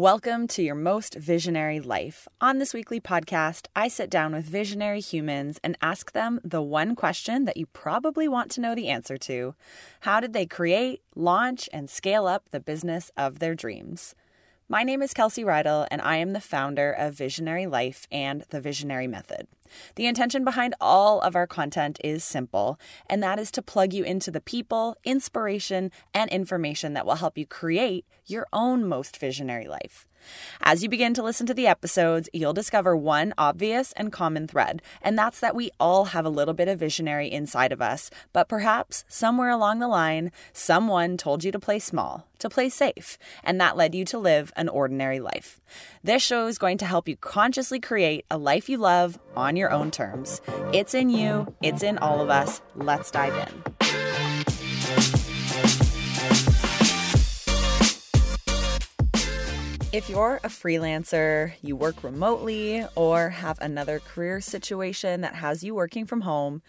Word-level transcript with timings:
Welcome 0.00 0.46
to 0.48 0.62
your 0.62 0.76
most 0.76 1.14
visionary 1.16 1.78
life. 1.78 2.26
On 2.40 2.56
this 2.56 2.72
weekly 2.72 3.02
podcast, 3.02 3.66
I 3.76 3.88
sit 3.88 4.08
down 4.08 4.32
with 4.32 4.46
visionary 4.46 5.02
humans 5.02 5.60
and 5.62 5.76
ask 5.82 6.12
them 6.12 6.40
the 6.42 6.62
one 6.62 6.96
question 6.96 7.44
that 7.44 7.58
you 7.58 7.66
probably 7.66 8.26
want 8.26 8.50
to 8.52 8.62
know 8.62 8.74
the 8.74 8.88
answer 8.88 9.18
to 9.18 9.54
How 10.00 10.18
did 10.18 10.32
they 10.32 10.46
create, 10.46 11.02
launch, 11.14 11.68
and 11.70 11.90
scale 11.90 12.26
up 12.26 12.48
the 12.50 12.60
business 12.60 13.10
of 13.14 13.40
their 13.40 13.54
dreams? 13.54 14.14
My 14.72 14.84
name 14.84 15.02
is 15.02 15.12
Kelsey 15.12 15.42
Reidel, 15.42 15.88
and 15.90 16.00
I 16.00 16.18
am 16.18 16.30
the 16.30 16.40
founder 16.40 16.92
of 16.92 17.14
Visionary 17.14 17.66
Life 17.66 18.06
and 18.12 18.44
the 18.50 18.60
Visionary 18.60 19.08
Method. 19.08 19.48
The 19.96 20.06
intention 20.06 20.44
behind 20.44 20.76
all 20.80 21.20
of 21.22 21.34
our 21.34 21.48
content 21.48 21.98
is 22.04 22.22
simple, 22.22 22.78
and 23.08 23.20
that 23.20 23.40
is 23.40 23.50
to 23.50 23.62
plug 23.62 23.92
you 23.92 24.04
into 24.04 24.30
the 24.30 24.40
people, 24.40 24.96
inspiration, 25.02 25.90
and 26.14 26.30
information 26.30 26.92
that 26.92 27.04
will 27.04 27.16
help 27.16 27.36
you 27.36 27.46
create 27.46 28.06
your 28.26 28.46
own 28.52 28.86
most 28.86 29.16
visionary 29.16 29.66
life. 29.66 30.06
As 30.60 30.82
you 30.82 30.88
begin 30.88 31.14
to 31.14 31.22
listen 31.22 31.46
to 31.46 31.54
the 31.54 31.66
episodes, 31.66 32.28
you'll 32.32 32.52
discover 32.52 32.96
one 32.96 33.32
obvious 33.38 33.92
and 33.92 34.12
common 34.12 34.46
thread, 34.46 34.82
and 35.02 35.18
that's 35.18 35.40
that 35.40 35.54
we 35.54 35.70
all 35.78 36.06
have 36.06 36.24
a 36.24 36.30
little 36.30 36.54
bit 36.54 36.68
of 36.68 36.78
visionary 36.78 37.30
inside 37.30 37.72
of 37.72 37.82
us, 37.82 38.10
but 38.32 38.48
perhaps 38.48 39.04
somewhere 39.08 39.50
along 39.50 39.78
the 39.78 39.88
line, 39.88 40.32
someone 40.52 41.16
told 41.16 41.44
you 41.44 41.52
to 41.52 41.58
play 41.58 41.78
small, 41.78 42.26
to 42.38 42.50
play 42.50 42.68
safe, 42.68 43.18
and 43.42 43.60
that 43.60 43.76
led 43.76 43.94
you 43.94 44.04
to 44.06 44.18
live 44.18 44.52
an 44.56 44.68
ordinary 44.68 45.20
life. 45.20 45.60
This 46.02 46.22
show 46.22 46.46
is 46.46 46.58
going 46.58 46.78
to 46.78 46.86
help 46.86 47.08
you 47.08 47.16
consciously 47.16 47.80
create 47.80 48.24
a 48.30 48.38
life 48.38 48.68
you 48.68 48.78
love 48.78 49.18
on 49.36 49.56
your 49.56 49.70
own 49.70 49.90
terms. 49.90 50.40
It's 50.72 50.94
in 50.94 51.10
you, 51.10 51.54
it's 51.62 51.82
in 51.82 51.98
all 51.98 52.20
of 52.20 52.30
us. 52.30 52.60
Let's 52.74 53.10
dive 53.10 53.34
in. 53.36 53.89
If 59.92 60.08
you're 60.08 60.38
a 60.44 60.48
freelancer, 60.48 61.54
you 61.62 61.74
work 61.74 62.04
remotely, 62.04 62.86
or 62.94 63.30
have 63.30 63.58
another 63.60 63.98
career 63.98 64.40
situation 64.40 65.22
that 65.22 65.34
has 65.34 65.64
you 65.64 65.74
working 65.74 66.06
from 66.06 66.20
home, 66.20 66.62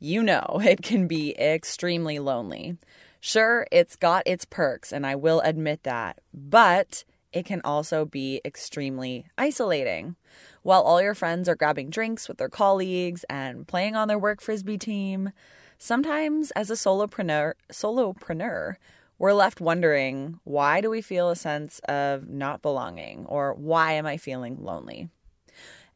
you 0.00 0.24
know 0.24 0.60
it 0.64 0.82
can 0.82 1.06
be 1.06 1.38
extremely 1.38 2.18
lonely. 2.18 2.76
Sure, 3.20 3.68
it's 3.70 3.94
got 3.94 4.24
its 4.26 4.44
perks, 4.44 4.92
and 4.92 5.06
I 5.06 5.14
will 5.14 5.38
admit 5.42 5.84
that, 5.84 6.18
but 6.34 7.04
it 7.32 7.44
can 7.44 7.60
also 7.62 8.04
be 8.04 8.40
extremely 8.44 9.26
isolating. 9.38 10.16
While 10.64 10.82
all 10.82 11.00
your 11.00 11.14
friends 11.14 11.48
are 11.48 11.54
grabbing 11.54 11.90
drinks 11.90 12.26
with 12.26 12.38
their 12.38 12.48
colleagues 12.48 13.24
and 13.30 13.68
playing 13.68 13.94
on 13.94 14.08
their 14.08 14.18
work 14.18 14.40
frisbee 14.40 14.78
team, 14.78 15.30
sometimes 15.78 16.50
as 16.52 16.70
a 16.70 16.74
solopreneur, 16.74 17.52
solopreneur, 17.70 18.74
we're 19.18 19.32
left 19.32 19.60
wondering 19.60 20.40
why 20.44 20.80
do 20.80 20.90
we 20.90 21.00
feel 21.00 21.30
a 21.30 21.36
sense 21.36 21.78
of 21.88 22.28
not 22.28 22.62
belonging 22.62 23.26
or 23.26 23.54
why 23.54 23.92
am 23.92 24.06
I 24.06 24.16
feeling 24.16 24.62
lonely? 24.62 25.08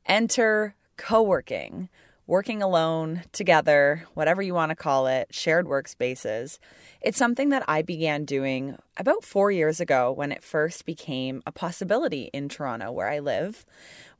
Enter 0.07 0.75
co 0.97 1.23
working, 1.23 1.89
working 2.27 2.63
alone, 2.63 3.23
together, 3.33 4.07
whatever 4.15 4.43
you 4.43 4.55
want 4.55 4.71
to 4.71 4.77
call 4.77 5.07
it, 5.07 5.29
shared 5.31 5.67
workspaces. 5.67 6.59
It's 7.01 7.19
something 7.19 7.49
that 7.49 7.65
I 7.67 7.83
began 7.83 8.25
doing 8.25 8.77
about 8.97 9.25
four 9.25 9.51
years 9.51 9.81
ago 9.81 10.13
when 10.13 10.31
it 10.31 10.45
first 10.45 10.85
became 10.85 11.43
a 11.47 11.53
possibility 11.53 12.31
in 12.33 12.49
Toronto, 12.49 12.93
where 12.93 13.09
I 13.09 13.19
live, 13.19 13.65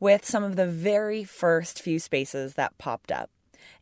with 0.01 0.25
some 0.25 0.43
of 0.43 0.57
the 0.57 0.67
very 0.67 1.23
first 1.23 1.83
few 1.83 1.99
spaces 1.99 2.55
that 2.55 2.79
popped 2.79 3.13
up. 3.13 3.31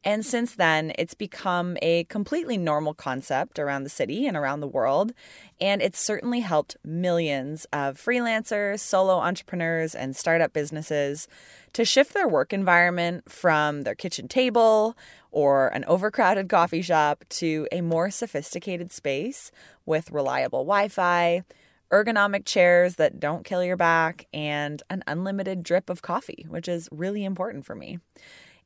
And 0.05 0.24
since 0.24 0.55
then, 0.55 0.92
it's 0.98 1.14
become 1.14 1.77
a 1.82 2.05
completely 2.05 2.56
normal 2.56 2.94
concept 2.94 3.58
around 3.58 3.84
the 3.84 3.91
city 3.91 4.27
and 4.27 4.36
around 4.36 4.60
the 4.60 4.69
world. 4.69 5.12
And 5.60 5.82
it's 5.82 5.98
certainly 5.98 6.41
helped 6.41 6.77
millions 6.84 7.66
of 7.72 7.97
freelancers, 7.97 8.80
solo 8.80 9.14
entrepreneurs, 9.14 9.94
and 9.94 10.14
startup 10.14 10.52
businesses 10.52 11.28
to 11.72 11.84
shift 11.84 12.14
their 12.14 12.28
work 12.28 12.52
environment 12.52 13.30
from 13.30 13.82
their 13.82 13.94
kitchen 13.94 14.28
table 14.28 14.97
or 15.30 15.69
an 15.69 15.84
overcrowded 15.86 16.48
coffee 16.48 16.82
shop 16.82 17.25
to 17.28 17.66
a 17.70 17.82
more 17.82 18.10
sophisticated 18.10 18.91
space 18.91 19.50
with 19.84 20.10
reliable 20.10 20.60
Wi 20.60 20.88
Fi, 20.88 21.42
ergonomic 21.91 22.44
chairs 22.44 22.97
that 22.97 23.20
don't 23.20 23.44
kill 23.44 23.62
your 23.62 23.76
back, 23.76 24.26
and 24.32 24.82
an 24.91 25.04
unlimited 25.06 25.62
drip 25.62 25.91
of 25.91 26.03
coffee, 26.03 26.47
which 26.48 26.69
is 26.69 26.88
really 26.91 27.25
important 27.25 27.65
for 27.65 27.75
me. 27.75 27.98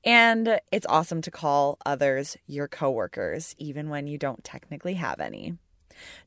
And 0.05 0.61
it's 0.73 0.87
awesome 0.89 1.21
to 1.23 1.31
call 1.31 1.79
others 1.85 2.37
your 2.47 2.69
coworkers, 2.69 3.55
even 3.59 3.91
when 3.91 4.07
you 4.07 4.17
don't 4.17 4.43
technically 4.43 4.95
have 4.95 5.21
any. 5.21 5.55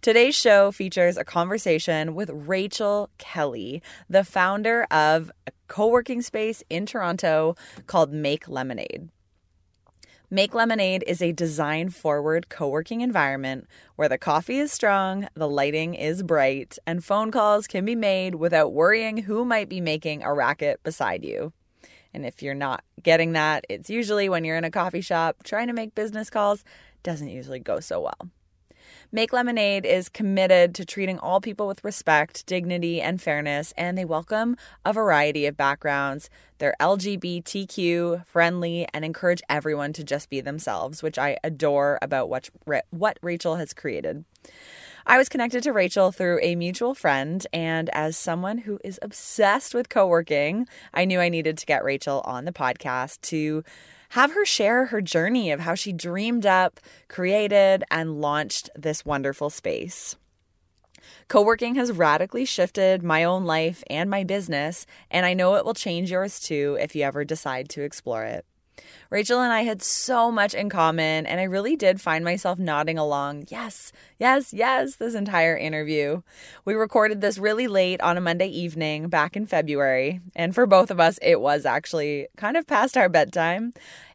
Today's 0.01 0.35
show 0.35 0.71
features 0.71 1.17
a 1.17 1.23
conversation 1.23 2.13
with 2.13 2.29
Rachel 2.31 3.09
Kelly, 3.17 3.81
the 4.07 4.23
founder 4.23 4.83
of 4.91 5.31
a 5.47 5.51
co 5.67 5.87
working 5.87 6.21
space 6.21 6.63
in 6.69 6.85
Toronto 6.85 7.55
called 7.87 8.13
Make 8.13 8.47
Lemonade. 8.47 9.09
Make 10.29 10.53
Lemonade 10.53 11.03
is 11.07 11.21
a 11.21 11.31
design 11.31 11.89
forward 11.89 12.49
co 12.49 12.67
working 12.67 13.01
environment 13.01 13.67
where 13.95 14.09
the 14.09 14.17
coffee 14.19 14.59
is 14.59 14.71
strong, 14.71 15.27
the 15.33 15.49
lighting 15.49 15.95
is 15.95 16.21
bright, 16.21 16.77
and 16.85 17.03
phone 17.03 17.31
calls 17.31 17.65
can 17.65 17.85
be 17.85 17.95
made 17.95 18.35
without 18.35 18.73
worrying 18.73 19.17
who 19.17 19.45
might 19.45 19.69
be 19.69 19.81
making 19.81 20.23
a 20.23 20.33
racket 20.33 20.81
beside 20.83 21.23
you. 21.23 21.53
And 22.13 22.25
if 22.25 22.41
you're 22.41 22.53
not 22.53 22.83
getting 23.01 23.33
that, 23.33 23.65
it's 23.69 23.89
usually 23.89 24.29
when 24.29 24.43
you're 24.43 24.57
in 24.57 24.63
a 24.63 24.71
coffee 24.71 25.01
shop 25.01 25.37
trying 25.43 25.67
to 25.67 25.73
make 25.73 25.95
business 25.95 26.29
calls, 26.29 26.63
doesn't 27.01 27.29
usually 27.29 27.59
go 27.59 27.79
so 27.79 28.01
well. 28.01 28.29
Make 29.11 29.31
Lemonade 29.31 29.85
is 29.85 30.09
committed 30.09 30.73
to 30.73 30.85
treating 30.85 31.19
all 31.19 31.39
people 31.39 31.67
with 31.67 31.83
respect, 31.83 32.47
dignity, 32.47 32.99
and 32.99 33.21
fairness, 33.21 33.71
and 33.77 33.95
they 33.95 34.05
welcome 34.05 34.57
a 34.83 34.91
variety 34.91 35.45
of 35.45 35.55
backgrounds. 35.55 36.31
They're 36.57 36.73
LGBTQ 36.79 38.25
friendly 38.25 38.87
and 38.91 39.05
encourage 39.05 39.43
everyone 39.47 39.93
to 39.93 40.03
just 40.03 40.31
be 40.31 40.41
themselves, 40.41 41.03
which 41.03 41.19
I 41.19 41.37
adore 41.43 41.99
about 42.01 42.27
what, 42.27 42.49
what 42.89 43.19
Rachel 43.21 43.57
has 43.57 43.71
created. 43.71 44.25
I 45.05 45.17
was 45.17 45.27
connected 45.27 45.63
to 45.63 45.73
Rachel 45.73 46.13
through 46.13 46.39
a 46.41 46.55
mutual 46.55 46.95
friend, 46.95 47.45
and 47.51 47.89
as 47.89 48.17
someone 48.17 48.59
who 48.59 48.79
is 48.85 48.99
obsessed 49.01 49.73
with 49.73 49.89
co 49.89 50.07
working, 50.07 50.65
I 50.93 51.03
knew 51.03 51.19
I 51.19 51.27
needed 51.27 51.57
to 51.57 51.65
get 51.65 51.83
Rachel 51.83 52.21
on 52.23 52.45
the 52.45 52.53
podcast 52.53 53.19
to 53.23 53.65
have 54.09 54.31
her 54.31 54.45
share 54.45 54.85
her 54.85 55.01
journey 55.01 55.51
of 55.51 55.59
how 55.59 55.75
she 55.75 55.91
dreamed 55.91 56.45
up, 56.45 56.79
created, 57.09 57.83
and 57.91 58.21
launched 58.21 58.69
this 58.75 59.03
wonderful 59.03 59.49
space. 59.49 60.15
Co 61.27 61.41
working 61.41 61.75
has 61.75 61.91
radically 61.91 62.45
shifted 62.45 63.03
my 63.03 63.25
own 63.25 63.43
life 63.43 63.83
and 63.89 64.09
my 64.09 64.23
business, 64.23 64.85
and 65.11 65.25
I 65.25 65.33
know 65.33 65.55
it 65.55 65.65
will 65.65 65.73
change 65.73 66.11
yours 66.11 66.39
too 66.39 66.77
if 66.79 66.95
you 66.95 67.03
ever 67.03 67.25
decide 67.25 67.67
to 67.69 67.81
explore 67.81 68.23
it. 68.23 68.45
Rachel 69.09 69.41
and 69.41 69.53
I 69.53 69.61
had 69.61 69.81
so 69.81 70.31
much 70.31 70.53
in 70.53 70.69
common, 70.69 71.25
and 71.25 71.39
I 71.39 71.43
really 71.43 71.75
did 71.75 72.01
find 72.01 72.25
myself 72.25 72.57
nodding 72.57 72.97
along, 72.97 73.45
yes, 73.49 73.91
yes, 74.17 74.53
yes, 74.53 74.95
this 74.95 75.13
entire 75.13 75.55
interview. 75.55 76.21
We 76.65 76.73
recorded 76.73 77.21
this 77.21 77.37
really 77.37 77.67
late 77.67 78.01
on 78.01 78.17
a 78.17 78.21
Monday 78.21 78.47
evening 78.47 79.09
back 79.09 79.35
in 79.35 79.45
February, 79.45 80.21
and 80.35 80.55
for 80.55 80.65
both 80.65 80.89
of 80.89 80.99
us, 80.99 81.19
it 81.21 81.41
was 81.41 81.65
actually 81.65 82.27
kind 82.37 82.57
of 82.57 82.67
past 82.67 82.97
our 82.97 83.09
bedtime. 83.09 83.73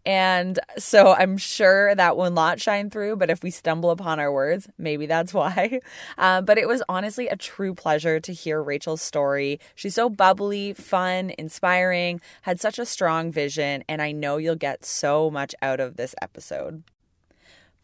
And 0.09 0.59
so 0.79 1.13
I'm 1.13 1.37
sure 1.37 1.95
that 1.95 2.17
will 2.17 2.31
not 2.31 2.63
shine 2.63 2.89
through, 2.89 3.17
but 3.17 3.29
if 3.29 3.43
we 3.43 3.51
stumble 3.51 3.91
upon 3.91 4.19
our 4.19 4.33
words, 4.33 4.67
maybe 4.79 5.05
that's 5.05 5.35
why. 5.35 5.81
Uh, 6.17 6.41
but 6.41 6.57
it 6.57 6.67
was 6.67 6.83
honestly 6.89 7.29
a 7.29 7.37
true 7.37 7.75
pleasure 7.75 8.19
to 8.19 8.33
hear 8.33 8.63
Rachel's 8.63 9.03
story. 9.03 9.61
She's 9.75 9.95
so 9.95 10.09
bubbly, 10.09 10.73
fun, 10.73 11.33
inspiring, 11.37 12.23
had 12.41 12.59
such 12.59 12.79
a 12.79 12.87
strong 12.87 13.31
vision, 13.31 13.85
and 13.87 14.01
I 14.01 14.13
know 14.13 14.39
you'll 14.39 14.57
get 14.57 14.83
so 14.83 15.31
much 15.31 15.55
out 15.61 15.79
of 15.79 15.99
this 15.99 16.15
episode. 16.23 16.85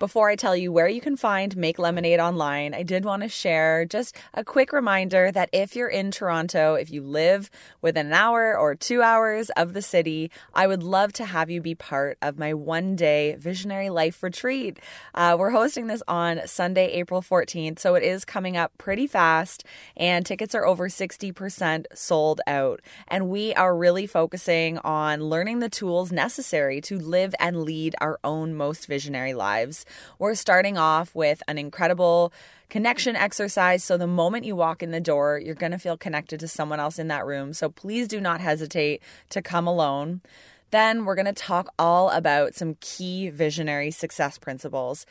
Before 0.00 0.28
I 0.28 0.34
tell 0.34 0.56
you 0.56 0.72
where 0.72 0.88
you 0.88 1.00
can 1.00 1.16
find 1.16 1.56
Make 1.56 1.78
Lemonade 1.78 2.19
online, 2.19 2.75
I 2.75 2.82
did 2.82 3.05
want 3.05 3.22
to 3.22 3.28
share 3.28 3.84
just 3.84 4.16
a 4.34 4.43
quick 4.43 4.72
reminder 4.72 5.31
that 5.31 5.49
if 5.53 5.77
you're 5.77 5.88
in 5.88 6.10
Toronto, 6.10 6.75
if 6.75 6.91
you 6.91 7.00
live 7.00 7.49
within 7.81 8.08
an 8.08 8.12
hour 8.12 8.58
or 8.58 8.75
two 8.75 9.02
hours 9.02 9.50
of 9.50 9.73
the 9.73 9.81
city, 9.81 10.32
I 10.52 10.67
would 10.67 10.82
love 10.82 11.12
to 11.14 11.25
have 11.25 11.49
you 11.49 11.61
be 11.61 11.76
part 11.76 12.19
of 12.20 12.41
my 12.41 12.55
one 12.55 12.96
day 12.96 13.37
Visionary 13.38 13.88
Life 13.88 14.20
Retreat. 14.20 14.81
Uh, 15.14 15.37
we're 15.38 15.50
hosting 15.50 15.87
this 15.87 16.02
on 16.08 16.40
Sunday, 16.44 16.88
April 16.94 17.23
14th, 17.23 17.79
so 17.79 17.94
it 17.94 18.02
is 18.02 18.25
coming 18.25 18.56
up 18.56 18.76
pretty 18.79 19.06
fast, 19.06 19.62
and 19.97 20.26
tickets 20.26 20.56
are 20.56 20.67
over 20.67 20.88
60% 20.88 21.85
sold 21.94 22.40
out. 22.49 22.81
And 23.06 23.29
we 23.29 23.55
are 23.55 23.76
really 23.76 24.08
focusing 24.08 24.76
on 24.79 25.20
learning 25.23 25.61
the 25.61 25.69
tools 25.69 26.11
necessary 26.11 26.81
to 26.81 26.99
live 26.99 27.32
and 27.38 27.62
lead 27.62 27.94
our 28.00 28.19
own 28.25 28.56
most 28.56 28.88
visionary 28.88 29.35
lives. 29.35 29.84
We're 30.19 30.35
starting 30.35 30.79
off 30.79 31.15
with 31.15 31.43
an 31.49 31.59
incredible 31.59 32.33
connection 32.69 33.17
exercise. 33.17 33.85
So 33.85 33.97
the 33.97 34.07
moment 34.07 34.45
you 34.45 34.57
walk 34.57 34.83
in 34.83 34.91
the 34.91 35.01
door, 35.01 35.39
you're 35.39 35.55
going 35.55 35.73
to 35.73 35.79
feel 35.79 35.97
connected 35.97 36.41
to 36.41 36.49
someone 36.49 36.81
else 36.81 36.99
in 36.99 37.09
that 37.09 37.27
room. 37.27 37.53
So 37.53 37.69
please 37.69 38.09
do 38.09 38.21
not 38.21 38.41
hesitate 38.41 39.03
to 39.31 39.43
come 39.43 39.67
alone. 39.67 40.21
Then 40.71 41.05
we're 41.05 41.15
going 41.15 41.27
to 41.27 41.33
talk 41.33 41.73
all 41.79 42.11
about 42.11 42.55
some 42.55 42.77
key 42.81 43.29
visionary 43.29 43.91
success 43.91 44.39
principles 44.39 45.07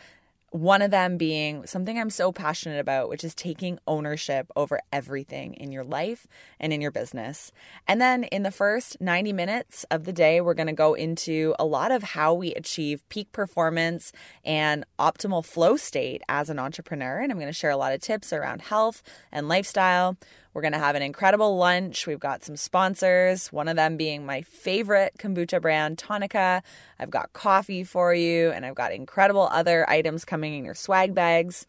One 0.53 0.83
of 0.83 0.91
them 0.91 1.17
being 1.17 1.65
something 1.65 1.97
I'm 1.97 2.11
so 2.11 2.31
passionate 2.31 2.79
about, 2.79 3.09
which 3.09 3.23
is 3.23 3.33
taking 3.33 3.79
ownership 3.87 4.51
over 4.55 4.79
everything 4.91 5.55
in 5.55 5.71
your 5.71 5.83
life 5.83 6.27
and 6.59 6.71
in 6.71 6.79
your 6.79 6.91
business. 6.91 7.51
And 7.87 7.99
then 7.99 8.25
in 8.25 8.43
the 8.43 8.51
first 8.51 9.01
90 9.01 9.33
minutes 9.33 9.83
of 9.89 10.03
the 10.03 10.13
day, 10.13 10.41
we're 10.41 10.53
going 10.53 10.67
to 10.67 10.73
go 10.73 10.93
into 10.93 11.55
a 11.57 11.65
lot 11.65 11.91
of 11.91 12.03
how 12.03 12.35
we 12.35 12.53
achieve 12.53 13.01
peak 13.09 13.31
performance 13.31 14.11
and 14.45 14.85
optimal 14.99 15.43
flow 15.43 15.75
state 15.75 16.21
as 16.29 16.51
an 16.51 16.59
entrepreneur. 16.59 17.19
And 17.19 17.31
I'm 17.31 17.39
going 17.39 17.49
to 17.49 17.51
share 17.51 17.71
a 17.71 17.75
lot 17.75 17.93
of 17.93 18.01
tips 18.01 18.31
around 18.31 18.61
health 18.61 19.01
and 19.31 19.49
lifestyle. 19.49 20.17
We're 20.53 20.61
going 20.61 20.73
to 20.73 20.79
have 20.79 20.95
an 20.95 21.01
incredible 21.01 21.57
lunch. 21.57 22.05
We've 22.05 22.19
got 22.19 22.43
some 22.43 22.55
sponsors, 22.55 23.51
one 23.51 23.67
of 23.67 23.75
them 23.75 23.97
being 23.97 24.25
my 24.25 24.43
favorite 24.43 25.13
kombucha 25.17 25.61
brand, 25.61 25.97
Tonica. 25.97 26.61
I've 26.99 27.09
got 27.09 27.33
coffee 27.33 27.83
for 27.83 28.13
you, 28.13 28.51
and 28.51 28.65
I've 28.65 28.75
got 28.75 28.93
incredible 28.93 29.49
other 29.51 29.89
items 29.89 30.25
coming 30.25 30.53
in 30.53 30.63
your 30.63 30.75
swag 30.75 31.15
bags. 31.15 31.65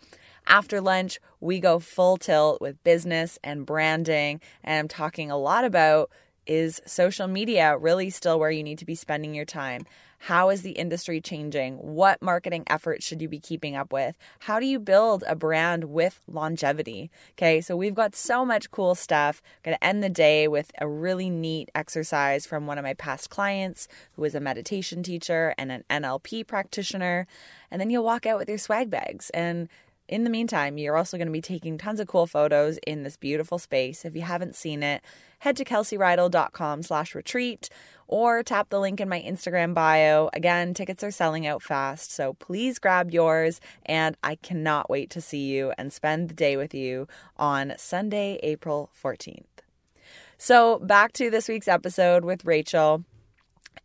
After 0.47 0.81
lunch, 0.83 1.19
we 1.41 1.61
go 1.61 1.79
full 1.79 2.19
tilt 2.19 2.61
with 2.61 2.83
business 2.85 3.39
and 3.43 3.65
branding, 3.65 4.43
and 4.63 4.79
I'm 4.79 4.89
talking 4.89 5.31
a 5.31 5.39
lot 5.39 5.65
about 5.65 6.11
is 6.47 6.83
social 6.85 7.27
media 7.27 7.77
really 7.79 8.11
still 8.11 8.39
where 8.39 8.51
you 8.51 8.63
need 8.63 8.79
to 8.79 8.85
be 8.85 8.95
spending 8.95 9.35
your 9.35 9.47
time? 9.47 9.87
How 10.25 10.49
is 10.49 10.63
the 10.63 10.71
industry 10.71 11.21
changing? 11.21 11.75
What 11.75 12.23
marketing 12.23 12.65
efforts 12.67 13.07
should 13.07 13.21
you 13.21 13.29
be 13.29 13.39
keeping 13.39 13.77
up 13.77 13.93
with? 13.93 14.17
How 14.39 14.59
do 14.59 14.65
you 14.65 14.79
build 14.79 15.23
a 15.29 15.37
brand 15.37 15.85
with 15.85 16.19
longevity? 16.27 17.11
Okay, 17.33 17.61
so 17.61 17.77
we've 17.77 17.95
got 17.95 18.17
so 18.17 18.43
much 18.43 18.71
cool 18.71 18.95
stuff. 18.95 19.43
I'm 19.45 19.73
going 19.73 19.77
to 19.77 19.85
end 19.85 20.03
the 20.03 20.09
day 20.09 20.49
with 20.49 20.73
a 20.81 20.89
really 20.89 21.29
neat 21.29 21.71
exercise 21.75 22.47
from 22.47 22.67
one 22.67 22.79
of 22.79 22.85
my 22.85 22.95
past 22.95 23.29
clients 23.29 23.87
who 24.13 24.25
is 24.25 24.35
a 24.35 24.41
meditation 24.41 25.03
teacher 25.03 25.55
and 25.59 25.71
an 25.71 25.85
NLP 25.91 26.47
practitioner. 26.47 27.27
And 27.71 27.79
then 27.79 27.91
you'll 27.91 28.03
walk 28.03 28.25
out 28.25 28.39
with 28.39 28.49
your 28.49 28.57
swag 28.57 28.89
bags 28.89 29.29
and 29.35 29.69
in 30.07 30.25
the 30.25 30.31
meantime, 30.31 30.77
you're 30.77 30.99
also 30.99 31.17
going 31.17 31.29
to 31.29 31.33
be 31.33 31.41
taking 31.41 31.79
tons 31.79 31.99
of 31.99 32.07
cool 32.07 32.27
photos 32.27 32.79
in 32.87 33.05
this 33.05 33.17
beautiful 33.17 33.59
space. 33.59 34.05
If 34.05 34.15
you 34.15 34.21
haven't 34.21 34.55
seen 34.55 34.83
it, 34.83 35.03
head 35.39 35.57
to 35.57 35.65
kelseyreidel.com 35.65 36.83
slash 36.83 37.15
retreat 37.15 37.71
or 38.07 38.43
tap 38.43 38.71
the 38.71 38.81
link 38.81 39.01
in 39.01 39.09
my 39.09 39.21
Instagram 39.21 39.75
bio. 39.75 40.31
Again, 40.33 40.75
tickets 40.75 41.03
are 41.03 41.11
selling 41.11 41.47
out 41.47 41.63
fast, 41.63 42.13
so 42.13 42.35
please 42.35 42.79
grab 42.79 43.11
yours. 43.11 43.61
And 43.87 44.17
I 44.23 44.37
cannot 44.37 44.91
wait 44.91 45.11
to 45.11 45.21
see 45.21 45.47
you 45.47 45.73
and 45.79 45.93
spend 45.93 46.29
the 46.29 46.35
day 46.35 46.57
with 46.57 46.75
you 46.75 47.09
on 47.37 47.75
Sunday, 47.77 48.39
April 48.43 48.91
14th. 49.03 49.45
So, 50.37 50.79
back 50.81 51.13
to 51.15 51.31
this 51.31 51.49
week's 51.49 51.69
episode 51.69 52.25
with 52.25 52.45
Rachel. 52.45 53.05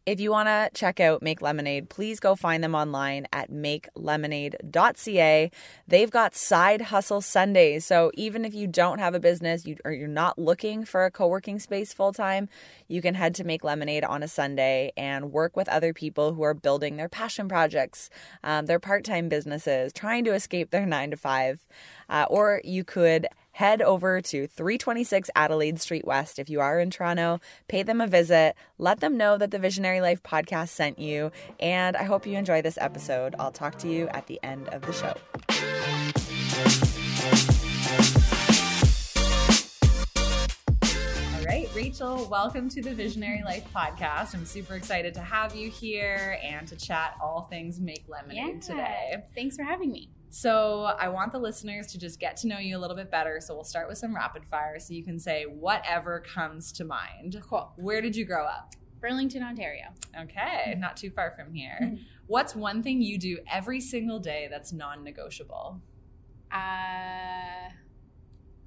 If 0.06 0.20
you 0.20 0.32
want 0.32 0.48
to 0.48 0.70
check 0.74 1.00
out 1.00 1.22
Make 1.22 1.42
Lemonade, 1.42 1.90
please 1.90 2.20
go 2.20 2.36
find 2.36 2.64
them 2.64 2.74
online 2.74 3.28
at 3.32 3.52
makelemonade.ca. 3.52 5.52
They've 5.88 6.10
got 6.10 6.36
side 6.36 6.82
hustle 6.82 7.22
Sundays. 7.22 7.86
So 7.86 8.10
even 8.16 8.44
if 8.44 8.56
you 8.56 8.66
don't 8.66 8.98
have 9.00 9.14
a 9.14 9.20
business 9.20 9.68
you, 9.68 9.78
or 9.86 9.92
you're 9.92 10.08
not 10.08 10.40
looking 10.40 10.84
for 10.84 11.06
a 11.06 11.12
co 11.12 11.28
working 11.28 11.60
space 11.60 11.94
full 11.94 12.12
time, 12.12 12.50
you 12.88 13.04
can 13.04 13.14
head 13.14 13.36
to 13.36 13.44
Make 13.44 13.64
Lemonade 13.64 14.04
on 14.04 14.24
a 14.24 14.28
Sunday 14.28 14.92
and 14.98 15.32
work 15.32 15.56
with 15.56 15.70
other 15.70 15.94
people 15.94 16.34
who 16.34 16.42
are 16.42 16.56
building 16.56 16.98
their 16.98 17.10
passion 17.10 17.48
projects, 17.48 18.10
um, 18.44 18.66
their 18.66 18.80
part 18.80 19.04
time 19.04 19.30
businesses, 19.30 19.94
trying 19.94 20.26
to 20.26 20.34
escape 20.34 20.72
their 20.72 20.88
nine 20.88 21.12
to 21.12 21.18
five. 21.18 21.68
Uh, 22.10 22.26
or 22.30 22.62
you 22.64 22.84
could 22.84 23.28
head 23.60 23.82
over 23.82 24.22
to 24.22 24.48
326 24.48 25.30
Adelaide 25.36 25.82
Street 25.82 26.08
West 26.08 26.40
if 26.40 26.50
you 26.50 26.62
are 26.62 26.80
in 26.80 26.90
Toronto. 26.90 27.42
Pay 27.68 27.84
them 27.84 28.00
a 28.00 28.08
visit. 28.08 28.56
Let 28.78 29.02
them 29.02 29.18
know 29.18 29.38
that 29.38 29.52
the 29.52 29.60
Visionary 29.60 30.00
Life 30.00 30.24
podcast 30.24 30.70
sent 30.70 30.98
you. 30.98 31.34
And 31.60 31.98
I 31.98 32.04
hope 32.04 32.26
you 32.26 32.38
enjoy 32.38 32.62
this 32.62 32.78
episode. 32.80 33.36
I'll 33.38 33.52
talk 33.52 33.78
to 33.80 33.90
you 33.90 34.08
at 34.14 34.28
the 34.28 34.40
end 34.44 34.70
of 34.70 34.84
the 34.84 34.94
show. 34.94 35.14
All 41.36 41.44
right, 41.44 41.68
Rachel, 41.76 42.30
welcome 42.32 42.70
to 42.70 42.82
the 42.82 42.94
Visionary 42.94 43.44
Life 43.44 43.68
podcast. 43.76 44.36
I'm 44.36 44.46
super 44.46 44.76
excited 44.76 45.14
to 45.16 45.22
have 45.22 45.54
you 45.54 45.70
here 45.70 46.40
and 46.42 46.66
to 46.70 46.78
chat 46.78 47.16
all 47.22 47.42
things 47.42 47.82
Make 47.82 48.06
Lemonade 48.08 48.38
yeah. 48.38 48.60
today. 48.62 49.16
Thanks 49.36 49.58
for 49.58 49.64
having 49.64 49.92
me. 49.92 50.12
So 50.30 50.84
I 51.00 51.10
want 51.10 51.32
the 51.32 51.40
listeners 51.40 51.88
to 51.88 51.98
just 51.98 52.20
get 52.20 52.38
to 52.38 52.48
know 52.48 52.60
you 52.60 52.78
a 52.78 52.80
little 52.80 52.96
bit 52.96 53.10
better. 53.10 53.40
So 53.42 53.56
we'll 53.56 53.64
start 53.64 53.88
with 53.88 53.98
some 53.98 54.16
rapid 54.16 54.46
fire 54.46 54.80
so 54.80 54.94
you 54.94 55.04
can 55.04 55.20
say 55.20 55.44
whatever 55.44 56.20
comes 56.22 56.72
to 56.74 56.86
mind. 56.86 57.42
Cool. 57.48 57.72
Where 57.78 58.02
did 58.02 58.16
you 58.16 58.26
grow 58.26 58.46
up? 58.46 58.74
Burlington, 59.02 59.42
Ontario. 59.44 59.86
Okay, 60.20 60.76
not 60.78 60.98
too 60.98 61.10
far 61.10 61.32
from 61.32 61.54
here. 61.54 61.98
What's 62.28 62.54
one 62.54 62.84
thing 62.84 63.02
you 63.02 63.18
do 63.18 63.40
every 63.52 63.80
single 63.80 64.20
day 64.20 64.48
that's 64.52 64.74
non-negotiable? 64.74 65.82
Uh 66.52 67.70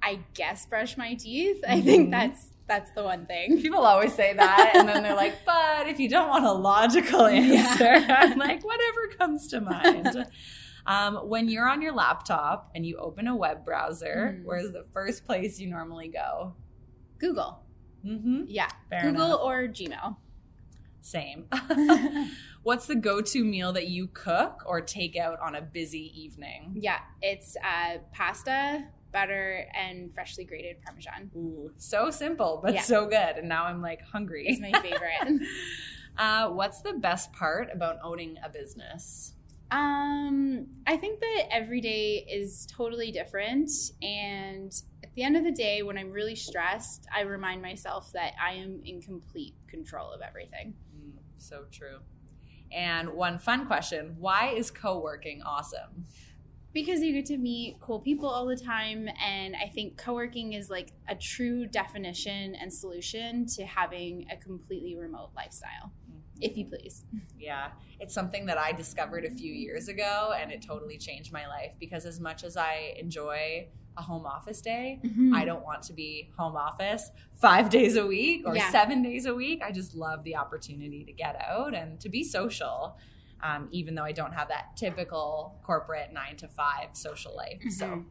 I 0.03 0.19
guess 0.33 0.65
brush 0.65 0.97
my 0.97 1.13
teeth. 1.13 1.63
I 1.67 1.79
think 1.79 2.03
mm-hmm. 2.03 2.11
that's 2.11 2.49
that's 2.67 2.91
the 2.91 3.03
one 3.03 3.25
thing. 3.25 3.61
People 3.61 3.85
always 3.85 4.13
say 4.13 4.33
that, 4.33 4.71
and 4.75 4.87
then 4.87 5.03
they're 5.03 5.15
like, 5.15 5.45
"But 5.45 5.87
if 5.87 5.99
you 5.99 6.09
don't 6.09 6.29
want 6.29 6.45
a 6.45 6.51
logical 6.51 7.25
answer, 7.25 7.83
yeah. 7.83 8.19
I'm 8.21 8.37
like, 8.37 8.63
whatever 8.65 9.07
comes 9.17 9.47
to 9.47 9.61
mind." 9.61 10.25
Um, 10.85 11.15
when 11.29 11.47
you're 11.47 11.67
on 11.67 11.81
your 11.81 11.93
laptop 11.93 12.71
and 12.75 12.85
you 12.85 12.97
open 12.97 13.27
a 13.27 13.35
web 13.35 13.63
browser, 13.63 14.37
mm. 14.37 14.45
where's 14.45 14.71
the 14.71 14.85
first 14.91 15.25
place 15.25 15.59
you 15.59 15.67
normally 15.67 16.09
go? 16.09 16.53
Google. 17.19 17.63
Mm-hmm. 18.05 18.43
Yeah, 18.47 18.67
Fair 18.89 19.03
Google 19.03 19.25
enough. 19.27 19.39
or 19.43 19.67
Gmail. 19.67 20.17
Same. 21.01 21.47
What's 22.63 22.87
the 22.87 22.95
go-to 22.95 23.43
meal 23.43 23.73
that 23.73 23.87
you 23.87 24.07
cook 24.07 24.63
or 24.65 24.81
take 24.81 25.17
out 25.17 25.39
on 25.39 25.55
a 25.55 25.61
busy 25.61 26.11
evening? 26.15 26.77
Yeah, 26.79 26.99
it's 27.21 27.57
uh, 27.57 27.97
pasta, 28.13 28.85
butter, 29.11 29.67
and 29.73 30.13
freshly 30.13 30.45
grated 30.45 30.81
Parmesan. 30.81 31.29
Ooh, 31.35 31.71
so 31.77 32.09
simple, 32.09 32.61
but 32.63 32.73
yeah. 32.73 32.81
so 32.81 33.05
good. 33.05 33.37
And 33.37 33.49
now 33.49 33.65
I'm 33.65 33.81
like 33.81 34.01
hungry. 34.01 34.45
It's 34.47 34.61
my 34.61 34.71
favorite. 34.79 35.45
uh, 36.17 36.49
what's 36.49 36.81
the 36.81 36.93
best 36.93 37.33
part 37.33 37.69
about 37.73 37.97
owning 38.01 38.37
a 38.43 38.49
business? 38.49 39.32
Um, 39.73 40.67
I 40.85 40.97
think 40.97 41.19
that 41.19 41.45
every 41.49 41.81
day 41.81 42.27
is 42.31 42.67
totally 42.67 43.11
different. 43.11 43.71
And 44.03 44.71
at 45.03 45.11
the 45.15 45.23
end 45.23 45.35
of 45.35 45.43
the 45.43 45.51
day, 45.51 45.81
when 45.81 45.97
I'm 45.97 46.11
really 46.11 46.35
stressed, 46.35 47.07
I 47.13 47.21
remind 47.21 47.63
myself 47.63 48.11
that 48.13 48.33
I 48.39 48.53
am 48.53 48.81
in 48.85 49.01
complete 49.01 49.55
control 49.67 50.11
of 50.11 50.21
everything. 50.21 50.75
Mm, 50.95 51.13
so 51.39 51.63
true. 51.71 51.97
And 52.71 53.13
one 53.13 53.39
fun 53.39 53.65
question 53.65 54.15
why 54.19 54.49
is 54.49 54.69
co 54.69 54.99
working 54.99 55.41
awesome? 55.41 56.05
Because 56.73 57.01
you 57.01 57.13
get 57.13 57.27
to 57.27 57.37
meet 57.37 57.77
cool 57.79 57.99
people 57.99 58.27
all 58.27 58.47
the 58.47 58.57
time. 58.57 59.07
And 59.23 59.55
I 59.55 59.69
think 59.69 59.97
co 59.97 60.13
working 60.13 60.53
is 60.53 60.69
like 60.69 60.91
a 61.07 61.15
true 61.15 61.67
definition 61.67 62.55
and 62.55 62.73
solution 62.73 63.45
to 63.55 63.65
having 63.65 64.25
a 64.31 64.37
completely 64.37 64.95
remote 64.95 65.29
lifestyle 65.35 65.91
if 66.41 66.57
you 66.57 66.65
please. 66.65 67.03
Yeah, 67.39 67.69
it's 67.99 68.13
something 68.13 68.45
that 68.47 68.57
I 68.57 68.71
discovered 68.71 69.25
a 69.25 69.31
few 69.31 69.51
years 69.51 69.87
ago 69.87 70.33
and 70.37 70.51
it 70.51 70.61
totally 70.61 70.97
changed 70.97 71.31
my 71.31 71.47
life 71.47 71.71
because 71.79 72.05
as 72.05 72.19
much 72.19 72.43
as 72.43 72.57
I 72.57 72.95
enjoy 72.97 73.67
a 73.95 74.01
home 74.01 74.25
office 74.25 74.61
day, 74.61 74.99
mm-hmm. 75.03 75.33
I 75.33 75.45
don't 75.45 75.63
want 75.63 75.83
to 75.83 75.93
be 75.93 76.31
home 76.37 76.55
office 76.55 77.11
five 77.33 77.69
days 77.69 77.95
a 77.95 78.05
week 78.05 78.43
or 78.45 78.55
yeah. 78.55 78.71
seven 78.71 79.01
days 79.01 79.25
a 79.25 79.33
week. 79.33 79.61
I 79.63 79.71
just 79.71 79.95
love 79.95 80.23
the 80.23 80.35
opportunity 80.35 81.03
to 81.05 81.13
get 81.13 81.39
out 81.47 81.73
and 81.73 81.99
to 82.01 82.09
be 82.09 82.23
social. 82.23 82.97
Um, 83.43 83.67
even 83.71 83.93
though 83.93 84.03
I 84.03 84.13
don't 84.13 84.33
have 84.33 84.47
that 84.47 84.77
typical 84.77 85.59
corporate 85.63 86.13
nine 86.13 86.37
to 86.37 86.47
five 86.47 86.89
social 86.93 87.35
life. 87.35 87.59
Mm-hmm. 87.59 87.69
So, 87.69 88.05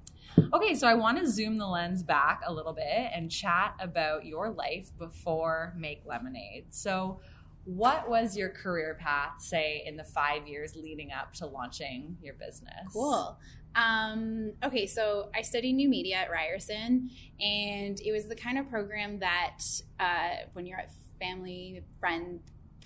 okay, 0.53 0.75
so 0.75 0.87
I 0.87 0.95
want 0.95 1.19
to 1.19 1.27
zoom 1.27 1.57
the 1.57 1.67
lens 1.67 2.03
back 2.03 2.43
a 2.47 2.53
little 2.53 2.75
bit 2.75 3.11
and 3.15 3.31
chat 3.31 3.75
about 3.81 4.27
your 4.27 4.51
life 4.51 4.91
before 4.99 5.73
Make 5.77 6.03
Lemonade. 6.05 6.67
So, 6.71 7.21
what 7.65 8.11
was 8.11 8.37
your 8.37 8.49
career 8.49 8.99
path, 9.01 9.41
say, 9.41 9.85
in 9.87 9.97
the 9.97 10.05
five 10.05 10.49
years 10.49 10.75
leading 10.75 11.13
up 11.13 11.33
to 11.35 11.47
launching 11.47 12.17
your 12.21 12.35
business? 12.35 12.93
Cool. 12.93 13.39
Um, 13.75 14.53
okay, 14.65 14.87
so 14.87 15.31
I 15.35 15.43
studied 15.43 15.75
new 15.75 15.89
media 15.89 16.17
at 16.17 16.31
Ryerson, 16.31 17.11
and 17.41 18.01
it 18.01 18.13
was 18.13 18.27
the 18.27 18.35
kind 18.35 18.59
of 18.59 18.69
program 18.69 19.21
that 19.21 19.61
uh, 19.99 20.47
when 20.53 20.67
you're 20.67 20.79
at 20.79 20.91
family 21.19 21.83
friend 22.01 22.41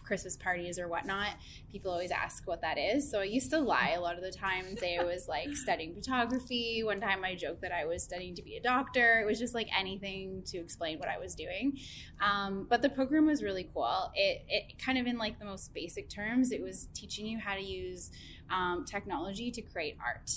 Christmas 0.07 0.37
parties 0.37 0.79
or 0.79 0.89
whatnot, 0.89 1.31
people 1.71 1.91
always 1.91 2.11
ask 2.11 2.47
what 2.47 2.61
that 2.63 2.79
is. 2.79 3.11
So 3.11 3.21
I 3.21 3.25
used 3.25 3.51
to 3.51 3.59
lie 3.59 3.95
a 3.97 4.01
lot 4.01 4.17
of 4.17 4.23
the 4.23 4.31
time 4.31 4.67
and 4.67 4.79
say 4.79 4.97
I 4.97 5.05
was 5.05 5.29
like 5.29 5.55
studying 5.55 5.95
photography. 5.95 6.83
One 6.85 7.01
time 7.01 7.25
I 7.25 7.35
joked 7.35 7.61
that 7.63 7.73
I 7.73 7.85
was 7.85 8.03
studying 8.03 8.35
to 8.37 8.43
be 8.43 8.57
a 8.57 8.61
doctor. 8.61 9.21
It 9.21 9.27
was 9.27 9.39
just 9.39 9.55
like 9.55 9.69
anything 9.77 10.43
to 10.47 10.59
explain 10.59 10.99
what 10.99 11.09
I 11.09 11.19
was 11.19 11.35
doing. 11.35 11.79
Um, 12.21 12.67
but 12.69 12.83
the 12.83 12.89
program 12.89 13.27
was 13.27 13.43
really 13.43 13.69
cool. 13.75 14.11
It, 14.15 14.45
it 14.49 14.79
kind 14.79 14.99
of 14.99 15.07
in 15.07 15.19
like 15.19 15.39
the 15.39 15.45
most 15.45 15.75
basic 15.75 16.09
terms, 16.09 16.53
it 16.53 16.63
was 16.63 16.89
teaching 16.95 17.27
you 17.27 17.39
how 17.39 17.55
to 17.55 17.63
use 17.63 18.11
um, 18.51 18.85
technology 18.85 19.51
to 19.51 19.63
create 19.63 19.97
art. 20.05 20.31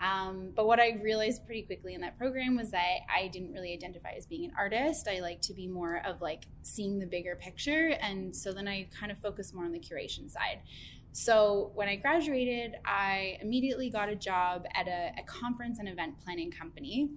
Um, 0.00 0.52
but 0.54 0.66
what 0.66 0.78
I 0.78 0.98
realized 1.02 1.44
pretty 1.44 1.62
quickly 1.62 1.94
in 1.94 2.00
that 2.02 2.16
program 2.16 2.56
was 2.56 2.70
that 2.70 2.98
I 3.12 3.28
didn't 3.28 3.52
really 3.52 3.72
identify 3.72 4.10
as 4.16 4.26
being 4.26 4.44
an 4.44 4.52
artist. 4.56 5.08
I 5.08 5.20
like 5.20 5.40
to 5.42 5.54
be 5.54 5.66
more 5.66 6.02
of 6.06 6.20
like 6.20 6.44
seeing 6.62 6.98
the 6.98 7.06
bigger 7.06 7.36
picture. 7.36 7.96
And 8.00 8.34
so 8.34 8.52
then 8.52 8.68
I 8.68 8.88
kind 8.98 9.10
of 9.10 9.18
focused 9.18 9.54
more 9.54 9.64
on 9.64 9.72
the 9.72 9.80
curation 9.80 10.30
side. 10.30 10.60
So 11.12 11.72
when 11.74 11.88
I 11.88 11.96
graduated, 11.96 12.76
I 12.84 13.38
immediately 13.40 13.90
got 13.90 14.08
a 14.08 14.14
job 14.14 14.66
at 14.74 14.86
a, 14.86 15.12
a 15.18 15.22
conference 15.26 15.80
and 15.80 15.88
event 15.88 16.14
planning 16.24 16.50
company. 16.50 17.10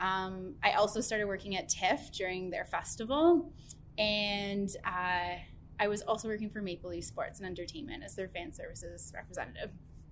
Um, 0.00 0.54
I 0.62 0.72
also 0.72 1.00
started 1.00 1.26
working 1.26 1.56
at 1.56 1.68
TIFF 1.68 2.12
during 2.12 2.50
their 2.50 2.66
festival, 2.66 3.50
and 3.96 4.68
uh, 4.84 5.38
I 5.80 5.88
was 5.88 6.02
also 6.02 6.28
working 6.28 6.50
for 6.50 6.60
Maple 6.60 6.90
Leaf 6.90 7.04
Sports 7.04 7.40
and 7.40 7.48
Entertainment 7.48 8.02
as 8.04 8.14
their 8.14 8.28
fan 8.28 8.52
services 8.52 9.12
representative. 9.14 9.70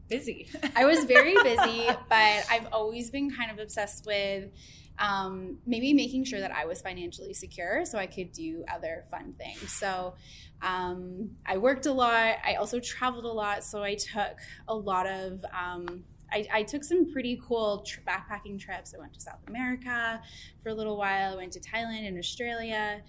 Busy. 0.09 0.49
I 0.77 0.85
was 0.85 1.05
very 1.05 1.35
busy, 1.43 1.87
but 2.09 2.47
I've 2.51 2.69
always 2.73 3.11
been 3.11 3.31
kind 3.31 3.51
of 3.51 3.59
obsessed 3.59 4.07
with 4.07 4.51
um, 4.99 5.59
maybe 5.67 5.93
making 5.93 6.25
sure 6.25 6.41
that 6.41 6.53
I 6.53 6.65
was 6.65 6.81
financially 6.81 7.35
secure 7.35 7.85
so 7.85 7.99
I 7.99 8.07
could 8.07 8.33
do 8.33 8.65
other 8.73 9.05
fun 9.11 9.35
things. 9.37 9.73
So 9.73 10.15
um, 10.63 11.31
I 11.45 11.59
worked 11.59 11.87
a 11.87 11.93
lot. 11.93 12.37
I 12.45 12.55
also 12.55 12.81
traveled 12.81 13.25
a 13.25 13.33
lot. 13.33 13.65
So 13.65 13.83
I 13.83 13.95
took 13.95 14.39
a 14.69 14.75
lot 14.75 15.07
of. 15.07 15.45
Um, 15.53 16.05
I, 16.33 16.47
I, 16.53 16.63
took 16.65 16.83
some 16.83 17.13
pretty 17.13 17.41
cool 17.47 17.87
backpacking 18.05 18.59
trips. 18.59 18.93
I 18.93 18.99
went 18.99 19.15
to 19.15 19.21
South 19.21 19.39
America 19.47 20.21
for 20.61 20.71
a 20.71 20.75
little 20.75 20.97
while. 20.97 21.35
I 21.35 21.37
went 21.37 21.53
to 21.53 21.61
Thailand 21.61 22.09
and 22.09 22.19
Australia. 22.19 23.01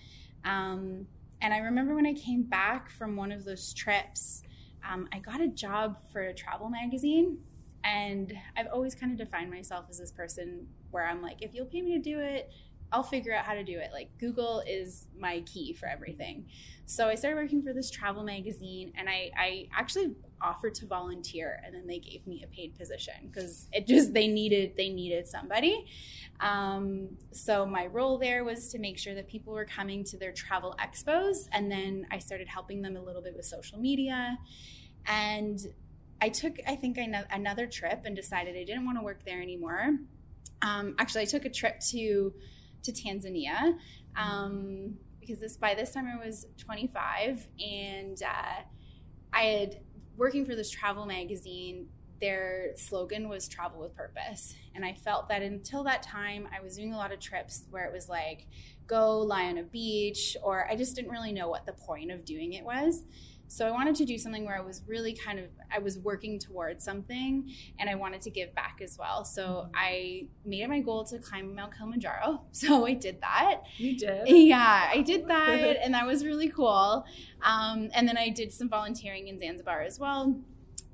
Um, 0.45 1.07
and 1.41 1.53
I 1.53 1.59
remember 1.59 1.95
when 1.95 2.05
I 2.05 2.13
came 2.13 2.43
back 2.43 2.89
from 2.89 3.15
one 3.15 3.31
of 3.31 3.45
those 3.45 3.73
trips, 3.73 4.43
um, 4.89 5.07
I 5.13 5.19
got 5.19 5.41
a 5.41 5.47
job 5.47 5.97
for 6.11 6.21
a 6.21 6.33
travel 6.33 6.69
magazine. 6.69 7.37
And 7.83 8.33
I've 8.57 8.67
always 8.73 8.95
kind 8.95 9.11
of 9.11 9.17
defined 9.17 9.49
myself 9.49 9.85
as 9.89 9.99
this 9.99 10.11
person 10.11 10.67
where 10.91 11.07
I'm 11.07 11.21
like, 11.21 11.37
if 11.41 11.53
you'll 11.53 11.67
pay 11.67 11.81
me 11.81 11.93
to 11.93 11.99
do 11.99 12.19
it, 12.19 12.51
I'll 12.91 13.03
figure 13.03 13.33
out 13.33 13.45
how 13.45 13.53
to 13.53 13.63
do 13.63 13.77
it. 13.79 13.91
Like 13.93 14.09
Google 14.17 14.63
is 14.65 15.07
my 15.17 15.41
key 15.41 15.73
for 15.73 15.87
everything. 15.87 16.45
So 16.85 17.07
I 17.07 17.15
started 17.15 17.37
working 17.37 17.61
for 17.61 17.73
this 17.73 17.89
travel 17.89 18.23
magazine 18.23 18.93
and 18.97 19.09
I, 19.09 19.31
I 19.37 19.67
actually 19.77 20.15
offered 20.41 20.75
to 20.75 20.85
volunteer 20.85 21.59
and 21.65 21.73
then 21.73 21.87
they 21.87 21.99
gave 21.99 22.25
me 22.27 22.43
a 22.43 22.47
paid 22.47 22.77
position 22.77 23.13
because 23.31 23.67
it 23.71 23.87
just 23.87 24.13
they 24.13 24.27
needed 24.27 24.73
they 24.77 24.89
needed 24.89 25.27
somebody. 25.27 25.85
Um, 26.39 27.09
so 27.31 27.65
my 27.65 27.87
role 27.87 28.17
there 28.17 28.43
was 28.43 28.67
to 28.69 28.79
make 28.79 28.97
sure 28.97 29.15
that 29.15 29.27
people 29.27 29.53
were 29.53 29.65
coming 29.65 30.03
to 30.05 30.17
their 30.17 30.31
travel 30.31 30.75
expos 30.79 31.47
and 31.51 31.71
then 31.71 32.07
I 32.11 32.19
started 32.19 32.47
helping 32.47 32.81
them 32.81 32.95
a 32.95 33.01
little 33.01 33.21
bit 33.21 33.35
with 33.35 33.45
social 33.45 33.79
media. 33.79 34.37
And 35.05 35.59
I 36.21 36.29
took 36.29 36.57
I 36.67 36.75
think 36.75 36.97
another 36.97 37.67
trip 37.67 38.01
and 38.05 38.15
decided 38.15 38.55
I 38.55 38.63
didn't 38.63 38.85
want 38.85 38.97
to 38.97 39.03
work 39.03 39.23
there 39.25 39.41
anymore. 39.41 39.97
Um, 40.61 40.95
actually, 40.97 41.21
I 41.21 41.25
took 41.25 41.45
a 41.45 41.49
trip 41.49 41.79
to 41.91 42.33
to 42.83 42.91
Tanzania 42.91 43.77
um, 44.15 44.97
because 45.19 45.39
this 45.39 45.57
by 45.57 45.73
this 45.75 45.91
time 45.91 46.07
I 46.07 46.23
was 46.23 46.47
25 46.57 47.47
and 47.59 48.21
uh, 48.23 48.61
I 49.33 49.41
had 49.41 49.79
working 50.17 50.45
for 50.45 50.55
this 50.55 50.69
travel 50.69 51.05
magazine. 51.05 51.87
Their 52.19 52.71
slogan 52.75 53.29
was 53.29 53.47
travel 53.47 53.79
with 53.79 53.95
purpose. 53.95 54.55
And 54.73 54.83
I 54.83 54.93
felt 54.93 55.29
that 55.29 55.43
until 55.43 55.83
that 55.83 56.01
time, 56.01 56.47
I 56.55 56.63
was 56.63 56.75
doing 56.75 56.93
a 56.93 56.97
lot 56.97 57.11
of 57.11 57.19
trips 57.19 57.65
where 57.69 57.85
it 57.85 57.93
was 57.93 58.09
like, 58.09 58.47
go 58.87 59.19
lie 59.19 59.45
on 59.45 59.59
a 59.59 59.63
beach, 59.63 60.35
or 60.41 60.67
I 60.69 60.75
just 60.75 60.95
didn't 60.95 61.11
really 61.11 61.31
know 61.31 61.49
what 61.49 61.65
the 61.65 61.73
point 61.73 62.09
of 62.11 62.25
doing 62.25 62.53
it 62.53 62.63
was. 62.63 63.03
So 63.47 63.67
I 63.67 63.71
wanted 63.71 63.95
to 63.95 64.05
do 64.05 64.17
something 64.17 64.45
where 64.45 64.57
I 64.57 64.61
was 64.61 64.83
really 64.87 65.13
kind 65.13 65.39
of 65.39 65.45
I 65.73 65.79
was 65.79 65.97
working 65.99 66.37
towards 66.39 66.83
something 66.83 67.49
and 67.79 67.89
I 67.89 67.95
wanted 67.95 68.21
to 68.21 68.29
give 68.29 68.53
back 68.53 68.79
as 68.83 68.97
well. 68.97 69.23
So 69.23 69.41
mm-hmm. 69.43 69.71
I 69.75 70.27
made 70.45 70.61
it 70.61 70.69
my 70.69 70.79
goal 70.79 71.05
to 71.05 71.19
climb 71.19 71.55
Mount 71.55 71.75
Kilimanjaro. 71.75 72.41
So 72.51 72.87
I 72.87 72.93
did 72.93 73.21
that. 73.21 73.61
You 73.77 73.95
did? 73.95 74.27
Yeah, 74.27 74.89
I 74.91 75.01
did 75.01 75.27
that 75.29 75.77
and 75.81 75.93
that 75.93 76.05
was 76.05 76.25
really 76.25 76.49
cool. 76.49 77.05
Um, 77.43 77.89
and 77.93 78.07
then 78.07 78.17
I 78.17 78.29
did 78.29 78.51
some 78.51 78.67
volunteering 78.67 79.27
in 79.27 79.39
Zanzibar 79.39 79.81
as 79.81 79.99
well. 79.99 80.35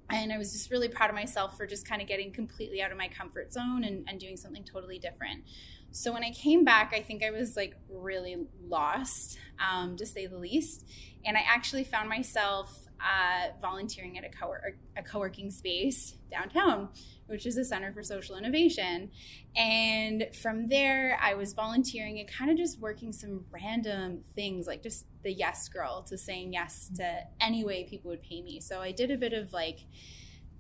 And 0.10 0.32
I 0.32 0.38
was 0.38 0.52
just 0.52 0.70
really 0.70 0.90
proud 0.90 1.10
of 1.10 1.16
myself 1.16 1.58
for 1.58 1.66
just 1.66 1.88
kind 1.88 2.02
of 2.02 2.08
getting 2.08 2.32
completely 2.32 2.82
out 2.82 2.92
of 2.92 2.98
my 2.98 3.08
comfort 3.08 3.54
zone 3.54 3.84
and, 3.84 4.06
and 4.08 4.20
doing 4.20 4.38
something 4.38 4.64
totally 4.64 5.00
different. 5.00 5.44
So 5.92 6.12
when 6.12 6.24
I 6.24 6.32
came 6.32 6.64
back, 6.64 6.92
I 6.96 7.02
think 7.02 7.24
I 7.24 7.30
was 7.30 7.56
like 7.56 7.76
really 7.88 8.36
lost, 8.68 9.38
um, 9.60 9.96
to 9.98 10.06
say 10.06 10.26
the 10.26 10.38
least. 10.38 10.86
And 11.26 11.38
I 11.38 11.42
actually 11.48 11.84
found 11.84 12.10
myself 12.10 12.88
uh, 13.00 13.50
volunteering 13.62 14.18
at 14.18 14.24
a, 14.24 14.30
co- 14.30 14.54
a 14.96 15.04
co-working 15.04 15.52
space 15.52 16.16
downtown, 16.32 16.90
which 17.28 17.46
is 17.46 17.58
a 17.58 17.66
Center 17.66 17.92
for 17.92 18.02
Social 18.02 18.38
Innovation. 18.38 19.12
And 19.56 20.28
from 20.42 20.70
there, 20.70 21.20
I 21.22 21.34
was 21.34 21.54
volunteering 21.54 22.20
and 22.20 22.30
kind 22.30 22.50
of 22.50 22.58
just 22.58 22.80
working 22.80 23.12
some 23.12 23.46
random 23.52 24.24
things, 24.36 24.68
like 24.68 24.84
just 24.84 25.06
the 25.24 25.34
yes 25.34 25.68
girl 25.68 26.04
to 26.04 26.18
saying 26.18 26.54
yes 26.54 26.90
to 26.96 27.20
any 27.42 27.64
way 27.66 27.84
people 27.84 28.10
would 28.12 28.24
pay 28.24 28.42
me. 28.42 28.60
So 28.62 28.80
I 28.82 28.92
did 28.92 29.12
a 29.12 29.18
bit 29.18 29.34
of 29.34 29.52
like 29.52 29.80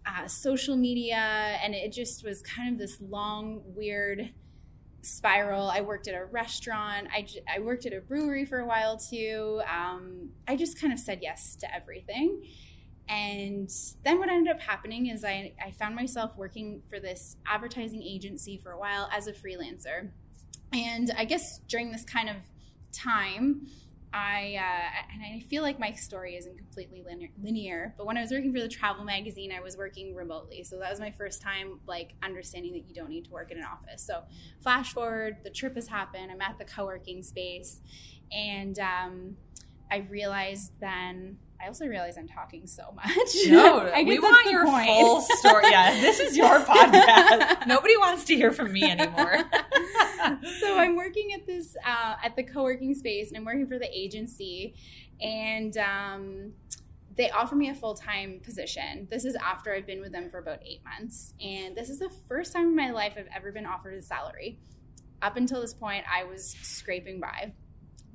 uh, 0.05 0.27
social 0.27 0.75
media, 0.75 1.15
and 1.63 1.73
it 1.73 1.93
just 1.93 2.25
was 2.25 2.41
kind 2.41 2.73
of 2.73 2.77
this 2.77 2.97
long, 2.99 3.61
weird 3.65 4.31
spiral. 5.03 5.69
I 5.69 5.81
worked 5.81 6.07
at 6.07 6.15
a 6.15 6.25
restaurant. 6.25 7.07
I, 7.13 7.27
I 7.53 7.59
worked 7.59 7.85
at 7.85 7.93
a 7.93 8.01
brewery 8.01 8.45
for 8.45 8.59
a 8.59 8.65
while 8.65 8.97
too. 8.97 9.61
Um, 9.71 10.29
I 10.47 10.55
just 10.55 10.79
kind 10.79 10.93
of 10.93 10.99
said 10.99 11.19
yes 11.21 11.55
to 11.57 11.75
everything. 11.75 12.43
And 13.09 13.69
then 14.05 14.17
what 14.17 14.29
ended 14.29 14.53
up 14.55 14.61
happening 14.61 15.07
is 15.07 15.25
I, 15.25 15.53
I 15.63 15.71
found 15.71 15.95
myself 15.95 16.37
working 16.37 16.81
for 16.89 16.99
this 16.99 17.35
advertising 17.45 18.01
agency 18.01 18.57
for 18.57 18.71
a 18.71 18.79
while 18.79 19.09
as 19.11 19.27
a 19.27 19.33
freelancer. 19.33 20.09
And 20.71 21.11
I 21.17 21.25
guess 21.25 21.59
during 21.67 21.91
this 21.91 22.05
kind 22.05 22.29
of 22.29 22.37
time, 22.93 23.67
I 24.13 24.57
uh, 24.59 25.13
and 25.13 25.23
I 25.23 25.39
feel 25.49 25.63
like 25.63 25.79
my 25.79 25.91
story 25.93 26.35
isn't 26.35 26.57
completely 26.57 27.03
linear, 27.41 27.95
but 27.97 28.05
when 28.05 28.15
I 28.15 28.21
was 28.21 28.31
working 28.31 28.53
for 28.53 28.61
the 28.61 28.67
travel 28.67 29.03
magazine, 29.03 29.51
I 29.51 29.59
was 29.59 29.75
working 29.75 30.13
remotely, 30.13 30.63
so 30.63 30.77
that 30.77 30.91
was 30.91 30.99
my 30.99 31.09
first 31.11 31.41
time 31.41 31.79
like 31.87 32.13
understanding 32.21 32.73
that 32.73 32.87
you 32.87 32.93
don't 32.93 33.09
need 33.09 33.25
to 33.25 33.31
work 33.31 33.51
in 33.51 33.57
an 33.57 33.63
office. 33.63 34.05
So, 34.05 34.21
flash 34.61 34.93
forward, 34.93 35.37
the 35.43 35.49
trip 35.49 35.75
has 35.75 35.87
happened. 35.87 36.31
I'm 36.31 36.41
at 36.41 36.59
the 36.59 36.65
co-working 36.65 37.23
space, 37.23 37.81
and 38.31 38.77
um, 38.77 39.35
I 39.91 40.05
realized 40.09 40.73
then 40.79 41.39
I 41.63 41.67
also 41.67 41.85
realize 41.85 42.17
I'm 42.17 42.27
talking 42.27 42.67
so 42.67 42.93
much. 42.93 43.07
No, 43.47 43.89
we 44.05 44.19
want 44.19 44.51
your 44.51 44.65
point. 44.65 44.85
full 44.85 45.21
story. 45.21 45.63
Yeah, 45.69 45.93
this 46.01 46.19
is 46.19 46.35
your 46.35 46.59
podcast. 46.59 47.67
Nobody 47.67 47.95
wants 47.97 48.25
to 48.25 48.35
hear 48.35 48.51
from 48.51 48.73
me 48.73 48.83
anymore. 48.83 49.37
so 50.59 50.77
I'm 50.77 50.97
working 50.97 51.31
at 51.33 51.45
this 51.45 51.77
uh, 51.85 52.15
at 52.21 52.35
the 52.35 52.43
co-working 52.43 52.93
space, 52.95 53.29
and 53.29 53.37
I'm 53.37 53.45
working 53.45 53.67
for 53.67 53.79
the 53.79 53.89
agency, 53.97 54.75
and 55.21 55.77
um, 55.77 56.51
they 57.15 57.29
offer 57.29 57.55
me 57.55 57.69
a 57.69 57.75
full 57.75 57.93
time 57.93 58.41
position. 58.43 59.07
This 59.09 59.23
is 59.23 59.35
after 59.35 59.73
I've 59.73 59.87
been 59.87 60.01
with 60.01 60.11
them 60.11 60.29
for 60.29 60.39
about 60.39 60.59
eight 60.65 60.81
months, 60.83 61.33
and 61.41 61.77
this 61.77 61.89
is 61.89 61.99
the 61.99 62.09
first 62.27 62.51
time 62.51 62.67
in 62.67 62.75
my 62.75 62.91
life 62.91 63.13
I've 63.17 63.29
ever 63.33 63.53
been 63.53 63.65
offered 63.65 63.93
a 63.93 64.01
salary. 64.01 64.59
Up 65.21 65.37
until 65.37 65.61
this 65.61 65.73
point, 65.73 66.03
I 66.13 66.25
was 66.25 66.57
scraping 66.61 67.21
by 67.21 67.53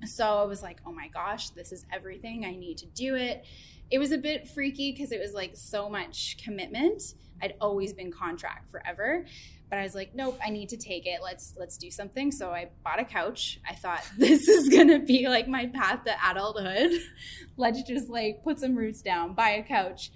so 0.07 0.38
I 0.38 0.45
was 0.45 0.62
like, 0.62 0.81
oh 0.87 0.93
my 0.93 1.09
gosh, 1.09 1.50
this 1.50 1.73
is 1.73 1.85
everything. 1.93 2.45
I 2.45 2.55
need 2.55 2.78
to 2.78 2.87
do 2.87 3.14
it. 3.14 3.45
It 3.90 3.99
was 3.99 4.12
a 4.12 4.19
bit 4.19 4.49
freaky 4.49 4.93
because 4.93 5.12
it 5.12 5.21
was 5.21 5.33
like 5.33 5.57
so 5.57 5.88
much 5.88 6.37
commitment. 6.43 7.14
I'd 7.43 7.55
always 7.61 7.93
been 7.93 8.12
contract 8.12 8.71
forever. 8.71 9.25
But 9.71 9.78
I 9.78 9.83
was 9.83 9.95
like, 9.95 10.14
nope, 10.14 10.38
I 10.45 10.49
need 10.49 10.71
to 10.71 10.78
take 10.78 11.07
it. 11.07 11.21
Let's 11.23 11.55
let's 11.59 11.76
do 11.76 11.90
something. 11.90 12.33
So 12.33 12.50
I 12.50 12.71
bought 12.83 13.00
a 13.00 13.05
couch. 13.05 13.61
I 13.69 13.75
thought 13.75 14.02
this 14.19 14.49
is 14.49 14.69
gonna 14.69 14.99
be 14.99 15.28
like 15.28 15.47
my 15.49 15.67
path 15.67 16.05
to 16.05 16.14
adulthood. 16.31 16.93
let's 17.57 17.83
just 17.83 18.09
like 18.09 18.43
put 18.43 18.59
some 18.59 18.75
roots 18.75 19.02
down, 19.02 19.35
buy 19.35 19.50
a 19.50 19.62
couch. 19.62 20.11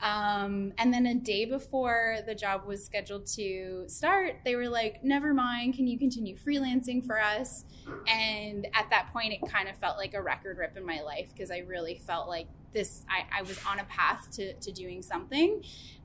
Um, 0.00 0.72
and 0.78 0.92
then 0.92 1.06
a 1.06 1.14
day 1.14 1.44
before 1.44 2.18
the 2.26 2.34
job 2.34 2.66
was 2.66 2.84
scheduled 2.84 3.26
to 3.34 3.84
start, 3.88 4.36
they 4.44 4.54
were 4.54 4.68
like, 4.68 5.02
never 5.02 5.34
mind, 5.34 5.74
can 5.74 5.86
you 5.86 5.98
continue 5.98 6.36
freelancing 6.36 7.04
for 7.04 7.20
us? 7.20 7.64
And 8.06 8.66
at 8.74 8.90
that 8.90 9.12
point, 9.12 9.32
it 9.32 9.50
kind 9.50 9.68
of 9.68 9.76
felt 9.76 9.96
like 9.96 10.14
a 10.14 10.22
record 10.22 10.58
rip 10.58 10.76
in 10.76 10.86
my 10.86 11.00
life 11.00 11.30
because 11.32 11.50
I 11.50 11.58
really 11.58 12.00
felt 12.06 12.28
like 12.28 12.46
this, 12.72 13.04
I, 13.08 13.40
I, 13.40 13.42
was 13.42 13.58
on 13.66 13.80
a 13.80 13.84
path 13.84 14.28
to, 14.32 14.52
to 14.52 14.72
doing 14.72 15.02
something. 15.02 15.64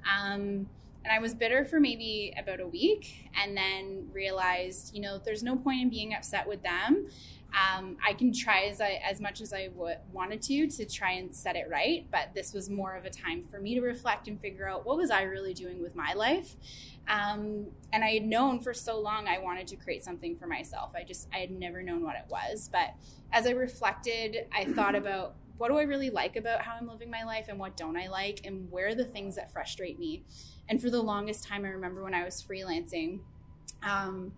Um, 0.09 0.67
and 1.05 1.11
I 1.11 1.19
was 1.19 1.33
bitter 1.33 1.65
for 1.65 1.79
maybe 1.79 2.33
about 2.37 2.61
a 2.61 2.67
week 2.67 3.29
and 3.41 3.55
then 3.55 4.07
realized, 4.13 4.95
you 4.95 5.01
know, 5.01 5.19
there's 5.23 5.43
no 5.43 5.57
point 5.57 5.81
in 5.81 5.89
being 5.89 6.13
upset 6.13 6.47
with 6.47 6.63
them 6.63 7.07
um, 7.53 7.97
I 8.05 8.13
can 8.13 8.33
try 8.33 8.63
as 8.63 8.81
I, 8.81 8.99
as 9.07 9.21
much 9.21 9.39
as 9.39 9.53
I 9.53 9.67
w- 9.67 9.95
wanted 10.11 10.41
to 10.43 10.67
to 10.67 10.85
try 10.85 11.11
and 11.11 11.35
set 11.35 11.55
it 11.55 11.67
right, 11.69 12.07
but 12.11 12.33
this 12.33 12.51
was 12.51 12.69
more 12.69 12.95
of 12.95 13.05
a 13.05 13.11
time 13.11 13.43
for 13.43 13.59
me 13.59 13.75
to 13.75 13.81
reflect 13.81 14.27
and 14.27 14.41
figure 14.41 14.67
out 14.67 14.85
what 14.85 14.97
was 14.97 15.11
I 15.11 15.23
really 15.23 15.53
doing 15.53 15.81
with 15.81 15.95
my 15.95 16.13
life. 16.13 16.55
Um, 17.07 17.67
and 17.91 18.03
I 18.03 18.09
had 18.09 18.23
known 18.23 18.59
for 18.59 18.73
so 18.73 18.99
long 18.99 19.27
I 19.27 19.37
wanted 19.37 19.67
to 19.67 19.75
create 19.75 20.03
something 20.03 20.35
for 20.35 20.47
myself. 20.47 20.93
I 20.95 21.03
just 21.03 21.27
I 21.31 21.37
had 21.37 21.51
never 21.51 21.83
known 21.83 22.03
what 22.03 22.15
it 22.15 22.25
was, 22.27 22.69
but 22.71 22.95
as 23.31 23.45
I 23.45 23.51
reflected, 23.51 24.47
I 24.51 24.65
thought 24.65 24.95
about 24.95 25.35
what 25.57 25.69
do 25.69 25.77
I 25.77 25.83
really 25.83 26.09
like 26.09 26.35
about 26.35 26.61
how 26.61 26.73
I'm 26.73 26.87
living 26.87 27.11
my 27.11 27.23
life 27.23 27.45
and 27.49 27.59
what 27.59 27.77
don't 27.77 27.97
I 27.97 28.07
like 28.07 28.41
and 28.45 28.71
where 28.71 28.87
are 28.87 28.95
the 28.95 29.05
things 29.05 29.35
that 29.35 29.53
frustrate 29.53 29.99
me. 29.99 30.23
And 30.67 30.81
for 30.81 30.89
the 30.89 31.01
longest 31.01 31.43
time, 31.43 31.65
I 31.65 31.69
remember 31.69 32.03
when 32.03 32.15
I 32.15 32.23
was 32.23 32.41
freelancing. 32.41 33.19
Um, 33.83 34.33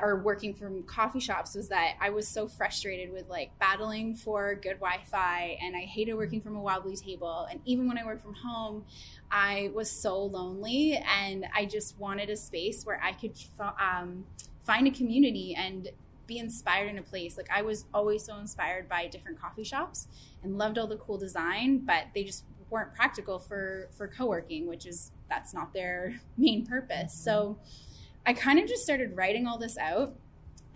or 0.00 0.16
working 0.16 0.54
from 0.54 0.82
coffee 0.84 1.20
shops 1.20 1.54
was 1.54 1.68
that 1.68 1.94
I 2.00 2.10
was 2.10 2.28
so 2.28 2.46
frustrated 2.46 3.12
with 3.12 3.28
like 3.28 3.50
battling 3.58 4.14
for 4.14 4.54
good 4.54 4.78
Wi-Fi 4.78 5.58
and 5.60 5.76
I 5.76 5.80
hated 5.80 6.14
working 6.14 6.40
from 6.40 6.56
a 6.56 6.60
wobbly 6.60 6.96
table 6.96 7.46
and 7.50 7.60
even 7.64 7.88
when 7.88 7.98
I 7.98 8.04
worked 8.04 8.22
from 8.22 8.34
home 8.34 8.84
I 9.30 9.70
was 9.74 9.90
so 9.90 10.22
lonely 10.22 11.02
and 11.20 11.46
I 11.54 11.64
just 11.64 11.98
wanted 11.98 12.30
a 12.30 12.36
space 12.36 12.84
where 12.84 13.00
I 13.02 13.12
could 13.12 13.36
um, 13.58 14.24
find 14.62 14.86
a 14.86 14.90
community 14.90 15.54
and 15.56 15.88
be 16.26 16.38
inspired 16.38 16.88
in 16.88 16.98
a 16.98 17.02
place. 17.02 17.36
Like 17.36 17.48
I 17.52 17.62
was 17.62 17.86
always 17.92 18.24
so 18.24 18.36
inspired 18.36 18.88
by 18.88 19.08
different 19.08 19.40
coffee 19.40 19.64
shops 19.64 20.06
and 20.44 20.56
loved 20.56 20.78
all 20.78 20.86
the 20.86 20.96
cool 20.96 21.18
design 21.18 21.78
but 21.78 22.04
they 22.14 22.22
just 22.22 22.44
weren't 22.70 22.94
practical 22.94 23.40
for 23.40 23.88
for 23.96 24.06
co-working 24.06 24.68
which 24.68 24.86
is 24.86 25.10
that's 25.28 25.52
not 25.52 25.72
their 25.72 26.20
main 26.36 26.64
purpose. 26.64 27.12
So 27.12 27.58
I 28.26 28.32
kind 28.32 28.58
of 28.58 28.68
just 28.68 28.82
started 28.82 29.16
writing 29.16 29.46
all 29.46 29.58
this 29.58 29.78
out. 29.78 30.14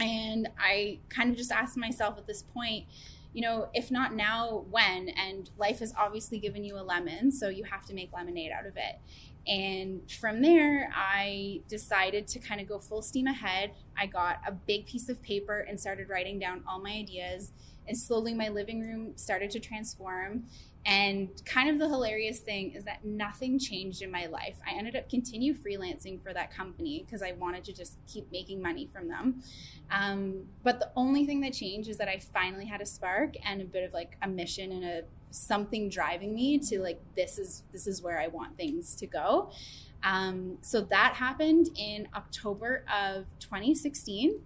And 0.00 0.48
I 0.58 0.98
kind 1.08 1.30
of 1.30 1.36
just 1.36 1.52
asked 1.52 1.76
myself 1.76 2.18
at 2.18 2.26
this 2.26 2.42
point, 2.42 2.86
you 3.32 3.42
know, 3.42 3.68
if 3.74 3.90
not 3.90 4.14
now, 4.14 4.64
when? 4.70 5.08
And 5.10 5.50
life 5.58 5.80
has 5.80 5.92
obviously 5.96 6.38
given 6.38 6.64
you 6.64 6.76
a 6.76 6.82
lemon, 6.82 7.30
so 7.30 7.48
you 7.48 7.64
have 7.64 7.84
to 7.86 7.94
make 7.94 8.12
lemonade 8.12 8.50
out 8.50 8.66
of 8.66 8.76
it. 8.76 8.98
And 9.46 10.10
from 10.10 10.40
there, 10.40 10.90
I 10.94 11.60
decided 11.68 12.26
to 12.28 12.38
kind 12.38 12.60
of 12.60 12.68
go 12.68 12.78
full 12.78 13.02
steam 13.02 13.26
ahead. 13.26 13.72
I 13.96 14.06
got 14.06 14.40
a 14.46 14.52
big 14.52 14.86
piece 14.86 15.08
of 15.08 15.22
paper 15.22 15.58
and 15.58 15.78
started 15.78 16.08
writing 16.08 16.38
down 16.38 16.64
all 16.66 16.80
my 16.80 16.92
ideas. 16.92 17.52
And 17.86 17.98
slowly, 17.98 18.34
my 18.34 18.48
living 18.48 18.80
room 18.80 19.12
started 19.16 19.50
to 19.50 19.60
transform. 19.60 20.44
And 20.86 21.30
kind 21.46 21.70
of 21.70 21.78
the 21.78 21.88
hilarious 21.88 22.40
thing 22.40 22.72
is 22.72 22.84
that 22.84 23.04
nothing 23.04 23.58
changed 23.58 24.02
in 24.02 24.10
my 24.10 24.26
life. 24.26 24.56
I 24.66 24.76
ended 24.76 24.96
up 24.96 25.08
continue 25.08 25.54
freelancing 25.54 26.22
for 26.22 26.34
that 26.34 26.54
company 26.54 27.04
because 27.04 27.22
I 27.22 27.32
wanted 27.32 27.64
to 27.64 27.72
just 27.72 27.96
keep 28.06 28.30
making 28.30 28.60
money 28.60 28.86
from 28.92 29.08
them. 29.08 29.42
Um, 29.90 30.44
but 30.62 30.80
the 30.80 30.90
only 30.94 31.24
thing 31.24 31.40
that 31.40 31.54
changed 31.54 31.88
is 31.88 31.96
that 31.98 32.08
I 32.08 32.18
finally 32.18 32.66
had 32.66 32.82
a 32.82 32.86
spark 32.86 33.34
and 33.44 33.62
a 33.62 33.64
bit 33.64 33.84
of 33.84 33.94
like 33.94 34.16
a 34.22 34.28
mission 34.28 34.72
and 34.72 34.84
a 34.84 35.02
something 35.30 35.88
driving 35.88 36.32
me 36.32 36.58
to 36.58 36.80
like 36.80 37.00
this 37.16 37.38
is 37.38 37.64
this 37.72 37.88
is 37.88 38.00
where 38.00 38.20
I 38.20 38.28
want 38.28 38.56
things 38.56 38.94
to 38.96 39.06
go. 39.06 39.50
Um, 40.02 40.58
so 40.60 40.82
that 40.82 41.14
happened 41.14 41.70
in 41.76 42.08
October 42.14 42.84
of 42.94 43.24
2016, 43.40 44.38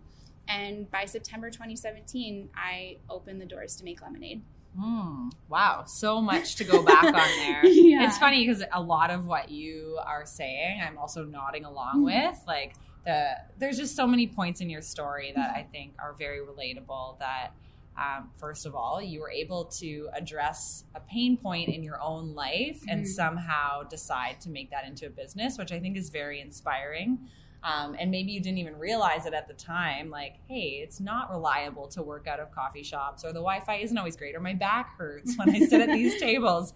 and 0.49 0.91
by 0.91 1.05
September 1.05 1.51
2017, 1.51 2.49
I 2.55 2.99
opened 3.11 3.41
the 3.41 3.47
doors 3.47 3.75
to 3.77 3.85
make 3.85 4.01
lemonade. 4.01 4.43
Mm, 4.79 5.33
wow, 5.49 5.85
so 5.87 6.21
much 6.21 6.57
to 6.57 6.65
go 6.65 6.83
back 6.83 7.05
on 7.05 7.13
there. 7.13 7.67
yeah. 7.67 8.07
It's 8.07 8.19
funny 8.19 8.47
because 8.47 8.63
a 8.73 8.81
lot 8.81 9.11
of 9.11 9.27
what 9.27 9.51
you 9.51 9.99
are 10.05 10.27
saying, 10.27 10.81
I'm 10.85 10.99
also 10.99 11.25
nodding 11.25 11.65
along 11.65 11.97
mm-hmm. 11.97 12.27
with. 12.27 12.41
Like 12.47 12.75
the 13.05 13.31
there's 13.59 13.77
just 13.77 13.97
so 13.97 14.07
many 14.07 14.27
points 14.27 14.61
in 14.61 14.71
your 14.71 14.83
story 14.83 15.33
that 15.35 15.55
I 15.57 15.63
think 15.63 15.95
are 15.99 16.15
very 16.15 16.41
relatable. 16.41 17.19
That 17.19 17.51
um, 17.97 18.31
first 18.37 18.67
of 18.67 18.75
all, 18.75 19.03
you 19.03 19.21
were 19.21 19.31
able 19.31 19.65
to 19.65 20.09
address 20.15 20.85
a 20.95 21.01
pain 21.01 21.37
point 21.37 21.69
in 21.69 21.83
your 21.83 22.01
own 22.01 22.35
life 22.35 22.81
mm-hmm. 22.81 22.91
and 22.91 23.09
somehow 23.09 23.83
decide 23.83 24.41
to 24.43 24.51
make 24.51 24.71
that 24.71 24.87
into 24.87 25.07
a 25.07 25.11
business, 25.11 25.59
which 25.59 25.73
I 25.73 25.81
think 25.81 25.97
is 25.97 26.11
very 26.11 26.41
inspiring. 26.41 27.19
Um, 27.63 27.97
and 27.99 28.11
maybe 28.11 28.31
you 28.31 28.41
didn't 28.41 28.59
even 28.59 28.79
realize 28.79 29.27
it 29.27 29.35
at 29.35 29.49
the 29.49 29.55
time 29.55 30.11
like 30.11 30.37
hey 30.47 30.81
it's 30.81 31.01
not 31.01 31.29
reliable 31.29 31.89
to 31.89 32.03
work 32.03 32.29
out 32.29 32.39
of 32.39 32.53
coffee 32.53 32.85
shops 32.85 33.25
or 33.25 33.29
the 33.29 33.41
wi-fi 33.41 33.77
isn't 33.79 33.99
always 33.99 34.15
great 34.15 34.37
or 34.37 34.41
my 34.41 34.55
back 34.55 34.97
hurts 34.97 35.37
when 35.37 35.51
i 35.51 35.59
sit 35.59 35.81
at 35.81 35.89
these 35.89 36.21
tables. 36.21 36.73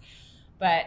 But 0.59 0.85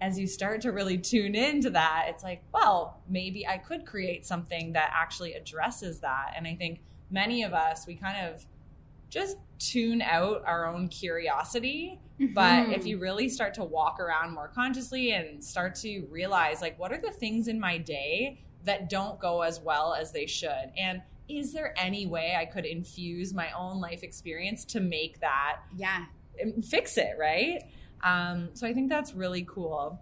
as 0.00 0.18
you 0.18 0.26
start 0.26 0.62
to 0.62 0.72
really 0.72 0.96
tune 0.96 1.34
into 1.34 1.70
that 1.70 2.06
it's 2.08 2.22
like 2.22 2.42
well 2.52 3.00
maybe 3.08 3.46
i 3.46 3.58
could 3.58 3.84
create 3.84 4.24
something 4.24 4.72
that 4.72 4.90
actually 4.94 5.34
addresses 5.34 6.00
that. 6.00 6.32
And 6.36 6.46
i 6.46 6.54
think 6.54 6.80
many 7.10 7.42
of 7.42 7.52
us 7.52 7.86
we 7.86 7.96
kind 7.96 8.26
of 8.26 8.46
just 9.10 9.36
tune 9.58 10.02
out 10.02 10.42
our 10.46 10.66
own 10.66 10.88
curiosity. 10.88 12.00
Mm-hmm. 12.20 12.32
but 12.32 12.68
if 12.68 12.86
you 12.86 12.98
really 12.98 13.28
start 13.28 13.54
to 13.54 13.64
walk 13.64 13.98
around 13.98 14.32
more 14.32 14.46
consciously 14.46 15.10
and 15.10 15.42
start 15.42 15.74
to 15.76 16.06
realize 16.08 16.62
like 16.62 16.78
what 16.78 16.92
are 16.92 17.00
the 17.00 17.10
things 17.10 17.48
in 17.48 17.58
my 17.58 17.76
day 17.76 18.44
that 18.64 18.88
don't 18.88 19.18
go 19.20 19.42
as 19.42 19.60
well 19.60 19.94
as 19.94 20.12
they 20.12 20.26
should. 20.26 20.72
And 20.76 21.02
is 21.28 21.52
there 21.52 21.74
any 21.76 22.06
way 22.06 22.36
I 22.38 22.44
could 22.44 22.64
infuse 22.64 23.32
my 23.32 23.50
own 23.52 23.80
life 23.80 24.02
experience 24.02 24.64
to 24.66 24.80
make 24.80 25.20
that 25.20 25.60
yeah 25.76 26.04
fix 26.68 26.98
it 26.98 27.16
right? 27.18 27.62
Um, 28.02 28.50
so 28.52 28.66
I 28.66 28.74
think 28.74 28.90
that's 28.90 29.14
really 29.14 29.46
cool. 29.48 30.00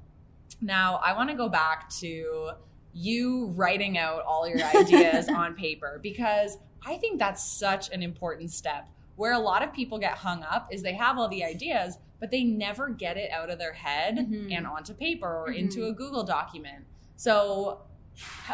Now 0.60 1.00
I 1.04 1.14
want 1.14 1.30
to 1.30 1.36
go 1.36 1.48
back 1.48 1.88
to 2.00 2.50
you 2.92 3.46
writing 3.54 3.96
out 3.96 4.22
all 4.22 4.48
your 4.48 4.62
ideas 4.74 5.28
on 5.34 5.54
paper 5.54 6.00
because 6.02 6.58
I 6.84 6.96
think 6.96 7.18
that's 7.18 7.44
such 7.44 7.90
an 7.90 8.02
important 8.02 8.50
step. 8.50 8.88
Where 9.16 9.32
a 9.32 9.38
lot 9.38 9.62
of 9.62 9.72
people 9.72 9.98
get 9.98 10.14
hung 10.18 10.42
up 10.42 10.68
is 10.72 10.82
they 10.82 10.94
have 10.94 11.18
all 11.18 11.28
the 11.28 11.44
ideas, 11.44 11.98
but 12.18 12.30
they 12.30 12.44
never 12.44 12.88
get 12.88 13.16
it 13.16 13.30
out 13.30 13.50
of 13.50 13.58
their 13.58 13.72
head 13.72 14.16
mm-hmm. 14.16 14.50
and 14.50 14.66
onto 14.66 14.94
paper 14.94 15.26
or 15.26 15.48
mm-hmm. 15.48 15.58
into 15.58 15.86
a 15.86 15.92
Google 15.92 16.24
document. 16.24 16.84
So 17.16 17.82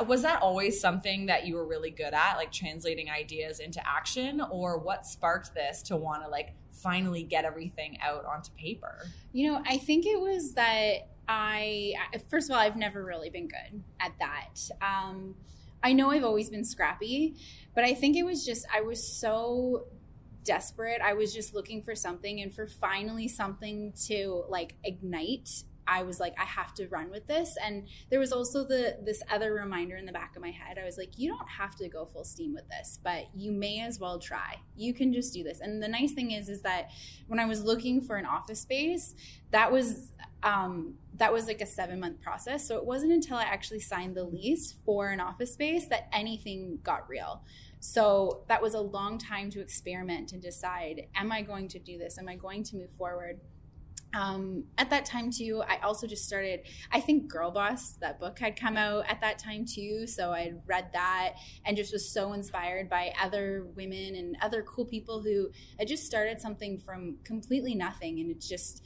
was 0.06 0.22
that 0.22 0.42
always 0.42 0.80
something 0.80 1.26
that 1.26 1.46
you 1.46 1.54
were 1.56 1.66
really 1.66 1.90
good 1.90 2.14
at 2.14 2.36
like 2.36 2.52
translating 2.52 3.10
ideas 3.10 3.60
into 3.60 3.80
action? 3.86 4.40
Or 4.40 4.78
what 4.78 5.06
sparked 5.06 5.54
this 5.54 5.82
to 5.84 5.96
want 5.96 6.22
to 6.22 6.28
like 6.28 6.54
finally 6.70 7.24
get 7.24 7.44
everything 7.44 7.98
out 8.00 8.24
onto 8.24 8.50
paper? 8.52 9.06
You 9.32 9.52
know 9.52 9.62
i 9.66 9.76
think 9.76 10.06
it 10.06 10.20
was 10.20 10.54
that 10.54 11.08
i 11.28 11.92
first 12.30 12.48
of 12.48 12.56
all 12.56 12.60
i've 12.60 12.76
never 12.76 13.04
really 13.04 13.30
been 13.30 13.48
good 13.48 13.82
at 14.00 14.12
that. 14.18 14.70
Um, 14.80 15.34
i 15.82 15.92
know 15.92 16.10
i've 16.10 16.24
always 16.24 16.50
been 16.50 16.64
scrappy 16.64 17.36
but 17.74 17.84
i 17.84 17.94
think 17.94 18.16
it 18.16 18.24
was 18.24 18.44
just 18.44 18.66
i 18.74 18.80
was 18.80 19.06
so 19.06 19.86
desperate. 20.48 21.02
I 21.02 21.12
was 21.12 21.34
just 21.34 21.54
looking 21.54 21.82
for 21.82 21.94
something 21.94 22.40
and 22.40 22.52
for 22.52 22.66
finally 22.66 23.28
something 23.28 23.92
to 24.06 24.44
like 24.48 24.76
ignite 24.82 25.64
I 25.88 26.02
was 26.02 26.20
like, 26.20 26.34
I 26.38 26.44
have 26.44 26.74
to 26.74 26.86
run 26.88 27.10
with 27.10 27.26
this. 27.26 27.56
And 27.64 27.88
there 28.10 28.20
was 28.20 28.32
also 28.32 28.64
the 28.64 28.98
this 29.02 29.22
other 29.30 29.54
reminder 29.54 29.96
in 29.96 30.04
the 30.04 30.12
back 30.12 30.36
of 30.36 30.42
my 30.42 30.50
head. 30.50 30.78
I 30.78 30.84
was 30.84 30.98
like, 30.98 31.18
you 31.18 31.28
don't 31.30 31.48
have 31.48 31.74
to 31.76 31.88
go 31.88 32.04
full 32.04 32.24
steam 32.24 32.52
with 32.52 32.68
this, 32.68 33.00
but 33.02 33.24
you 33.34 33.50
may 33.52 33.80
as 33.80 33.98
well 33.98 34.18
try. 34.18 34.56
You 34.76 34.92
can 34.92 35.12
just 35.12 35.32
do 35.32 35.42
this. 35.42 35.60
And 35.60 35.82
the 35.82 35.88
nice 35.88 36.12
thing 36.12 36.32
is, 36.32 36.48
is 36.48 36.62
that 36.62 36.90
when 37.26 37.40
I 37.40 37.46
was 37.46 37.64
looking 37.64 38.02
for 38.02 38.16
an 38.16 38.26
office 38.26 38.60
space, 38.60 39.14
that 39.50 39.72
was 39.72 40.12
um, 40.42 40.94
that 41.14 41.32
was 41.32 41.46
like 41.46 41.60
a 41.60 41.66
seven 41.66 41.98
month 41.98 42.20
process. 42.20 42.66
So 42.68 42.76
it 42.76 42.84
wasn't 42.84 43.12
until 43.12 43.38
I 43.38 43.44
actually 43.44 43.80
signed 43.80 44.14
the 44.14 44.24
lease 44.24 44.74
for 44.84 45.08
an 45.08 45.20
office 45.20 45.54
space 45.54 45.86
that 45.86 46.08
anything 46.12 46.78
got 46.82 47.08
real. 47.08 47.42
So 47.80 48.44
that 48.48 48.60
was 48.60 48.74
a 48.74 48.80
long 48.80 49.18
time 49.18 49.50
to 49.50 49.60
experiment 49.60 50.32
and 50.32 50.42
decide, 50.42 51.06
am 51.14 51.30
I 51.32 51.42
going 51.42 51.68
to 51.68 51.78
do 51.78 51.96
this? 51.96 52.18
Am 52.18 52.28
I 52.28 52.36
going 52.36 52.62
to 52.64 52.76
move 52.76 52.90
forward? 52.90 53.40
Um, 54.14 54.64
at 54.78 54.90
that 54.90 55.04
time 55.04 55.30
too 55.30 55.62
i 55.68 55.76
also 55.78 56.06
just 56.06 56.24
started 56.24 56.60
i 56.92 57.00
think 57.00 57.28
girl 57.28 57.50
boss 57.50 57.92
that 58.00 58.18
book 58.18 58.38
had 58.38 58.58
come 58.58 58.76
out 58.76 59.04
at 59.08 59.20
that 59.20 59.38
time 59.38 59.64
too 59.64 60.06
so 60.06 60.32
i 60.32 60.52
read 60.66 60.88
that 60.92 61.34
and 61.64 61.76
just 61.76 61.92
was 61.92 62.10
so 62.10 62.32
inspired 62.32 62.88
by 62.88 63.12
other 63.22 63.66
women 63.76 64.14
and 64.14 64.36
other 64.40 64.62
cool 64.62 64.84
people 64.84 65.22
who 65.22 65.48
had 65.78 65.86
just 65.86 66.06
started 66.06 66.40
something 66.40 66.78
from 66.78 67.16
completely 67.24 67.74
nothing 67.74 68.20
and 68.20 68.30
it's 68.30 68.48
just 68.48 68.84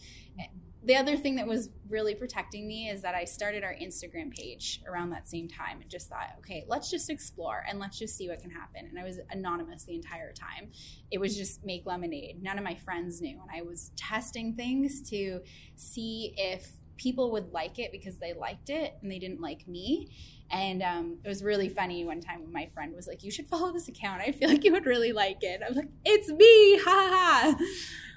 the 0.85 0.97
other 0.97 1.16
thing 1.16 1.37
that 1.37 1.47
was 1.47 1.71
really 1.88 2.14
protecting 2.14 2.66
me 2.66 2.88
is 2.88 3.03
that 3.03 3.14
I 3.14 3.25
started 3.25 3.62
our 3.62 3.75
Instagram 3.75 4.33
page 4.33 4.81
around 4.87 5.11
that 5.11 5.29
same 5.29 5.47
time 5.47 5.81
and 5.81 5.88
just 5.88 6.09
thought, 6.09 6.31
okay, 6.38 6.64
let's 6.66 6.90
just 6.90 7.09
explore 7.09 7.64
and 7.68 7.79
let's 7.79 7.99
just 7.99 8.16
see 8.16 8.29
what 8.29 8.40
can 8.40 8.51
happen. 8.51 8.87
And 8.88 8.99
I 8.99 9.05
was 9.05 9.21
anonymous 9.31 9.85
the 9.85 9.95
entire 9.95 10.33
time. 10.33 10.71
It 11.11 11.18
was 11.18 11.37
just 11.37 11.64
make 11.64 11.87
lemonade. 11.87 12.42
None 12.42 12.59
of 12.59 12.64
my 12.64 12.75
friends 12.75 13.21
knew. 13.21 13.40
And 13.40 13.51
I 13.55 13.62
was 13.62 13.92
testing 13.97 14.55
things 14.55 15.09
to 15.11 15.40
see 15.77 16.35
if 16.37 16.73
people 16.97 17.31
would 17.33 17.53
like 17.53 17.79
it 17.79 17.92
because 17.92 18.18
they 18.18 18.33
liked 18.33 18.68
it 18.68 18.95
and 19.03 19.11
they 19.11 19.18
didn't 19.18 19.40
like 19.40 19.66
me. 19.68 20.09
And 20.51 20.83
um, 20.83 21.18
it 21.25 21.29
was 21.29 21.42
really 21.42 21.68
funny 21.68 22.05
one 22.05 22.21
time 22.21 22.42
when 22.42 22.53
my 22.53 22.66
friend 22.75 22.95
was 22.95 23.07
like, 23.07 23.23
You 23.23 23.31
should 23.31 23.47
follow 23.47 23.73
this 23.73 23.88
account. 23.88 24.21
I 24.21 24.33
feel 24.33 24.49
like 24.49 24.64
you 24.64 24.73
would 24.73 24.87
really 24.87 25.12
like 25.12 25.38
it. 25.42 25.61
I'm 25.66 25.75
like, 25.75 25.88
It's 26.05 26.29
me. 26.29 26.79
Ha 26.79 26.83
ha 26.85 27.55
ha. 27.57 27.64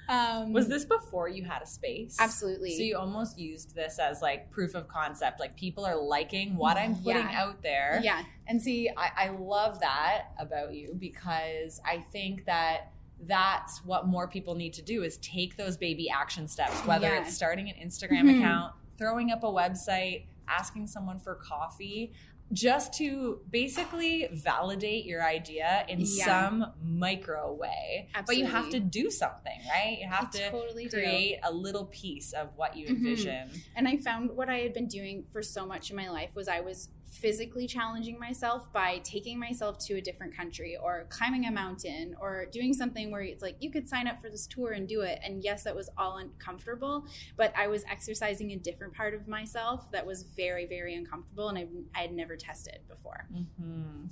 Um, 0.08 0.52
was 0.52 0.68
this 0.68 0.84
before 0.84 1.28
you 1.28 1.44
had 1.44 1.62
a 1.62 1.66
space? 1.66 2.16
Absolutely. 2.20 2.76
So 2.76 2.82
you 2.82 2.96
almost 2.96 3.38
used 3.38 3.74
this 3.74 3.98
as 3.98 4.22
like 4.22 4.50
proof 4.50 4.74
of 4.74 4.88
concept. 4.88 5.40
Like 5.40 5.56
people 5.56 5.84
are 5.84 6.00
liking 6.00 6.56
what 6.56 6.76
I'm 6.76 6.94
putting 6.94 7.28
yeah. 7.28 7.42
out 7.42 7.62
there. 7.62 8.00
Yeah. 8.02 8.22
And 8.46 8.60
see, 8.60 8.88
I, 8.96 9.10
I 9.16 9.28
love 9.30 9.80
that 9.80 10.28
about 10.38 10.74
you 10.74 10.94
because 10.98 11.80
I 11.84 12.04
think 12.12 12.44
that 12.46 12.92
that's 13.22 13.84
what 13.84 14.06
more 14.06 14.28
people 14.28 14.54
need 14.54 14.74
to 14.74 14.82
do 14.82 15.02
is 15.02 15.16
take 15.18 15.56
those 15.56 15.76
baby 15.76 16.08
action 16.10 16.46
steps, 16.46 16.78
whether 16.86 17.08
yeah. 17.08 17.20
it's 17.22 17.34
starting 17.34 17.68
an 17.68 17.74
Instagram 17.76 18.22
mm-hmm. 18.22 18.40
account, 18.40 18.74
throwing 18.98 19.32
up 19.32 19.42
a 19.42 19.46
website, 19.46 20.26
asking 20.48 20.86
someone 20.86 21.18
for 21.18 21.34
coffee 21.34 22.12
just 22.52 22.94
to 22.94 23.40
basically 23.50 24.28
validate 24.32 25.04
your 25.04 25.22
idea 25.24 25.84
in 25.88 26.00
yeah. 26.00 26.24
some 26.24 26.72
micro 26.84 27.52
way. 27.52 28.08
Absolutely. 28.14 28.44
But 28.44 28.48
you 28.48 28.56
have 28.56 28.70
to 28.70 28.80
do 28.80 29.10
something, 29.10 29.58
right? 29.68 29.98
You 30.00 30.08
have 30.08 30.28
I 30.34 30.38
to 30.38 30.50
totally 30.50 30.88
create 30.88 31.40
do. 31.42 31.48
a 31.48 31.52
little 31.52 31.86
piece 31.86 32.32
of 32.32 32.50
what 32.56 32.76
you 32.76 32.86
mm-hmm. 32.86 32.96
envision. 32.96 33.48
Mm-hmm. 33.48 33.58
And 33.76 33.88
I 33.88 33.96
found 33.96 34.30
what 34.30 34.48
I 34.48 34.58
had 34.58 34.74
been 34.74 34.86
doing 34.86 35.24
for 35.32 35.42
so 35.42 35.66
much 35.66 35.90
in 35.90 35.96
my 35.96 36.08
life 36.08 36.36
was 36.36 36.46
I 36.48 36.60
was 36.60 36.88
physically 37.10 37.66
challenging 37.66 38.18
myself 38.18 38.70
by 38.72 38.98
taking 39.04 39.38
myself 39.38 39.78
to 39.78 39.94
a 39.94 40.00
different 40.00 40.36
country 40.36 40.76
or 40.76 41.06
climbing 41.08 41.46
a 41.46 41.50
mountain 41.50 42.14
or 42.20 42.46
doing 42.52 42.74
something 42.74 43.10
where 43.10 43.22
it's 43.22 43.42
like 43.42 43.56
you 43.60 43.70
could 43.70 43.88
sign 43.88 44.06
up 44.06 44.20
for 44.20 44.28
this 44.28 44.46
tour 44.46 44.72
and 44.72 44.88
do 44.88 45.00
it 45.02 45.18
and 45.24 45.42
yes 45.42 45.62
that 45.64 45.74
was 45.74 45.88
all 45.96 46.18
uncomfortable 46.18 47.06
but 47.36 47.52
i 47.56 47.66
was 47.66 47.84
exercising 47.90 48.52
a 48.52 48.56
different 48.56 48.92
part 48.92 49.14
of 49.14 49.26
myself 49.28 49.90
that 49.92 50.04
was 50.04 50.24
very 50.36 50.66
very 50.66 50.94
uncomfortable 50.94 51.48
and 51.48 51.58
i 51.94 52.00
had 52.00 52.12
never 52.12 52.36
tested 52.36 52.78
before 52.88 53.26
mm-hmm. 53.32 54.06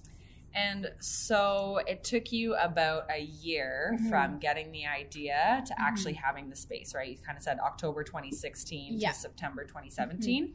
And 0.57 0.93
so 1.01 1.81
it 1.87 2.05
took 2.05 2.31
you 2.31 2.55
about 2.55 3.11
a 3.11 3.21
year 3.21 3.97
mm-hmm. 3.97 4.09
from 4.09 4.39
getting 4.39 4.71
the 4.71 4.87
idea 4.87 5.65
to 5.67 5.73
mm-hmm. 5.73 5.83
actually 5.83 6.13
having 6.13 6.49
the 6.49 6.55
space, 6.55 6.95
right? 6.95 7.09
You 7.09 7.17
kind 7.27 7.37
of 7.37 7.43
said 7.43 7.59
October 7.59 8.05
2016 8.05 8.99
yeah. 8.99 9.11
to 9.11 9.15
September 9.17 9.65
2017. 9.65 10.55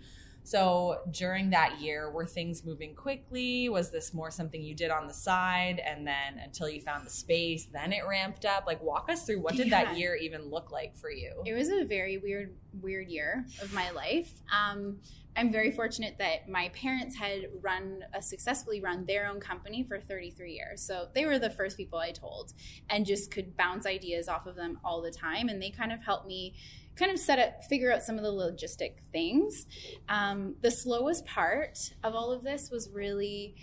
So 0.49 1.01
during 1.11 1.51
that 1.51 1.79
year, 1.79 2.09
were 2.09 2.25
things 2.25 2.65
moving 2.65 2.95
quickly? 2.95 3.69
Was 3.69 3.91
this 3.91 4.15
more 4.15 4.31
something 4.31 4.63
you 4.63 4.73
did 4.73 4.89
on 4.89 5.05
the 5.05 5.13
side 5.13 5.77
and 5.77 6.07
then 6.07 6.39
until 6.43 6.67
you 6.67 6.81
found 6.81 7.05
the 7.05 7.11
space, 7.11 7.65
then 7.65 7.93
it 7.93 8.01
ramped 8.09 8.45
up? 8.45 8.63
Like 8.65 8.81
walk 8.81 9.11
us 9.11 9.27
through 9.27 9.41
what 9.41 9.55
did 9.55 9.67
yeah. 9.67 9.83
that 9.83 9.99
year 9.99 10.15
even 10.15 10.49
look 10.49 10.71
like 10.71 10.97
for 10.97 11.11
you? 11.11 11.43
It 11.45 11.53
was 11.53 11.69
a 11.69 11.85
very 11.85 12.17
weird, 12.17 12.55
weird 12.81 13.09
year 13.09 13.45
of 13.61 13.71
my 13.73 13.91
life. 13.91 14.41
Um, 14.51 14.97
I'm 15.37 15.51
very 15.51 15.71
fortunate 15.71 16.17
that 16.17 16.49
my 16.49 16.69
parents 16.69 17.15
had 17.15 17.47
run 17.61 18.03
a 18.15 18.21
successfully 18.21 18.81
run 18.81 19.05
their 19.05 19.27
own 19.27 19.39
company 19.39 19.83
for 19.83 19.99
33 19.99 20.53
years. 20.53 20.81
So 20.81 21.09
they 21.13 21.25
were 21.25 21.37
the 21.37 21.51
first 21.51 21.77
people 21.77 21.99
I 21.99 22.11
told 22.11 22.53
and 22.89 23.05
just 23.05 23.29
could 23.29 23.55
bounce 23.55 23.85
ideas 23.85 24.27
off 24.27 24.47
of 24.47 24.55
them 24.55 24.79
all 24.83 25.01
the 25.01 25.11
time. 25.11 25.47
And 25.47 25.61
they 25.61 25.69
kind 25.69 25.91
of 25.91 26.03
helped 26.03 26.27
me 26.27 26.55
kind 26.99 27.11
of 27.11 27.17
set 27.17 27.39
up, 27.39 27.63
figure 27.63 27.91
out 27.91 28.03
some 28.03 28.17
of 28.17 28.23
the 28.23 28.31
logistic 28.31 28.95
things. 29.11 29.65
Um, 30.09 30.55
the 30.61 30.69
slowest 30.69 31.25
part 31.25 31.79
of 32.03 32.13
all 32.13 32.31
of 32.31 32.43
this 32.43 32.69
was 32.69 32.89
really 32.93 33.55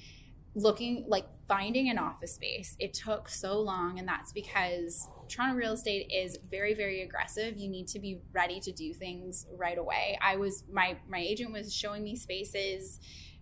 looking 0.54 1.04
like 1.06 1.26
finding 1.46 1.90
an 1.90 1.98
office 1.98 2.34
space. 2.34 2.76
It 2.80 2.94
took 2.94 3.28
so 3.28 3.60
long, 3.60 3.98
and 3.98 4.08
that's 4.08 4.32
because 4.32 5.06
Toronto 5.28 5.54
real 5.54 5.72
estate 5.72 6.10
is 6.10 6.38
very, 6.50 6.72
very 6.72 7.02
aggressive. 7.02 7.58
You 7.58 7.68
need 7.68 7.88
to 7.88 7.98
be 7.98 8.20
ready 8.32 8.58
to 8.60 8.72
do 8.72 8.94
things 8.94 9.46
right 9.56 9.76
away. 9.76 10.18
I 10.22 10.36
was 10.36 10.64
my 10.72 10.96
my 11.08 11.18
agent 11.18 11.52
was 11.52 11.74
showing 11.74 12.02
me 12.02 12.16
spaces 12.16 13.00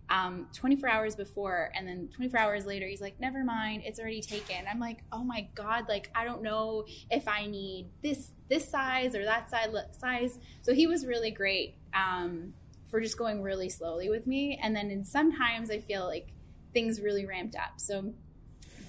um, 0.09 0.47
24 0.53 0.89
hours 0.89 1.15
before 1.15 1.71
and 1.75 1.87
then 1.87 2.09
24 2.15 2.39
hours 2.39 2.65
later 2.65 2.87
he's 2.87 3.01
like 3.01 3.19
never 3.19 3.43
mind 3.43 3.83
it's 3.85 3.99
already 3.99 4.21
taken. 4.21 4.65
I'm 4.69 4.79
like 4.79 4.99
oh 5.11 5.23
my 5.23 5.47
god 5.55 5.85
like 5.89 6.09
i 6.13 6.23
don't 6.23 6.41
know 6.41 6.85
if 7.09 7.27
i 7.27 7.45
need 7.45 7.89
this 8.03 8.31
this 8.49 8.67
size 8.67 9.15
or 9.15 9.25
that 9.25 9.49
size 9.49 9.73
size. 9.99 10.39
So 10.61 10.73
he 10.73 10.87
was 10.87 11.05
really 11.05 11.31
great 11.31 11.75
um, 11.93 12.53
for 12.89 13.01
just 13.01 13.17
going 13.17 13.41
really 13.41 13.69
slowly 13.69 14.09
with 14.09 14.27
me. 14.27 14.59
And 14.61 14.75
then 14.75 14.91
in 14.91 15.03
sometimes 15.03 15.71
i 15.71 15.79
feel 15.79 16.05
like 16.05 16.27
things 16.73 17.01
really 17.01 17.25
ramped 17.25 17.55
up. 17.55 17.73
So 17.77 18.13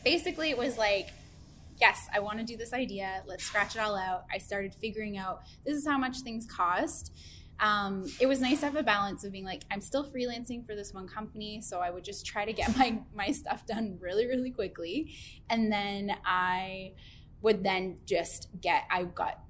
basically 0.05 0.51
it 0.51 0.59
was 0.59 0.79
like 0.79 1.11
yes 1.81 2.09
i 2.15 2.21
want 2.21 2.39
to 2.39 2.45
do 2.45 2.57
this 2.57 2.73
idea. 2.73 3.23
Let's 3.27 3.45
scratch 3.45 3.75
it 3.75 3.81
all 3.81 3.97
out. 3.97 4.25
I 4.33 4.39
started 4.39 4.75
figuring 4.75 5.17
out 5.17 5.43
this 5.65 5.77
is 5.77 5.87
how 5.87 5.97
much 5.99 6.19
things 6.21 6.47
cost 6.47 7.13
um, 7.61 8.05
it 8.21 8.27
was 8.27 8.41
nice 8.41 8.61
to 8.61 8.67
have 8.67 8.77
a 8.77 8.83
balance 8.83 9.25
of 9.25 9.33
being 9.33 9.45
like 9.45 9.63
i'm 9.71 9.81
still 9.81 10.05
freelancing 10.05 10.65
for 10.67 10.75
this 10.75 10.93
one 10.93 11.09
company 11.09 11.61
so 11.61 11.81
i 11.81 11.91
would 11.91 12.05
just 12.05 12.27
try 12.27 12.45
to 12.45 12.53
get 12.53 12.77
my 12.79 12.99
my 13.15 13.31
stuff 13.31 13.67
done 13.67 13.99
really 14.01 14.27
really 14.27 14.51
quickly. 14.51 15.15
And 15.49 15.71
then 15.73 16.17
i 16.25 16.93
would 17.43 17.63
then 17.63 17.99
just 18.05 18.49
get 18.61 18.85
i 18.91 19.05
got 19.05 19.41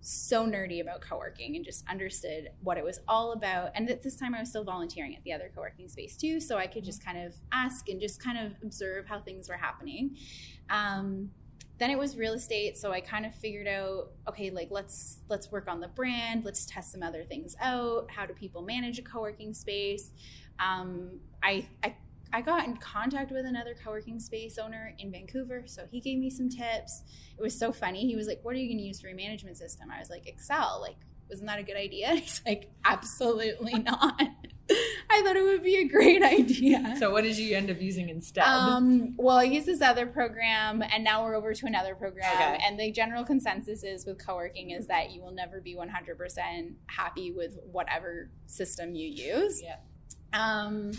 so 0.00 0.46
nerdy 0.46 0.80
about 0.80 1.00
co-working 1.00 1.56
and 1.56 1.64
just 1.64 1.84
understood 1.88 2.50
what 2.60 2.78
it 2.78 2.84
was 2.84 3.00
all 3.08 3.32
about. 3.32 3.72
And 3.74 3.90
at 3.90 4.02
this 4.02 4.16
time 4.16 4.34
i 4.34 4.40
was 4.40 4.50
still 4.50 4.64
volunteering 4.64 5.16
at 5.16 5.24
the 5.24 5.32
other 5.32 5.50
co-working 5.54 5.88
space 5.88 6.16
too 6.16 6.40
so 6.40 6.56
i 6.56 6.66
could 6.66 6.84
just 6.84 7.04
kind 7.04 7.18
of 7.18 7.34
ask 7.52 7.88
and 7.88 8.00
just 8.00 8.22
kind 8.22 8.38
of 8.38 8.54
observe 8.62 9.06
how 9.06 9.20
things 9.20 9.48
were 9.48 9.56
happening. 9.56 10.16
Um, 10.70 11.30
then 11.78 11.90
it 11.90 11.98
was 11.98 12.16
real 12.16 12.32
estate 12.32 12.76
so 12.76 12.92
i 12.92 13.00
kind 13.00 13.26
of 13.26 13.34
figured 13.34 13.66
out 13.66 14.08
okay 14.28 14.50
like 14.50 14.68
let's 14.70 15.18
let's 15.28 15.50
work 15.52 15.68
on 15.68 15.80
the 15.80 15.88
brand 15.88 16.44
let's 16.44 16.64
test 16.66 16.92
some 16.92 17.02
other 17.02 17.24
things 17.24 17.54
out 17.60 18.10
how 18.10 18.24
do 18.24 18.32
people 18.32 18.62
manage 18.62 18.98
a 18.98 19.02
co-working 19.02 19.52
space 19.52 20.12
um, 20.58 21.20
I, 21.42 21.68
I 21.82 21.94
I 22.32 22.40
got 22.40 22.66
in 22.66 22.76
contact 22.76 23.30
with 23.30 23.46
another 23.46 23.74
co-working 23.82 24.18
space 24.18 24.58
owner 24.58 24.94
in 24.98 25.12
Vancouver, 25.12 25.62
so 25.66 25.86
he 25.90 26.00
gave 26.00 26.18
me 26.18 26.28
some 26.28 26.48
tips. 26.48 27.02
It 27.38 27.42
was 27.42 27.56
so 27.56 27.72
funny. 27.72 28.06
He 28.06 28.16
was 28.16 28.26
like, 28.26 28.40
"What 28.42 28.56
are 28.56 28.58
you 28.58 28.68
going 28.68 28.78
to 28.78 28.84
use 28.84 29.00
for 29.00 29.06
your 29.06 29.16
management 29.16 29.56
system?" 29.56 29.90
I 29.90 30.00
was 30.00 30.10
like, 30.10 30.26
"Excel." 30.26 30.80
Like, 30.80 30.96
wasn't 31.28 31.48
that 31.48 31.58
a 31.58 31.62
good 31.62 31.76
idea? 31.76 32.14
He's 32.16 32.40
like, 32.46 32.70
"Absolutely 32.84 33.74
not." 33.74 34.20
I 35.08 35.22
thought 35.22 35.36
it 35.36 35.44
would 35.44 35.62
be 35.62 35.76
a 35.76 35.88
great 35.88 36.22
idea. 36.22 36.96
So 36.98 37.10
what 37.12 37.22
did 37.22 37.38
you 37.38 37.56
end 37.56 37.70
up 37.70 37.80
using 37.80 38.08
instead? 38.08 38.42
Um, 38.42 39.14
well, 39.16 39.36
I 39.36 39.44
used 39.44 39.66
this 39.66 39.80
other 39.80 40.06
program, 40.06 40.82
and 40.82 41.04
now 41.04 41.22
we're 41.22 41.36
over 41.36 41.54
to 41.54 41.66
another 41.66 41.94
program. 41.94 42.32
Okay. 42.34 42.58
And 42.66 42.78
the 42.78 42.90
general 42.90 43.24
consensus 43.24 43.84
is 43.84 44.04
with 44.04 44.24
co-working 44.24 44.70
is 44.70 44.88
that 44.88 45.12
you 45.12 45.22
will 45.22 45.30
never 45.30 45.60
be 45.60 45.76
100% 45.76 46.74
happy 46.86 47.32
with 47.32 47.56
whatever 47.70 48.30
system 48.46 48.94
you 48.94 49.08
use. 49.08 49.62
Yeah. 49.62 49.76
Um, 50.32 50.92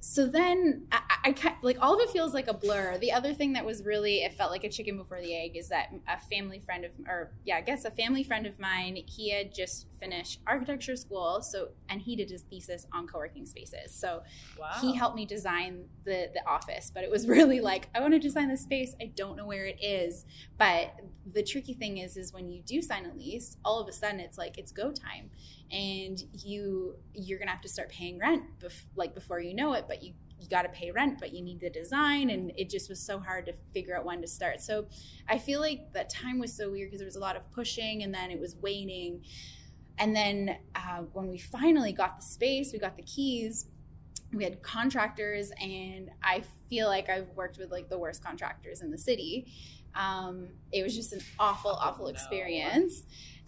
so 0.00 0.26
then 0.26 0.86
I, 0.90 1.00
I, 1.24 1.54
like 1.62 1.76
all 1.80 1.94
of 1.94 2.00
it 2.00 2.10
feels 2.10 2.32
like 2.32 2.48
a 2.48 2.54
blur. 2.54 2.96
The 2.98 3.12
other 3.12 3.34
thing 3.34 3.52
that 3.52 3.66
was 3.66 3.84
really 3.84 4.22
it 4.22 4.32
felt 4.32 4.50
like 4.50 4.64
a 4.64 4.70
chicken 4.70 4.96
before 4.96 5.20
the 5.20 5.36
egg 5.36 5.56
is 5.56 5.68
that 5.68 5.92
a 6.08 6.18
family 6.18 6.58
friend 6.58 6.86
of 6.86 6.92
or 7.06 7.32
yeah 7.44 7.56
I 7.56 7.60
guess 7.60 7.84
a 7.84 7.90
family 7.90 8.24
friend 8.24 8.46
of 8.46 8.58
mine 8.58 8.96
he 9.06 9.30
had 9.30 9.54
just 9.54 9.86
finished 10.00 10.40
architecture 10.46 10.96
school 10.96 11.42
so 11.42 11.68
and 11.88 12.00
he 12.00 12.16
did 12.16 12.30
his 12.30 12.42
thesis 12.42 12.86
on 12.92 13.06
co-working 13.06 13.46
spaces. 13.46 13.94
So 13.94 14.22
wow. 14.58 14.72
he 14.80 14.94
helped 14.94 15.16
me 15.16 15.26
design 15.26 15.84
the 16.04 16.30
the 16.32 16.46
office 16.48 16.90
but 16.92 17.04
it 17.04 17.10
was 17.10 17.28
really 17.36 17.60
like 17.60 17.88
I 17.94 18.00
want 18.00 18.14
to 18.14 18.18
design 18.18 18.48
the 18.48 18.56
space 18.56 18.94
I 19.00 19.06
don't 19.14 19.36
know 19.36 19.46
where 19.46 19.66
it 19.66 19.82
is. 19.82 20.24
But 20.58 20.94
the 21.26 21.42
tricky 21.42 21.74
thing 21.74 21.98
is 21.98 22.16
is 22.16 22.32
when 22.32 22.50
you 22.50 22.62
do 22.62 22.80
sign 22.82 23.06
a 23.06 23.14
lease 23.14 23.56
all 23.64 23.80
of 23.80 23.88
a 23.88 23.92
sudden 23.92 24.20
it's 24.20 24.38
like 24.38 24.58
it's 24.58 24.72
go 24.72 24.92
time. 24.92 25.30
And 25.70 26.20
you 26.32 26.96
you're 27.14 27.38
gonna 27.38 27.50
have 27.50 27.60
to 27.60 27.68
start 27.68 27.90
paying 27.90 28.18
rent 28.18 28.42
bef- 28.58 28.86
like 28.96 29.14
before 29.14 29.40
you 29.40 29.54
know 29.54 29.74
it 29.74 29.84
but 29.86 30.02
you 30.02 30.14
you 30.40 30.48
got 30.48 30.62
to 30.62 30.68
pay 30.70 30.90
rent 30.90 31.18
but 31.20 31.32
you 31.32 31.42
need 31.42 31.60
the 31.60 31.68
design 31.70 32.30
and 32.30 32.50
it 32.56 32.70
just 32.70 32.88
was 32.88 32.98
so 32.98 33.18
hard 33.18 33.44
to 33.46 33.52
figure 33.74 33.94
out 33.94 34.04
when 34.04 34.20
to 34.22 34.26
start. 34.26 34.60
So 34.60 34.86
i 35.28 35.38
feel 35.38 35.60
like 35.60 35.92
that 35.92 36.08
time 36.10 36.38
was 36.38 36.52
so 36.52 36.70
weird 36.70 36.88
because 36.88 37.00
there 37.00 37.06
was 37.06 37.16
a 37.16 37.20
lot 37.20 37.36
of 37.36 37.50
pushing 37.52 38.02
and 38.02 38.12
then 38.12 38.30
it 38.30 38.40
was 38.40 38.56
waning 38.56 39.22
and 39.98 40.14
then 40.14 40.56
uh, 40.74 41.02
when 41.12 41.28
we 41.28 41.38
finally 41.38 41.92
got 41.92 42.18
the 42.18 42.24
space 42.24 42.72
we 42.72 42.78
got 42.78 42.96
the 42.96 43.02
keys 43.02 43.66
we 44.32 44.44
had 44.44 44.62
contractors 44.62 45.52
and 45.60 46.10
i 46.22 46.42
feel 46.68 46.86
like 46.86 47.08
i've 47.08 47.28
worked 47.30 47.58
with 47.58 47.70
like 47.70 47.88
the 47.88 47.98
worst 47.98 48.22
contractors 48.22 48.80
in 48.80 48.90
the 48.90 48.98
city. 48.98 49.52
Um, 49.92 50.50
it 50.72 50.84
was 50.84 50.94
just 50.94 51.12
an 51.12 51.20
awful 51.38 51.72
awful 51.72 52.06
oh, 52.06 52.10
experience 52.10 53.02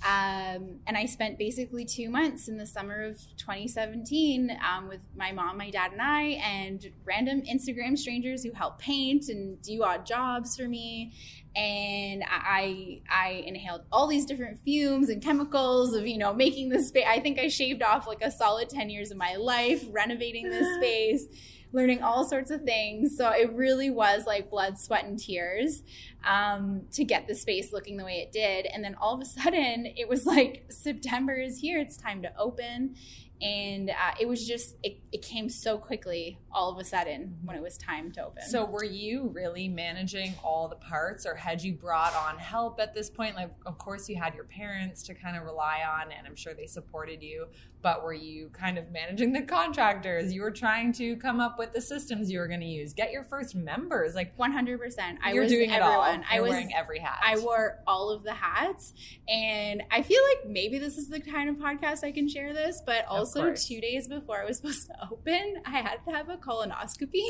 um, 0.04 0.80
and 0.86 0.96
I 0.96 1.06
spent 1.06 1.38
basically 1.38 1.84
two 1.84 2.10
months 2.10 2.48
in 2.48 2.56
the 2.56 2.66
summer 2.66 3.04
of 3.04 3.20
2017 3.36 4.58
um, 4.68 4.88
with 4.88 5.00
my 5.16 5.30
mom, 5.30 5.56
my 5.56 5.70
dad, 5.70 5.92
and 5.92 6.02
I, 6.02 6.22
and 6.44 6.90
random 7.04 7.42
Instagram 7.42 7.96
strangers 7.96 8.42
who 8.42 8.52
help 8.52 8.80
paint 8.80 9.28
and 9.28 9.62
do 9.62 9.84
odd 9.84 10.04
jobs 10.04 10.56
for 10.56 10.66
me. 10.66 11.12
And 11.54 12.24
I 12.28 13.02
I 13.10 13.44
inhaled 13.46 13.82
all 13.92 14.08
these 14.08 14.26
different 14.26 14.58
fumes 14.64 15.08
and 15.08 15.22
chemicals 15.22 15.94
of 15.94 16.06
you 16.06 16.18
know 16.18 16.32
making 16.32 16.70
this 16.70 16.88
space. 16.88 17.04
I 17.06 17.20
think 17.20 17.38
I 17.38 17.48
shaved 17.48 17.82
off 17.82 18.06
like 18.06 18.22
a 18.22 18.30
solid 18.30 18.70
10 18.70 18.90
years 18.90 19.10
of 19.10 19.18
my 19.18 19.36
life 19.36 19.84
renovating 19.90 20.48
this 20.48 20.74
space 20.78 21.26
learning 21.72 22.02
all 22.02 22.24
sorts 22.24 22.50
of 22.50 22.62
things. 22.62 23.16
So 23.16 23.30
it 23.30 23.52
really 23.52 23.90
was 23.90 24.26
like 24.26 24.50
blood, 24.50 24.78
sweat, 24.78 25.04
and 25.04 25.18
tears 25.18 25.82
um, 26.24 26.82
to 26.92 27.04
get 27.04 27.26
the 27.26 27.34
space 27.34 27.72
looking 27.72 27.96
the 27.96 28.04
way 28.04 28.18
it 28.18 28.32
did. 28.32 28.66
And 28.66 28.84
then 28.84 28.94
all 28.94 29.14
of 29.14 29.20
a 29.20 29.24
sudden, 29.42 29.86
it 29.96 30.08
was 30.08 30.26
like 30.26 30.66
September 30.70 31.34
is 31.34 31.58
here. 31.58 31.80
It's 31.80 31.96
time 31.96 32.22
to 32.22 32.32
open 32.38 32.94
and 33.42 33.90
uh, 33.90 34.14
it 34.20 34.28
was 34.28 34.46
just 34.46 34.76
it, 34.82 34.98
it 35.10 35.20
came 35.20 35.48
so 35.48 35.76
quickly 35.76 36.38
all 36.52 36.70
of 36.70 36.78
a 36.78 36.84
sudden 36.84 37.36
when 37.42 37.56
it 37.56 37.62
was 37.62 37.76
time 37.76 38.12
to 38.12 38.24
open 38.24 38.42
so 38.44 38.64
were 38.64 38.84
you 38.84 39.30
really 39.34 39.68
managing 39.68 40.34
all 40.44 40.68
the 40.68 40.76
parts 40.76 41.26
or 41.26 41.34
had 41.34 41.60
you 41.60 41.72
brought 41.72 42.14
on 42.14 42.38
help 42.38 42.80
at 42.80 42.94
this 42.94 43.10
point 43.10 43.34
like 43.34 43.50
of 43.66 43.76
course 43.78 44.08
you 44.08 44.16
had 44.16 44.34
your 44.34 44.44
parents 44.44 45.02
to 45.02 45.12
kind 45.12 45.36
of 45.36 45.42
rely 45.42 45.80
on 45.84 46.12
and 46.12 46.26
i'm 46.26 46.36
sure 46.36 46.54
they 46.54 46.66
supported 46.66 47.20
you 47.22 47.46
but 47.82 48.04
were 48.04 48.14
you 48.14 48.48
kind 48.52 48.78
of 48.78 48.90
managing 48.90 49.32
the 49.32 49.42
contractors? 49.42 50.32
You 50.32 50.42
were 50.42 50.50
trying 50.50 50.92
to 50.94 51.16
come 51.16 51.40
up 51.40 51.58
with 51.58 51.72
the 51.72 51.80
systems 51.80 52.30
you 52.30 52.38
were 52.38 52.48
going 52.48 52.60
to 52.60 52.66
use. 52.66 52.92
Get 52.92 53.12
your 53.12 53.24
first 53.24 53.54
members 53.54 54.14
like 54.14 54.36
100% 54.36 55.18
i 55.24 55.34
was 55.34 55.50
doing 55.50 55.70
everyone. 55.70 55.70
it 55.70 55.82
all. 55.82 56.22
i 56.30 56.40
was 56.40 56.50
wearing 56.50 56.74
every 56.74 56.98
hat. 56.98 57.18
I 57.24 57.38
wore 57.38 57.80
all 57.86 58.10
of 58.10 58.22
the 58.22 58.34
hats 58.34 58.92
and 59.28 59.82
i 59.90 60.02
feel 60.02 60.20
like 60.30 60.48
maybe 60.48 60.78
this 60.78 60.96
is 60.96 61.08
the 61.08 61.20
kind 61.20 61.48
of 61.48 61.56
podcast 61.56 62.04
i 62.04 62.12
can 62.12 62.28
share 62.28 62.52
this 62.52 62.82
but 62.84 63.04
also 63.06 63.54
two 63.54 63.80
days 63.80 64.08
before 64.08 64.40
I 64.40 64.44
was 64.44 64.56
supposed 64.58 64.86
to 64.88 64.94
open, 65.10 65.62
I 65.64 65.70
had 65.70 65.98
to 66.06 66.12
have 66.12 66.28
a 66.28 66.36
colonoscopy. 66.36 67.22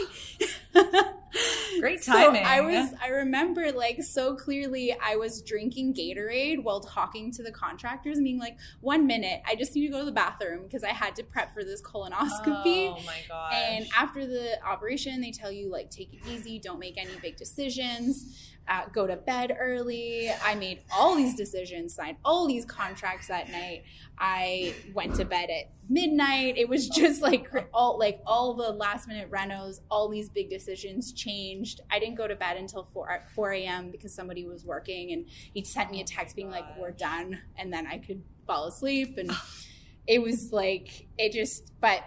Great 1.81 2.03
timing. 2.03 2.43
So 2.43 2.49
I 2.49 2.61
was 2.61 2.93
I 3.03 3.09
remember 3.09 3.73
like 3.73 4.03
so 4.03 4.35
clearly 4.37 4.95
I 5.03 5.17
was 5.17 5.43
drinking 5.43 5.95
Gatorade 5.95 6.62
while 6.62 6.81
talking 6.81 7.33
to 7.33 7.43
the 7.43 7.51
contractors 7.51 8.19
and 8.19 8.25
being 8.25 8.38
like, 8.38 8.57
one 8.81 9.07
minute, 9.07 9.43
I 9.47 9.55
just 9.55 9.75
need 9.75 9.87
to 9.87 9.93
go 9.93 10.01
to 10.01 10.05
the 10.05 10.12
bathroom 10.12 10.41
because 10.62 10.85
I 10.85 10.90
had 10.90 11.16
to 11.16 11.22
prep 11.22 11.52
for 11.55 11.64
this 11.64 11.83
colonoscopy. 11.83 12.94
Oh 12.96 13.02
my 13.05 13.18
god. 13.28 13.52
And 13.55 13.87
after 13.96 14.26
the 14.26 14.62
operation, 14.64 15.20
they 15.20 15.31
tell 15.31 15.52
you 15.52 15.70
like 15.70 15.90
take 15.90 16.12
it 16.12 16.20
easy, 16.31 16.59
don't 16.59 16.78
make 16.78 16.98
any 16.98 17.16
big 17.20 17.37
decisions 17.37 18.52
uh, 18.68 18.83
go 18.92 19.07
to 19.07 19.16
bed 19.16 19.57
early. 19.59 20.31
I 20.42 20.55
made 20.55 20.83
all 20.92 21.16
these 21.16 21.35
decisions, 21.35 21.94
signed 21.94 22.16
all 22.24 22.46
these 22.46 22.64
contracts 22.64 23.28
that 23.28 23.50
night. 23.50 23.85
I 24.18 24.74
went 24.94 25.16
to 25.16 25.24
bed 25.24 25.50
at 25.50 25.72
midnight. 25.88 26.57
It 26.57 26.68
was 26.68 26.88
just 26.88 27.22
like 27.22 27.50
all 27.74 27.98
like 27.98 28.20
all 28.24 28.55
the 28.55 28.70
last 28.70 29.09
minute 29.09 29.31
renos, 29.31 29.81
all 29.90 30.09
these 30.09 30.28
big 30.28 30.48
decisions 30.48 31.12
changed. 31.12 31.81
I 31.90 31.98
didn't 31.98 32.14
go 32.14 32.28
to 32.28 32.37
bed 32.37 32.57
until 32.57 32.85
4, 32.85 33.24
4 33.35 33.52
a.m. 33.52 33.90
because 33.90 34.14
somebody 34.14 34.46
was 34.46 34.64
working 34.64 35.12
and 35.12 35.26
he 35.52 35.64
sent 35.64 35.90
me 35.90 36.00
a 36.00 36.05
text 36.05 36.37
being 36.37 36.50
like, 36.50 36.64
we're 36.78 36.92
done. 36.92 37.40
And 37.57 37.72
then 37.72 37.87
I 37.87 37.98
could 37.98 38.22
fall 38.46 38.66
asleep. 38.66 39.18
And 39.18 39.33
it 40.07 40.23
was 40.23 40.53
like, 40.53 41.07
it 41.19 41.33
just, 41.33 41.73
but 41.81 42.03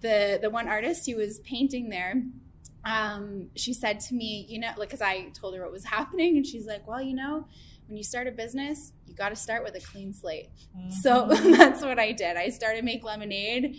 the, 0.00 0.38
the 0.40 0.50
one 0.50 0.68
artist 0.68 1.08
who 1.08 1.16
was 1.16 1.40
painting 1.40 1.88
there, 1.88 2.22
um, 2.84 3.48
she 3.56 3.72
said 3.72 4.00
to 4.00 4.14
me, 4.14 4.46
you 4.48 4.58
know, 4.58 4.68
like, 4.76 4.88
because 4.88 5.02
I 5.02 5.30
told 5.30 5.54
her 5.54 5.62
what 5.62 5.72
was 5.72 5.84
happening, 5.84 6.36
and 6.36 6.46
she's 6.46 6.66
like, 6.66 6.86
well, 6.86 7.02
you 7.02 7.14
know, 7.14 7.46
when 7.86 7.96
you 7.96 8.04
start 8.04 8.26
a 8.26 8.32
business, 8.32 8.92
you 9.06 9.14
got 9.14 9.30
to 9.30 9.36
start 9.36 9.64
with 9.64 9.74
a 9.74 9.80
clean 9.80 10.12
slate. 10.12 10.50
Mm-hmm. 10.76 10.90
So 10.90 11.26
that's 11.56 11.82
what 11.82 11.98
I 11.98 12.12
did. 12.12 12.36
I 12.36 12.48
started 12.48 12.84
Make 12.84 13.04
Lemonade 13.04 13.76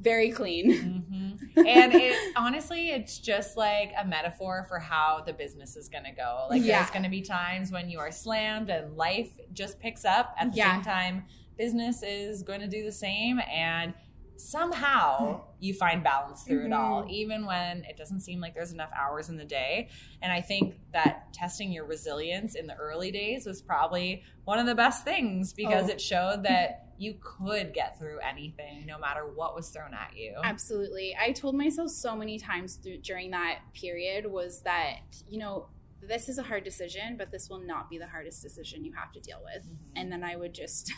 very 0.00 0.30
clean. 0.30 0.72
Mm-hmm. 0.72 1.66
And 1.66 1.92
it 1.94 2.34
honestly, 2.36 2.90
it's 2.90 3.18
just 3.18 3.56
like 3.56 3.92
a 4.00 4.06
metaphor 4.06 4.64
for 4.68 4.78
how 4.78 5.22
the 5.26 5.32
business 5.32 5.76
is 5.76 5.88
going 5.88 6.04
to 6.04 6.12
go. 6.12 6.46
Like, 6.48 6.62
yeah. 6.62 6.78
there's 6.78 6.90
going 6.90 7.02
to 7.02 7.08
be 7.08 7.22
times 7.22 7.72
when 7.72 7.90
you 7.90 7.98
are 7.98 8.12
slammed 8.12 8.70
and 8.70 8.96
life 8.96 9.30
just 9.52 9.80
picks 9.80 10.04
up. 10.04 10.34
At 10.38 10.52
the 10.52 10.58
yeah. 10.58 10.74
same 10.74 10.84
time, 10.84 11.24
business 11.58 12.02
is 12.02 12.42
going 12.42 12.60
to 12.60 12.68
do 12.68 12.84
the 12.84 12.92
same. 12.92 13.40
And 13.52 13.92
somehow 14.38 15.42
you 15.58 15.74
find 15.74 16.02
balance 16.02 16.42
through 16.44 16.62
mm-hmm. 16.64 16.72
it 16.72 16.76
all, 16.76 17.02
mm-hmm. 17.02 17.10
even 17.10 17.44
when 17.44 17.84
it 17.84 17.96
doesn't 17.96 18.20
seem 18.20 18.40
like 18.40 18.54
there's 18.54 18.72
enough 18.72 18.90
hours 18.96 19.28
in 19.28 19.36
the 19.36 19.44
day. 19.44 19.88
And 20.22 20.32
I 20.32 20.40
think 20.40 20.76
that 20.92 21.32
testing 21.32 21.72
your 21.72 21.84
resilience 21.84 22.54
in 22.54 22.66
the 22.66 22.76
early 22.76 23.10
days 23.10 23.46
was 23.46 23.60
probably 23.60 24.22
one 24.44 24.58
of 24.58 24.66
the 24.66 24.74
best 24.74 25.04
things 25.04 25.52
because 25.52 25.88
oh. 25.88 25.92
it 25.92 26.00
showed 26.00 26.44
that 26.44 26.84
you 26.98 27.14
could 27.20 27.74
get 27.74 27.98
through 27.98 28.18
anything 28.20 28.84
no 28.86 28.98
matter 28.98 29.22
what 29.22 29.54
was 29.54 29.68
thrown 29.68 29.94
at 29.94 30.16
you. 30.16 30.34
Absolutely. 30.42 31.16
I 31.20 31.32
told 31.32 31.54
myself 31.56 31.90
so 31.90 32.16
many 32.16 32.38
times 32.38 32.76
through, 32.76 32.98
during 32.98 33.30
that 33.32 33.58
period 33.74 34.26
was 34.26 34.62
that, 34.62 34.98
you 35.28 35.38
know, 35.38 35.68
this 36.00 36.28
is 36.28 36.38
a 36.38 36.42
hard 36.42 36.64
decision, 36.64 37.16
but 37.16 37.30
this 37.30 37.48
will 37.48 37.60
not 37.60 37.90
be 37.90 37.98
the 37.98 38.06
hardest 38.06 38.42
decision 38.42 38.84
you 38.84 38.92
have 38.92 39.12
to 39.12 39.20
deal 39.20 39.40
with. 39.44 39.64
Mm-hmm. 39.64 39.96
And 39.96 40.12
then 40.12 40.24
I 40.24 40.36
would 40.36 40.54
just 40.54 40.92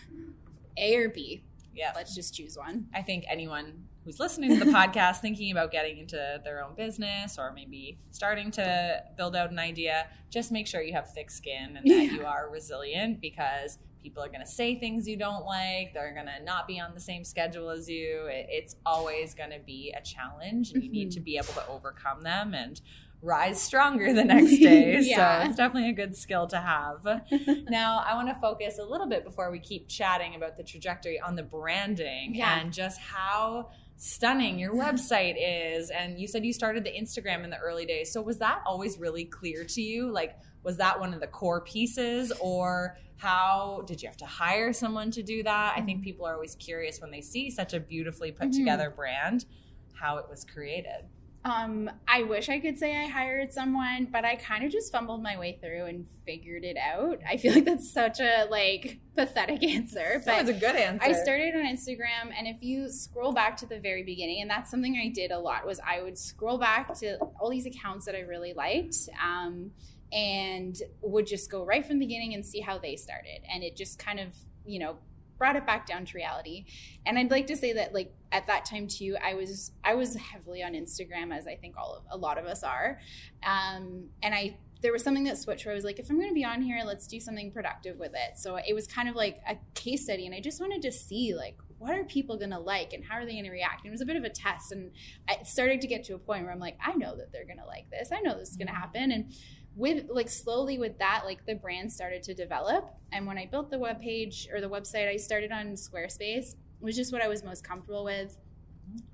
A 0.76 0.96
or 0.96 1.08
B 1.08 1.42
yeah. 1.74 1.92
Let's 1.94 2.14
just 2.14 2.34
choose 2.34 2.56
one. 2.56 2.86
I 2.94 3.02
think 3.02 3.24
anyone 3.28 3.84
who's 4.04 4.18
listening 4.18 4.58
to 4.58 4.64
the 4.64 4.70
podcast 4.70 5.20
thinking 5.20 5.50
about 5.52 5.70
getting 5.70 5.98
into 5.98 6.40
their 6.44 6.64
own 6.64 6.74
business 6.74 7.38
or 7.38 7.52
maybe 7.52 7.98
starting 8.10 8.50
to 8.52 9.02
build 9.16 9.36
out 9.36 9.50
an 9.50 9.58
idea, 9.58 10.08
just 10.30 10.52
make 10.52 10.66
sure 10.66 10.82
you 10.82 10.92
have 10.92 11.10
thick 11.12 11.30
skin 11.30 11.76
and 11.76 11.86
that 11.86 12.04
yeah. 12.04 12.12
you 12.12 12.24
are 12.24 12.48
resilient 12.50 13.20
because 13.20 13.78
people 14.02 14.22
are 14.22 14.28
going 14.28 14.40
to 14.40 14.46
say 14.46 14.78
things 14.78 15.06
you 15.06 15.16
don't 15.16 15.44
like. 15.44 15.92
They're 15.94 16.14
going 16.14 16.26
to 16.26 16.42
not 16.44 16.66
be 16.66 16.80
on 16.80 16.94
the 16.94 17.00
same 17.00 17.24
schedule 17.24 17.70
as 17.70 17.88
you. 17.88 18.26
it's 18.30 18.76
always 18.84 19.34
going 19.34 19.50
to 19.50 19.60
be 19.60 19.94
a 19.96 20.02
challenge 20.02 20.72
and 20.72 20.82
you 20.82 20.90
need 20.90 21.10
to 21.12 21.18
mm-hmm. 21.18 21.24
be 21.24 21.36
able 21.36 21.52
to 21.54 21.66
overcome 21.68 22.22
them 22.22 22.54
and 22.54 22.80
rise 23.22 23.60
stronger 23.60 24.12
the 24.12 24.24
next 24.24 24.58
day. 24.58 24.98
yeah. 25.00 25.42
So 25.42 25.48
it's 25.48 25.56
definitely 25.56 25.90
a 25.90 25.94
good 25.94 26.16
skill 26.16 26.46
to 26.48 26.58
have. 26.58 27.04
now, 27.68 28.02
I 28.06 28.14
want 28.14 28.28
to 28.28 28.34
focus 28.34 28.78
a 28.78 28.84
little 28.84 29.06
bit 29.06 29.24
before 29.24 29.50
we 29.50 29.58
keep 29.58 29.88
chatting 29.88 30.34
about 30.34 30.56
the 30.56 30.62
trajectory 30.62 31.20
on 31.20 31.36
the 31.36 31.42
branding 31.42 32.34
yeah. 32.34 32.60
and 32.60 32.72
just 32.72 33.00
how 33.00 33.70
stunning 33.96 34.58
your 34.58 34.72
website 34.72 35.34
is. 35.38 35.90
And 35.90 36.18
you 36.18 36.26
said 36.26 36.44
you 36.44 36.54
started 36.54 36.84
the 36.84 36.92
Instagram 36.92 37.44
in 37.44 37.50
the 37.50 37.58
early 37.58 37.84
days. 37.84 38.10
So 38.12 38.22
was 38.22 38.38
that 38.38 38.62
always 38.64 38.98
really 38.98 39.26
clear 39.26 39.64
to 39.64 39.82
you? 39.82 40.10
Like, 40.10 40.38
was 40.62 40.78
that 40.78 40.98
one 40.98 41.12
of 41.12 41.20
the 41.20 41.26
core 41.26 41.60
pieces 41.60 42.32
or 42.40 42.96
how 43.16 43.84
did 43.86 44.02
you 44.02 44.08
have 44.08 44.16
to 44.18 44.26
hire 44.26 44.72
someone 44.72 45.10
to 45.10 45.22
do 45.22 45.42
that? 45.42 45.74
I 45.76 45.82
think 45.82 45.98
mm-hmm. 45.98 46.04
people 46.04 46.26
are 46.26 46.34
always 46.34 46.54
curious 46.54 47.00
when 47.00 47.10
they 47.10 47.20
see 47.20 47.50
such 47.50 47.74
a 47.74 47.80
beautifully 47.80 48.32
put 48.32 48.48
mm-hmm. 48.48 48.58
together 48.58 48.90
brand, 48.90 49.44
how 49.92 50.16
it 50.16 50.26
was 50.30 50.44
created. 50.44 51.04
Um, 51.42 51.90
I 52.06 52.22
wish 52.24 52.50
I 52.50 52.60
could 52.60 52.78
say 52.78 53.02
I 53.02 53.06
hired 53.06 53.52
someone, 53.52 54.08
but 54.12 54.26
I 54.26 54.36
kind 54.36 54.62
of 54.62 54.70
just 54.70 54.92
fumbled 54.92 55.22
my 55.22 55.38
way 55.38 55.58
through 55.60 55.86
and 55.86 56.06
figured 56.26 56.64
it 56.64 56.76
out. 56.76 57.18
I 57.26 57.38
feel 57.38 57.54
like 57.54 57.64
that's 57.64 57.90
such 57.90 58.20
a 58.20 58.46
like 58.50 58.98
pathetic 59.16 59.62
answer, 59.68 60.22
but 60.26 60.40
it's 60.40 60.50
a 60.50 60.54
good 60.54 60.76
answer. 60.76 61.02
I 61.02 61.12
started 61.12 61.54
on 61.54 61.64
Instagram, 61.64 62.32
and 62.36 62.46
if 62.46 62.62
you 62.62 62.90
scroll 62.90 63.32
back 63.32 63.56
to 63.58 63.66
the 63.66 63.80
very 63.80 64.02
beginning, 64.02 64.42
and 64.42 64.50
that's 64.50 64.70
something 64.70 65.00
I 65.02 65.08
did 65.08 65.30
a 65.30 65.38
lot, 65.38 65.66
was 65.66 65.80
I 65.80 66.02
would 66.02 66.18
scroll 66.18 66.58
back 66.58 66.92
to 66.98 67.16
all 67.40 67.48
these 67.48 67.66
accounts 67.66 68.04
that 68.04 68.14
I 68.14 68.20
really 68.20 68.52
liked. 68.52 68.96
Um, 69.22 69.70
and 70.12 70.76
would 71.02 71.26
just 71.26 71.50
go 71.50 71.64
right 71.64 71.86
from 71.86 72.00
the 72.00 72.04
beginning 72.04 72.34
and 72.34 72.44
see 72.44 72.60
how 72.60 72.78
they 72.78 72.96
started. 72.96 73.42
And 73.48 73.62
it 73.62 73.76
just 73.76 73.98
kind 73.98 74.18
of, 74.18 74.34
you 74.66 74.80
know, 74.80 74.96
brought 75.40 75.56
it 75.56 75.66
back 75.66 75.86
down 75.86 76.04
to 76.04 76.16
reality. 76.16 76.66
And 77.06 77.18
I'd 77.18 77.30
like 77.30 77.48
to 77.48 77.56
say 77.56 77.72
that 77.72 77.92
like 77.92 78.14
at 78.30 78.46
that 78.46 78.66
time 78.66 78.86
too, 78.86 79.16
I 79.24 79.34
was 79.34 79.72
I 79.82 79.94
was 79.94 80.14
heavily 80.14 80.62
on 80.62 80.74
Instagram 80.74 81.36
as 81.36 81.48
I 81.48 81.56
think 81.56 81.76
all 81.76 81.94
of 81.94 82.04
a 82.10 82.16
lot 82.16 82.38
of 82.38 82.44
us 82.44 82.62
are. 82.62 83.00
Um, 83.42 84.10
and 84.22 84.32
I 84.32 84.58
there 84.82 84.92
was 84.92 85.02
something 85.02 85.24
that 85.24 85.38
switched 85.38 85.66
where 85.66 85.72
I 85.72 85.74
was 85.74 85.84
like, 85.84 85.98
if 85.98 86.08
I'm 86.08 86.16
going 86.16 86.28
to 86.28 86.34
be 86.34 86.44
on 86.44 86.62
here, 86.62 86.80
let's 86.86 87.06
do 87.06 87.20
something 87.20 87.50
productive 87.50 87.98
with 87.98 88.12
it. 88.12 88.38
So 88.38 88.56
it 88.56 88.74
was 88.74 88.86
kind 88.86 89.08
of 89.08 89.14
like 89.14 89.40
a 89.48 89.56
case 89.74 90.04
study, 90.04 90.26
and 90.26 90.34
I 90.34 90.40
just 90.40 90.60
wanted 90.60 90.82
to 90.82 90.92
see 90.92 91.34
like 91.34 91.56
what 91.78 91.94
are 91.94 92.04
people 92.04 92.36
going 92.36 92.50
to 92.50 92.58
like 92.58 92.92
and 92.92 93.02
how 93.02 93.16
are 93.16 93.24
they 93.24 93.32
going 93.32 93.44
to 93.44 93.50
react. 93.50 93.84
And 93.84 93.86
it 93.86 93.90
was 93.90 94.02
a 94.02 94.06
bit 94.06 94.16
of 94.16 94.24
a 94.24 94.30
test, 94.30 94.72
and 94.72 94.92
I 95.28 95.42
started 95.42 95.80
to 95.80 95.86
get 95.86 96.04
to 96.04 96.14
a 96.14 96.18
point 96.18 96.44
where 96.44 96.52
I'm 96.52 96.58
like, 96.58 96.78
I 96.84 96.94
know 96.94 97.16
that 97.16 97.32
they're 97.32 97.46
going 97.46 97.58
to 97.58 97.66
like 97.66 97.90
this. 97.90 98.10
I 98.12 98.20
know 98.20 98.38
this 98.38 98.50
is 98.50 98.56
going 98.56 98.68
to 98.68 98.74
happen, 98.74 99.10
and 99.10 99.32
with 99.76 100.06
like 100.10 100.28
slowly 100.28 100.78
with 100.78 100.98
that 100.98 101.22
like 101.24 101.46
the 101.46 101.54
brand 101.54 101.92
started 101.92 102.22
to 102.24 102.34
develop. 102.34 102.90
And 103.12 103.26
when 103.26 103.38
i 103.38 103.46
built 103.46 103.70
the 103.70 103.78
web 103.78 104.00
page 104.00 104.48
or 104.52 104.60
the 104.60 104.68
website 104.68 105.08
i 105.08 105.16
started 105.16 105.52
on 105.52 105.72
squarespace 105.72 106.54
was 106.80 106.96
just 106.96 107.12
what 107.12 107.22
i 107.22 107.28
was 107.28 107.42
most 107.44 107.64
comfortable 107.64 108.04
with. 108.04 108.36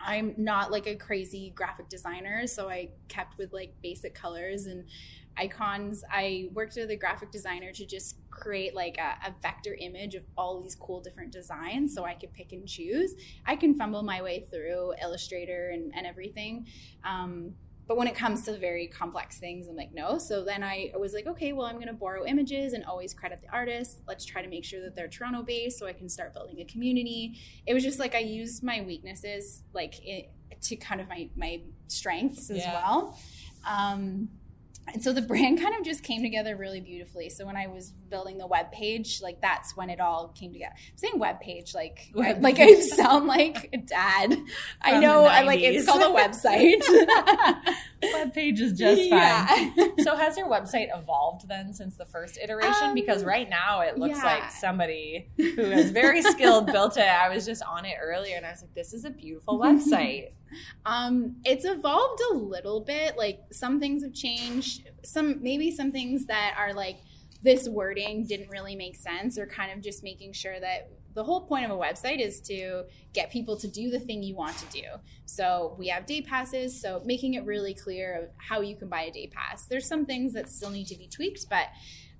I'm 0.01 0.35
not 0.39 0.71
like 0.71 0.87
a 0.87 0.95
crazy 0.95 1.53
graphic 1.55 1.89
designer 1.89 2.47
so 2.47 2.69
i 2.69 2.91
kept 3.09 3.39
with 3.39 3.53
like 3.53 3.75
basic 3.83 4.15
colors 4.15 4.67
and 4.67 4.85
icons. 5.39 6.03
I 6.11 6.49
worked 6.55 6.77
with 6.77 6.91
a 6.91 6.97
graphic 6.97 7.31
designer 7.31 7.73
to 7.73 7.85
just 7.85 8.17
create 8.31 8.75
like 8.75 8.97
a, 8.99 9.29
a, 9.29 9.35
vector 9.43 9.77
image 9.79 10.15
of 10.15 10.23
all 10.37 10.63
these 10.63 10.75
cool 10.75 11.01
different 11.01 11.31
designs 11.31 11.95
so 11.95 12.05
i 12.05 12.15
could 12.15 12.33
pick 12.33 12.53
and 12.53 12.67
choose. 12.67 13.15
I 13.45 13.57
can 13.57 13.75
fumble 13.75 14.03
my 14.03 14.23
way 14.23 14.47
through 14.51 14.95
illustrator 15.03 15.71
and, 15.75 15.93
and 15.95 16.07
everything 16.07 16.67
um, 17.05 17.53
but 17.89 17.97
when 17.97 18.09
it 18.09 18.17
comes 18.17 18.45
to 18.45 18.59
very 18.59 18.89
complex 18.89 19.39
things, 19.39 19.69
I'm 19.69 19.77
like, 19.77 19.95
no. 19.95 20.19
So 20.19 20.45
then 20.45 20.65
I 20.65 20.91
was 20.99 21.13
like, 21.13 21.27
okay, 21.27 21.53
well, 21.53 21.67
I'm 21.67 21.77
going 21.77 21.87
to 21.87 21.93
borrow 21.93 22.27
images 22.27 22.73
and 22.73 22.85
always 22.85 23.15
credit 23.15 23.41
the 23.43 23.49
artist. 23.55 24.03
Let's 24.09 24.25
try 24.25 24.43
to 24.43 24.49
make 24.49 24.65
sure 24.65 24.81
that 24.83 24.97
they're 24.97 25.09
Toronto 25.09 25.43
based 25.43 25.79
so 25.79 25.87
I 25.87 25.93
can 25.93 26.09
start 26.09 26.35
building 26.35 26.61
a 26.61 26.65
community. 26.65 27.39
It 27.65 27.75
was 27.75 27.85
just 27.85 28.01
like 28.01 28.15
I 28.15 28.21
used 28.21 28.65
my 28.65 28.83
weaknesses 28.83 29.63
like 29.73 30.05
it, 30.05 30.33
to 30.63 30.77
kind 30.77 31.01
of 31.01 31.09
my 31.09 31.29
my 31.37 31.61
strengths 31.87 32.51
as 32.51 32.59
yeah. 32.59 32.73
well. 32.73 33.19
Um, 33.69 34.31
and 34.93 35.03
so 35.03 35.13
the 35.13 35.23
brand 35.23 35.61
kind 35.61 35.75
of 35.77 35.85
just 35.85 36.03
came 36.03 36.23
together 36.23 36.57
really 36.57 36.81
beautifully. 36.81 37.29
So 37.29 37.45
when 37.45 37.57
I 37.57 37.67
was 37.67 37.93
building 38.09 38.39
the 38.39 38.47
web 38.47 38.71
page, 38.71 39.21
like 39.21 39.41
that's 39.41 39.77
when 39.77 39.91
it 39.91 40.01
all 40.01 40.29
came 40.29 40.53
together. 40.53 40.75
I'm 40.77 40.99
saying 40.99 41.19
web 41.19 41.41
page, 41.41 41.75
like 41.75 42.11
web 42.15 42.43
like 42.43 42.59
I 42.61 42.81
sound 42.81 43.27
like 43.27 43.69
a 43.73 43.79
dad. 43.79 44.33
From 44.35 44.47
I 44.83 45.01
know, 45.01 45.25
I 45.25 45.43
like 45.43 45.61
it's 45.61 45.87
called 45.87 46.03
a 46.03 46.17
website. 46.17 46.83
web 48.13 48.33
page 48.33 48.61
is 48.61 48.79
just 48.79 49.03
yeah. 49.07 49.71
So 49.99 50.15
has 50.15 50.37
your 50.37 50.49
website 50.49 50.97
evolved 50.97 51.49
then 51.49 51.73
since 51.73 51.97
the 51.97 52.07
first 52.07 52.39
iteration? 52.43 52.91
Um, 52.91 52.95
because 52.95 53.25
right 53.25 53.49
now 53.49 53.81
it 53.81 53.99
looks 53.99 54.19
yeah. 54.19 54.25
like 54.25 54.53
somebody 54.53 55.29
who 55.37 55.63
is 55.63 55.91
very 55.91 56.23
skilled 56.23 56.67
built 56.67 56.97
it. 56.97 57.03
I 57.03 57.29
was 57.35 57.45
just 57.45 57.63
on 57.65 57.85
it 57.85 57.97
earlier 58.01 58.37
and 58.37 58.47
I 58.47 58.53
was 58.53 58.63
like, 58.63 58.75
this 58.75 58.93
is 58.93 59.05
a 59.05 59.11
beautiful 59.11 59.59
website. 59.59 60.31
Um, 60.85 61.37
it's 61.45 61.65
evolved 61.65 62.21
a 62.31 62.35
little 62.35 62.81
bit. 62.81 63.17
Like 63.17 63.41
some 63.53 63.81
things 63.81 64.03
have 64.03 64.15
changed. 64.15 64.89
Some 65.05 65.43
maybe 65.43 65.71
some 65.71 65.93
things 65.93 66.27
that 66.27 66.55
are 66.59 66.73
like 66.73 66.99
this 67.43 67.69
wording 67.69 68.27
didn't 68.27 68.51
really 68.51 68.77
make 68.77 68.97
sense, 68.97 69.39
or 69.39 69.47
kind 69.47 69.73
of 69.73 69.81
just 69.83 70.03
making 70.03 70.33
sure 70.33 70.59
that 70.59 70.91
the 71.15 71.25
whole 71.25 71.47
point 71.47 71.65
of 71.65 71.71
a 71.71 71.75
website 71.75 72.21
is 72.21 72.41
to 72.43 72.85
get 73.15 73.31
people 73.31 73.57
to 73.57 73.67
do 73.67 73.91
the 73.91 73.99
thing 73.99 74.23
you 74.23 74.37
want 74.37 74.57
to 74.59 74.67
do. 74.67 74.85
So 75.25 75.75
we 75.79 75.89
have 75.89 76.05
day 76.05 76.21
passes, 76.21 76.79
so 76.79 77.01
making 77.05 77.35
it 77.35 77.45
really 77.47 77.73
clear 77.73 78.23
of 78.23 78.31
how 78.37 78.61
you 78.61 78.77
can 78.77 78.89
buy 78.89 79.03
a 79.03 79.11
day 79.11 79.31
pass. 79.33 79.65
There's 79.65 79.89
some 79.89 80.05
things 80.05 80.35
that 80.35 80.51
still 80.51 80.71
need 80.71 80.87
to 80.89 80.97
be 80.97 81.09
tweaked, 81.09 81.49
but 81.49 81.69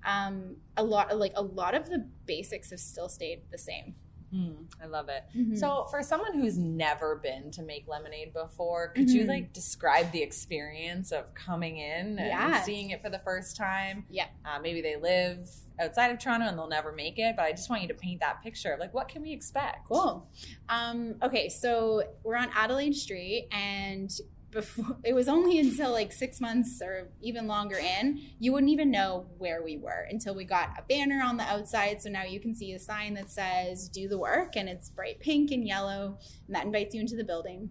um, 0.03 0.55
a 0.77 0.83
lot 0.83 1.15
like 1.17 1.33
a 1.35 1.43
lot 1.43 1.75
of 1.75 1.89
the 1.89 2.07
basics 2.25 2.71
have 2.71 2.79
still 2.79 3.09
stayed 3.09 3.41
the 3.51 3.57
same. 3.57 3.95
Mm, 4.33 4.65
I 4.83 4.87
love 4.87 5.09
it. 5.09 5.23
Mm-hmm. 5.35 5.55
So, 5.55 5.87
for 5.89 6.03
someone 6.03 6.33
who's 6.33 6.57
never 6.57 7.15
been 7.15 7.49
to 7.51 7.63
make 7.63 7.87
lemonade 7.87 8.33
before, 8.33 8.89
could 8.89 9.07
mm-hmm. 9.07 9.17
you 9.17 9.23
like 9.23 9.53
describe 9.53 10.11
the 10.11 10.21
experience 10.21 11.11
of 11.11 11.33
coming 11.33 11.77
in 11.77 12.19
and 12.19 12.63
seeing 12.65 12.89
it 12.89 13.01
for 13.01 13.09
the 13.09 13.19
first 13.19 13.55
time? 13.55 14.05
Yeah. 14.09 14.27
Uh, 14.45 14.59
maybe 14.59 14.81
they 14.81 14.97
live 14.97 15.47
outside 15.79 16.07
of 16.07 16.19
Toronto 16.19 16.47
and 16.47 16.57
they'll 16.57 16.67
never 16.67 16.91
make 16.91 17.19
it, 17.19 17.35
but 17.35 17.43
I 17.43 17.51
just 17.51 17.69
want 17.69 17.81
you 17.83 17.87
to 17.87 17.93
paint 17.93 18.19
that 18.21 18.41
picture 18.43 18.75
like 18.79 18.93
what 18.93 19.07
can 19.07 19.21
we 19.21 19.31
expect? 19.31 19.87
Cool. 19.87 20.27
Um, 20.69 21.15
okay, 21.21 21.49
so 21.49 22.03
we're 22.23 22.35
on 22.35 22.49
Adelaide 22.53 22.95
Street 22.95 23.47
and 23.51 24.11
before 24.51 24.97
it 25.03 25.13
was 25.13 25.27
only 25.27 25.59
until 25.59 25.91
like 25.91 26.11
six 26.11 26.39
months 26.39 26.81
or 26.81 27.09
even 27.21 27.47
longer 27.47 27.77
in 27.77 28.21
you 28.39 28.53
wouldn't 28.53 28.71
even 28.71 28.89
know 28.89 29.25
where 29.37 29.61
we 29.63 29.77
were 29.77 30.07
until 30.09 30.35
we 30.35 30.45
got 30.45 30.69
a 30.77 30.81
banner 30.83 31.21
on 31.23 31.37
the 31.37 31.43
outside. 31.43 32.01
So 32.01 32.09
now 32.09 32.23
you 32.23 32.39
can 32.39 32.55
see 32.55 32.73
a 32.73 32.79
sign 32.79 33.13
that 33.15 33.29
says 33.29 33.89
do 33.89 34.07
the 34.07 34.17
work 34.17 34.55
and 34.55 34.69
it's 34.69 34.89
bright 34.89 35.19
pink 35.19 35.51
and 35.51 35.67
yellow 35.67 36.17
and 36.47 36.55
that 36.55 36.65
invites 36.65 36.95
you 36.95 37.01
into 37.01 37.15
the 37.15 37.23
building. 37.23 37.69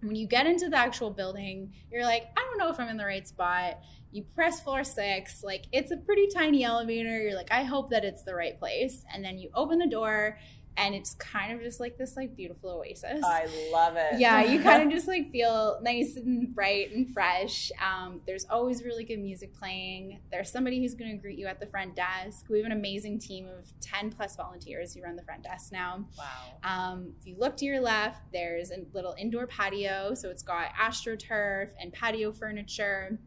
When 0.00 0.16
you 0.16 0.26
get 0.26 0.46
into 0.46 0.68
the 0.68 0.76
actual 0.76 1.10
building 1.10 1.72
you're 1.90 2.04
like 2.04 2.24
i 2.36 2.40
don't 2.40 2.58
know 2.58 2.70
if 2.70 2.80
i'm 2.80 2.88
in 2.88 2.96
the 2.96 3.04
right 3.04 3.26
spot. 3.26 3.78
You 4.10 4.24
press 4.34 4.60
floor 4.60 4.84
six 4.84 5.42
like 5.42 5.66
it's 5.72 5.90
a 5.90 5.96
pretty 5.96 6.28
tiny 6.34 6.64
elevator. 6.64 7.20
You're 7.20 7.36
like 7.36 7.52
i 7.52 7.64
hope 7.64 7.90
that 7.90 8.04
it's 8.04 8.22
the 8.22 8.34
right 8.34 8.58
place. 8.58 9.04
And 9.12 9.24
then 9.24 9.38
you 9.38 9.50
open 9.54 9.78
the 9.78 9.88
door 9.88 10.38
and 10.76 10.94
it's 10.94 11.14
kind 11.14 11.52
of 11.52 11.60
just 11.60 11.78
like 11.78 11.96
this 11.96 12.16
like 12.16 12.34
beautiful 12.36 12.70
oasis. 12.70 13.22
I 13.24 13.46
love 13.72 13.96
it. 13.96 14.18
Yeah, 14.18 14.42
you 14.42 14.60
kind 14.62 14.82
of 14.82 14.90
just 14.90 15.06
like 15.06 15.30
feel 15.30 15.78
nice 15.82 16.16
and 16.16 16.54
bright 16.54 16.92
and 16.92 17.12
fresh. 17.12 17.70
Um, 17.80 18.20
there's 18.26 18.44
always 18.50 18.82
really 18.82 19.04
good 19.04 19.20
music 19.20 19.54
playing. 19.54 20.20
There's 20.32 20.50
somebody 20.50 20.80
who's 20.80 20.94
going 20.94 21.12
to 21.12 21.16
greet 21.16 21.38
you 21.38 21.46
at 21.46 21.60
the 21.60 21.66
front 21.66 21.94
desk. 21.94 22.46
We 22.48 22.58
have 22.58 22.66
an 22.66 22.72
amazing 22.72 23.20
team 23.20 23.46
of 23.46 23.72
10 23.80 24.10
plus 24.10 24.36
volunteers 24.36 24.94
who 24.94 25.02
run 25.02 25.16
the 25.16 25.22
front 25.22 25.44
desk 25.44 25.72
now. 25.72 26.06
Wow. 26.18 26.58
Um, 26.64 27.12
if 27.20 27.26
you 27.26 27.36
look 27.38 27.56
to 27.58 27.64
your 27.64 27.80
left, 27.80 28.22
there's 28.32 28.70
a 28.70 28.84
little 28.92 29.14
indoor 29.18 29.46
patio. 29.46 30.14
So 30.14 30.28
it's 30.28 30.42
got 30.42 30.74
astroturf 30.74 31.70
and 31.80 31.92
patio 31.92 32.32
furniture. 32.32 33.18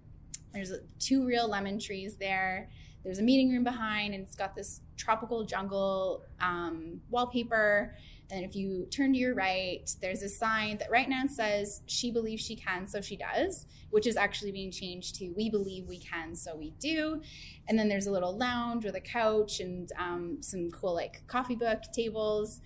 There's 0.54 0.74
two 1.00 1.26
real 1.26 1.48
lemon 1.48 1.80
trees 1.80 2.16
there. 2.16 2.70
There's 3.04 3.20
a 3.20 3.24
meeting 3.24 3.52
room 3.52 3.64
behind, 3.64 4.14
and 4.14 4.24
it's 4.24 4.36
got 4.36 4.54
this 4.54 4.82
tropical 4.98 5.46
jungle 5.46 6.24
um, 6.42 7.02
wallpaper. 7.10 7.96
And 8.30 8.44
if 8.44 8.56
you 8.56 8.88
turn 8.92 9.14
to 9.14 9.20
your 9.20 9.34
right, 9.34 9.90
there's 10.02 10.22
a 10.22 10.28
sign 10.28 10.78
that 10.80 10.92
right 10.92 11.08
now 11.08 11.24
says, 11.28 11.82
She 11.86 12.12
believes 12.12 12.44
she 12.44 12.58
can, 12.58 12.86
so 12.86 13.00
she 13.00 13.16
does, 13.16 13.68
which 13.90 14.06
is 14.06 14.18
actually 14.18 14.52
being 14.52 14.72
changed 14.72 15.16
to, 15.16 15.30
We 15.38 15.50
believe 15.50 15.88
we 15.88 16.00
can, 16.00 16.36
so 16.36 16.56
we 16.56 16.72
do. 16.80 17.22
And 17.70 17.80
then 17.80 17.88
there's 17.88 18.08
a 18.08 18.12
little 18.12 18.38
lounge 18.38 18.84
with 18.84 18.96
a 18.96 19.02
couch 19.02 19.62
and 19.62 19.90
um, 19.98 20.38
some 20.42 20.70
cool, 20.72 20.94
like, 20.94 21.26
coffee 21.28 21.56
book 21.56 21.84
tables. 21.94 22.60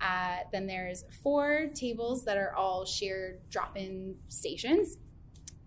Uh, 0.00 0.36
then 0.52 0.68
there's 0.68 1.04
four 1.22 1.66
tables 1.74 2.24
that 2.24 2.36
are 2.36 2.54
all 2.54 2.84
shared 2.84 3.40
drop 3.50 3.76
in 3.76 4.14
stations. 4.28 4.98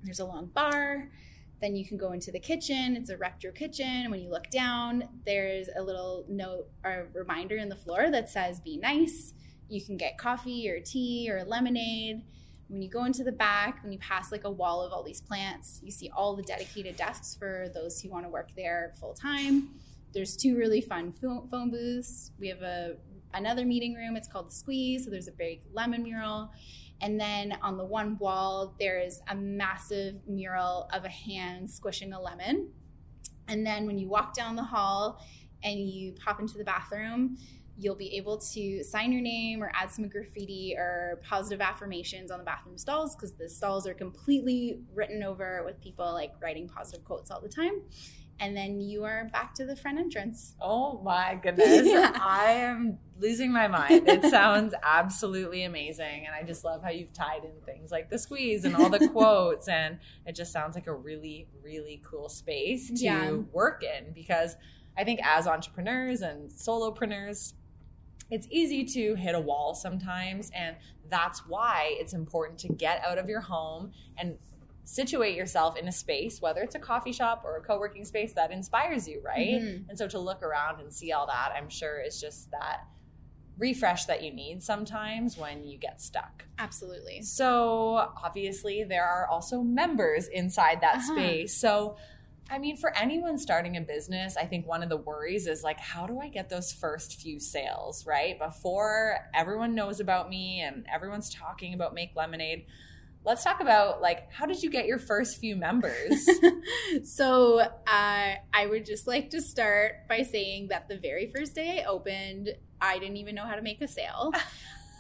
There's 0.04 0.20
a 0.20 0.26
long 0.26 0.46
bar. 0.48 1.10
Then 1.62 1.76
you 1.76 1.86
can 1.86 1.98
go 1.98 2.12
into 2.12 2.32
the 2.32 2.40
kitchen. 2.40 2.96
It's 2.96 3.12
a 3.12 3.18
retro 3.18 3.52
kitchen. 3.52 4.10
When 4.10 4.20
you 4.20 4.30
look 4.30 4.50
down, 4.50 5.08
there's 5.26 5.70
a 5.78 5.82
little 5.82 6.26
note 6.28 6.68
or 6.84 7.10
reminder 7.14 7.58
in 7.58 7.70
the 7.70 7.76
floor 7.76 8.10
that 8.10 8.30
says 8.30 8.60
be 8.60 8.78
nice. 8.78 9.34
You 9.70 9.84
can 9.84 9.96
get 9.96 10.18
coffee 10.18 10.70
or 10.70 10.80
tea 10.80 11.30
or 11.32 11.44
lemonade. 11.44 12.24
When 12.68 12.82
you 12.82 12.90
go 12.90 13.04
into 13.04 13.24
the 13.24 13.32
back, 13.32 13.84
when 13.84 13.92
you 13.92 14.00
pass 14.00 14.32
like 14.32 14.44
a 14.44 14.50
wall 14.50 14.82
of 14.82 14.92
all 14.92 15.04
these 15.04 15.22
plants, 15.22 15.82
you 15.84 15.92
see 15.92 16.10
all 16.16 16.36
the 16.36 16.44
dedicated 16.44 16.96
desks 16.96 17.36
for 17.36 17.70
those 17.74 18.02
who 18.02 18.10
want 18.10 18.26
to 18.26 18.30
work 18.30 18.50
there 18.56 18.94
full 19.00 19.14
time. 19.14 19.70
There's 20.14 20.36
two 20.36 20.58
really 20.58 20.82
fun 20.82 21.12
phone 21.12 21.70
booths. 21.70 22.32
We 22.40 22.48
have 22.48 22.62
a 22.62 22.96
another 23.34 23.66
meeting 23.66 23.94
room. 23.94 24.16
It's 24.16 24.28
called 24.28 24.48
the 24.48 24.54
Squeeze. 24.54 25.06
So 25.06 25.12
there's 25.12 25.28
a 25.28 25.34
big 25.34 25.62
lemon 25.74 26.04
mural. 26.04 26.52
And 27.02 27.20
then 27.20 27.58
on 27.62 27.78
the 27.78 27.86
one 27.86 28.18
wall, 28.18 28.76
there 28.80 29.00
is 29.00 29.22
a 29.28 29.36
massive 29.36 30.28
mural 30.28 30.88
of 30.94 31.04
a 31.04 31.10
hand 31.10 31.70
squishing 31.70 32.14
a 32.14 32.22
lemon. 32.22 32.70
And 33.48 33.66
then 33.66 33.86
when 33.86 33.98
you 33.98 34.08
walk 34.08 34.34
down 34.34 34.56
the 34.56 34.64
hall 34.64 35.20
and 35.64 35.80
you 35.80 36.14
pop 36.14 36.40
into 36.40 36.58
the 36.58 36.64
bathroom, 36.64 37.38
you'll 37.78 37.96
be 37.96 38.16
able 38.16 38.38
to 38.38 38.84
sign 38.84 39.12
your 39.12 39.22
name 39.22 39.64
or 39.64 39.72
add 39.74 39.92
some 39.92 40.08
graffiti 40.08 40.76
or 40.78 41.20
positive 41.24 41.62
affirmations 41.62 42.30
on 42.30 42.38
the 42.38 42.46
bathroom 42.46 42.78
stalls 42.78 43.16
because 43.16 43.34
the 43.34 43.50
stalls 43.50 43.88
are 43.88 43.94
completely 43.94 44.82
written 44.94 45.24
over 45.24 45.64
with 45.66 45.82
people 45.82 46.14
like 46.14 46.32
writing 46.42 46.70
positive 46.70 47.04
quotes 47.04 47.32
all 47.32 47.42
the 47.42 47.50
time 47.50 47.82
and 48.42 48.58
then 48.58 48.82
you 48.82 49.04
are 49.04 49.30
back 49.32 49.54
to 49.54 49.66
the 49.66 49.76
front 49.76 50.00
entrance. 50.00 50.56
Oh 50.60 51.00
my 51.04 51.36
goodness. 51.42 51.88
yeah. 51.88 52.12
I 52.20 52.54
am 52.54 52.98
losing 53.20 53.54
my 53.54 53.68
mind. 53.68 54.10
It 54.10 54.24
sounds 54.26 54.74
absolutely 54.84 55.64
amazing. 55.64 56.26
And 56.26 56.36
I 56.36 56.42
just 56.42 56.66
love 56.66 56.84
how 56.84 56.90
you've 56.90 57.14
tied 57.14 57.46
in 57.46 57.52
things 57.64 57.92
like 57.92 58.10
the 58.10 58.18
squeeze 58.18 58.66
and 58.66 58.76
all 58.76 58.90
the 58.90 59.08
quotes. 59.14 59.68
And 59.68 60.00
it 60.26 60.36
just 60.36 60.52
sounds 60.52 60.74
like 60.74 60.88
a 60.88 60.94
really, 60.94 61.48
really 61.64 62.02
cool 62.04 62.30
space 62.30 62.88
to 62.90 63.04
yeah. 63.04 63.32
work 63.32 63.84
in 63.84 64.12
because 64.12 64.56
I 64.98 65.04
think 65.04 65.20
as 65.24 65.46
entrepreneurs 65.46 66.22
and 66.22 66.50
solopreneurs, 66.50 67.54
it's 68.32 68.48
easy 68.50 68.84
to 68.86 69.14
hit 69.16 69.36
a 69.36 69.40
wall 69.40 69.76
sometimes. 69.76 70.50
And 70.56 70.78
that's 71.10 71.46
why 71.46 71.96
it's 72.00 72.14
important 72.14 72.58
to 72.60 72.70
get 72.70 73.04
out 73.06 73.20
of 73.20 73.30
your 73.30 73.42
home 73.42 73.92
and 74.18 74.38
situate 74.92 75.38
yourself 75.38 75.78
in 75.78 75.88
a 75.88 75.92
space, 75.92 76.42
whether 76.42 76.62
it's 76.62 76.76
a 76.76 76.80
coffee 76.80 77.14
shop 77.14 77.44
or 77.46 77.56
a 77.56 77.62
co 77.62 77.80
working 77.80 78.04
space 78.04 78.34
that 78.34 78.52
inspires 78.52 79.08
you, 79.08 79.22
right? 79.24 79.62
Mm-hmm. 79.62 79.90
And 79.90 79.98
so 79.98 80.06
to 80.10 80.20
look 80.20 80.44
around 80.44 80.82
and 80.82 80.94
see 80.94 81.14
all 81.14 81.28
that, 81.28 81.54
I'm 81.56 81.70
sure 81.70 82.02
is 82.02 82.20
just 82.20 82.52
that 82.52 82.82
refresh 83.58 84.06
that 84.06 84.22
you 84.22 84.34
need 84.34 84.62
sometimes 84.62 85.38
when 85.38 85.66
you 85.66 85.78
get 85.78 86.02
stuck. 86.02 86.46
Absolutely. 86.60 87.22
So 87.22 88.12
obviously, 88.22 88.84
there 88.84 89.06
are 89.06 89.28
also 89.28 89.62
members 89.62 90.28
inside 90.28 90.82
that 90.82 90.96
uh-huh. 90.96 91.14
space. 91.14 91.56
So 91.56 91.96
I 92.50 92.58
mean, 92.58 92.76
for 92.76 92.94
anyone 92.98 93.38
starting 93.38 93.78
a 93.78 93.82
business, 93.82 94.36
I 94.36 94.44
think 94.44 94.68
one 94.68 94.84
of 94.84 94.90
the 94.90 94.98
worries 94.98 95.48
is 95.48 95.64
like, 95.64 95.80
how 95.80 96.06
do 96.06 96.20
I 96.20 96.28
get 96.28 96.50
those 96.50 96.74
first 96.74 97.22
few 97.22 97.40
sales, 97.40 98.06
right? 98.06 98.38
Before 98.38 99.20
everyone 99.34 99.74
knows 99.74 100.02
about 100.02 100.30
me 100.30 100.60
and 100.60 100.86
everyone's 100.94 101.34
talking 101.34 101.74
about 101.74 101.94
Make 101.94 102.14
Lemonade 102.14 102.66
let's 103.24 103.44
talk 103.44 103.62
about 103.62 104.02
like 104.02 104.32
how 104.32 104.46
did 104.46 104.64
you 104.64 104.70
get 104.70 104.86
your 104.86 105.00
first 105.00 105.38
few 105.38 105.56
members? 105.56 106.28
So 107.04 107.60
uh, 107.60 107.70
i 107.88 108.66
would 108.66 108.86
just 108.86 109.08
like 109.08 109.30
to 109.30 109.42
start 109.42 110.08
by 110.10 110.24
saying 110.24 110.68
that 110.70 110.90
the 110.90 110.98
very 110.98 111.28
first 111.28 111.56
day 111.56 111.82
i 111.82 111.90
opened 111.90 112.50
i 112.82 113.00
didn't 113.00 113.18
even 113.18 113.36
know 113.36 113.46
how 113.46 113.56
to 113.56 113.62
make 113.62 113.82
a 113.82 113.88
sale. 113.88 114.32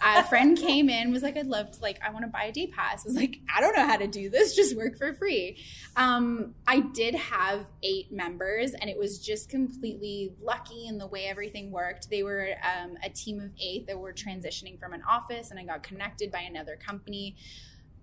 A 0.03 0.23
friend 0.23 0.57
came 0.57 0.89
in 0.89 1.11
was 1.11 1.21
like 1.21 1.37
i'd 1.37 1.45
love 1.45 1.69
to 1.71 1.79
like 1.79 1.99
i 2.03 2.09
want 2.09 2.25
to 2.25 2.31
buy 2.31 2.45
a 2.45 2.51
day 2.51 2.65
pass. 2.65 3.05
I 3.05 3.09
was 3.09 3.15
like 3.15 3.37
i 3.55 3.61
don't 3.61 3.75
know 3.75 3.85
how 3.85 3.97
to 3.97 4.07
do 4.07 4.31
this 4.31 4.55
just 4.61 4.75
work 4.75 4.97
for 4.97 5.13
free. 5.13 5.57
Um, 5.95 6.55
i 6.65 6.79
did 6.79 7.13
have 7.13 7.67
eight 7.83 8.11
members 8.11 8.73
and 8.73 8.89
it 8.89 8.97
was 8.97 9.19
just 9.19 9.47
completely 9.47 10.33
lucky 10.41 10.87
in 10.87 10.97
the 10.97 11.05
way 11.05 11.25
everything 11.25 11.69
worked. 11.69 12.09
They 12.09 12.23
were 12.23 12.47
um, 12.63 12.97
a 13.03 13.09
team 13.09 13.39
of 13.39 13.51
eight 13.61 13.85
that 13.85 13.99
were 13.99 14.11
transitioning 14.11 14.79
from 14.79 14.93
an 14.93 15.03
office 15.07 15.51
and 15.51 15.59
i 15.59 15.63
got 15.63 15.83
connected 15.83 16.31
by 16.31 16.39
another 16.39 16.77
company 16.77 17.35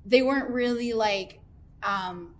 they 0.08 0.22
weren't 0.22 0.50
really 0.50 0.92
like 0.92 1.40
um 1.82 2.34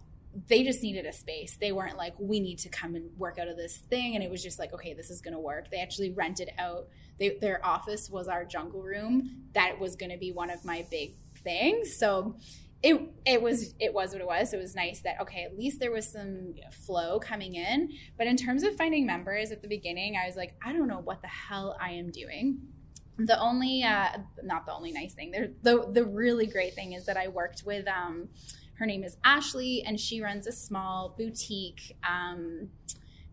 they 0.47 0.63
just 0.63 0.83
needed 0.83 1.07
a 1.07 1.13
space. 1.13 1.57
They 1.61 1.73
weren't 1.73 1.97
like, 1.97 2.15
we 2.19 2.39
need 2.39 2.59
to 2.61 2.69
come 2.69 2.95
and 2.95 3.11
work 3.19 3.39
out 3.39 3.49
of 3.49 3.57
this 3.57 3.79
thing. 3.79 4.15
And 4.15 4.23
it 4.23 4.31
was 4.31 4.43
just 4.43 4.59
like, 4.59 4.73
okay, 4.73 4.95
this 4.95 5.11
is 5.11 5.21
going 5.21 5.35
to 5.35 5.41
work. 5.41 5.71
They 5.71 5.81
actually 5.81 6.11
rented 6.11 6.51
out, 6.59 6.87
they, 7.19 7.39
their 7.41 7.65
office 7.65 8.09
was 8.09 8.29
our 8.29 8.45
jungle 8.45 8.83
room. 8.83 9.47
That 9.55 9.81
was 9.81 9.97
going 9.97 10.13
to 10.13 10.19
be 10.19 10.31
one 10.31 10.51
of 10.51 10.65
my 10.65 10.87
big 10.91 11.15
things. 11.43 11.97
So 11.97 12.37
it, 12.83 13.01
it 13.27 13.43
was, 13.43 13.75
it 13.81 13.93
was 13.93 14.13
what 14.13 14.21
it 14.21 14.27
was. 14.27 14.53
It 14.53 14.59
was 14.59 14.77
nice 14.77 15.01
that, 15.01 15.21
okay, 15.23 15.43
at 15.43 15.59
least 15.59 15.81
there 15.81 15.91
was 15.91 16.07
some 16.07 16.55
flow 16.71 17.19
coming 17.19 17.55
in. 17.55 17.91
But 18.17 18.29
in 18.29 18.37
terms 18.37 18.63
of 18.63 18.77
finding 18.77 19.07
members 19.07 19.51
at 19.51 19.63
the 19.63 19.69
beginning, 19.69 20.17
I 20.23 20.27
was 20.27 20.37
like, 20.37 20.55
I 20.65 20.73
don't 20.73 20.89
know 20.89 21.01
what 21.01 21.23
the 21.23 21.29
hell 21.29 21.77
I 21.81 21.93
am 21.93 22.11
doing 22.11 22.61
the 23.19 23.39
only 23.41 23.83
uh, 23.83 24.11
not 24.43 24.65
the 24.65 24.73
only 24.73 24.93
nice 24.93 25.13
thing 25.13 25.31
there 25.31 25.49
the 25.63 25.91
the 25.93 26.05
really 26.05 26.47
great 26.47 26.75
thing 26.75 26.93
is 26.93 27.05
that 27.05 27.17
i 27.17 27.27
worked 27.29 27.65
with 27.67 27.87
um 27.89 28.29
her 28.79 28.87
name 28.87 29.03
is 29.03 29.17
ashley 29.25 29.83
and 29.85 29.99
she 29.99 30.21
runs 30.21 30.47
a 30.47 30.53
small 30.53 31.15
boutique 31.19 31.97
um, 32.09 32.69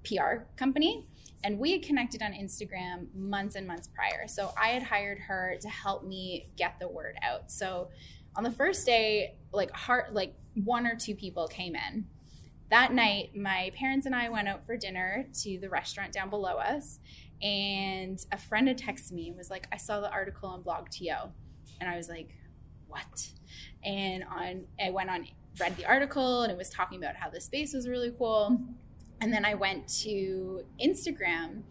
pr 0.05 0.43
company. 0.55 1.05
And 1.43 1.59
we 1.59 1.71
had 1.71 1.83
connected 1.83 2.21
on 2.21 2.33
instagram 2.33 3.13
months 3.13 3.55
and 3.55 3.67
months 3.67 3.87
prior. 3.87 4.27
So 4.27 4.51
i 4.59 4.69
had 4.69 4.83
hired 4.83 5.19
her 5.19 5.57
to 5.61 5.69
help 5.69 6.03
me 6.03 6.47
get 6.57 6.79
the 6.79 6.87
word 6.87 7.15
out. 7.21 7.51
So 7.51 7.89
on 8.35 8.43
the 8.43 8.51
first 8.51 8.85
day 8.85 9.35
like 9.51 9.71
heart 9.71 10.13
like 10.13 10.33
one 10.55 10.87
or 10.87 10.95
two 10.95 11.15
people 11.15 11.47
came 11.47 11.75
in. 11.75 12.05
That 12.71 12.93
night 12.93 13.35
my 13.35 13.71
parents 13.75 14.05
and 14.05 14.15
i 14.15 14.29
went 14.29 14.47
out 14.47 14.65
for 14.65 14.75
dinner 14.75 15.27
to 15.43 15.59
the 15.59 15.69
restaurant 15.69 16.11
down 16.11 16.29
below 16.29 16.55
us 16.55 16.99
and 17.45 18.25
a 18.31 18.37
friend 18.39 18.67
had 18.67 18.79
texted 18.79 19.11
me 19.11 19.27
and 19.27 19.37
was 19.37 19.51
like, 19.51 19.67
I 19.71 19.77
saw 19.77 20.01
the 20.01 20.09
article 20.09 20.49
on 20.49 20.63
BlogTO. 20.63 21.29
And 21.79 21.87
I 21.87 21.95
was 21.95 22.09
like, 22.09 22.29
what? 22.87 23.29
And 23.83 24.23
on 24.23 24.63
I 24.83 24.89
went 24.89 25.11
on 25.11 25.27
read 25.59 25.77
the 25.77 25.85
article 25.85 26.41
and 26.41 26.51
it 26.51 26.57
was 26.57 26.69
talking 26.71 26.97
about 26.97 27.15
how 27.15 27.29
the 27.29 27.39
space 27.39 27.73
was 27.73 27.87
really 27.87 28.11
cool. 28.17 28.59
And 29.21 29.31
then 29.31 29.45
I 29.45 29.53
went 29.53 29.87
to 30.01 30.65
Instagram 30.83 31.61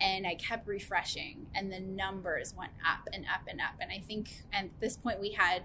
and 0.00 0.26
I 0.26 0.34
kept 0.36 0.66
refreshing, 0.66 1.46
and 1.54 1.70
the 1.70 1.78
numbers 1.78 2.54
went 2.56 2.72
up 2.90 3.06
and 3.12 3.26
up 3.26 3.42
and 3.46 3.60
up. 3.60 3.74
And 3.80 3.92
I 3.92 3.98
think 3.98 4.30
at 4.50 4.70
this 4.80 4.96
point 4.96 5.20
we 5.20 5.32
had 5.32 5.64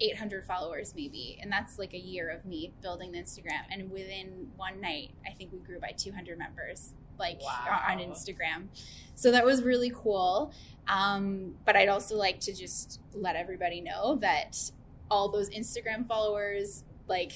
800 0.00 0.44
followers 0.44 0.94
maybe 0.96 1.38
and 1.40 1.52
that's 1.52 1.78
like 1.78 1.94
a 1.94 1.98
year 1.98 2.28
of 2.30 2.44
me 2.44 2.72
building 2.82 3.12
the 3.12 3.18
instagram 3.18 3.60
and 3.70 3.88
within 3.90 4.48
one 4.56 4.80
night 4.80 5.10
i 5.24 5.32
think 5.32 5.52
we 5.52 5.58
grew 5.58 5.78
by 5.78 5.92
200 5.96 6.36
members 6.36 6.94
like 7.18 7.40
Wow. 7.42 7.80
on 7.88 7.98
instagram 7.98 8.66
so 9.14 9.30
that 9.30 9.44
was 9.44 9.62
really 9.62 9.92
cool 9.94 10.52
um, 10.88 11.54
but 11.64 11.76
i'd 11.76 11.88
also 11.88 12.16
like 12.16 12.40
to 12.40 12.52
just 12.52 13.00
let 13.14 13.36
everybody 13.36 13.80
know 13.80 14.16
that 14.16 14.58
all 15.10 15.28
those 15.28 15.50
instagram 15.50 16.06
followers 16.06 16.84
like 17.08 17.32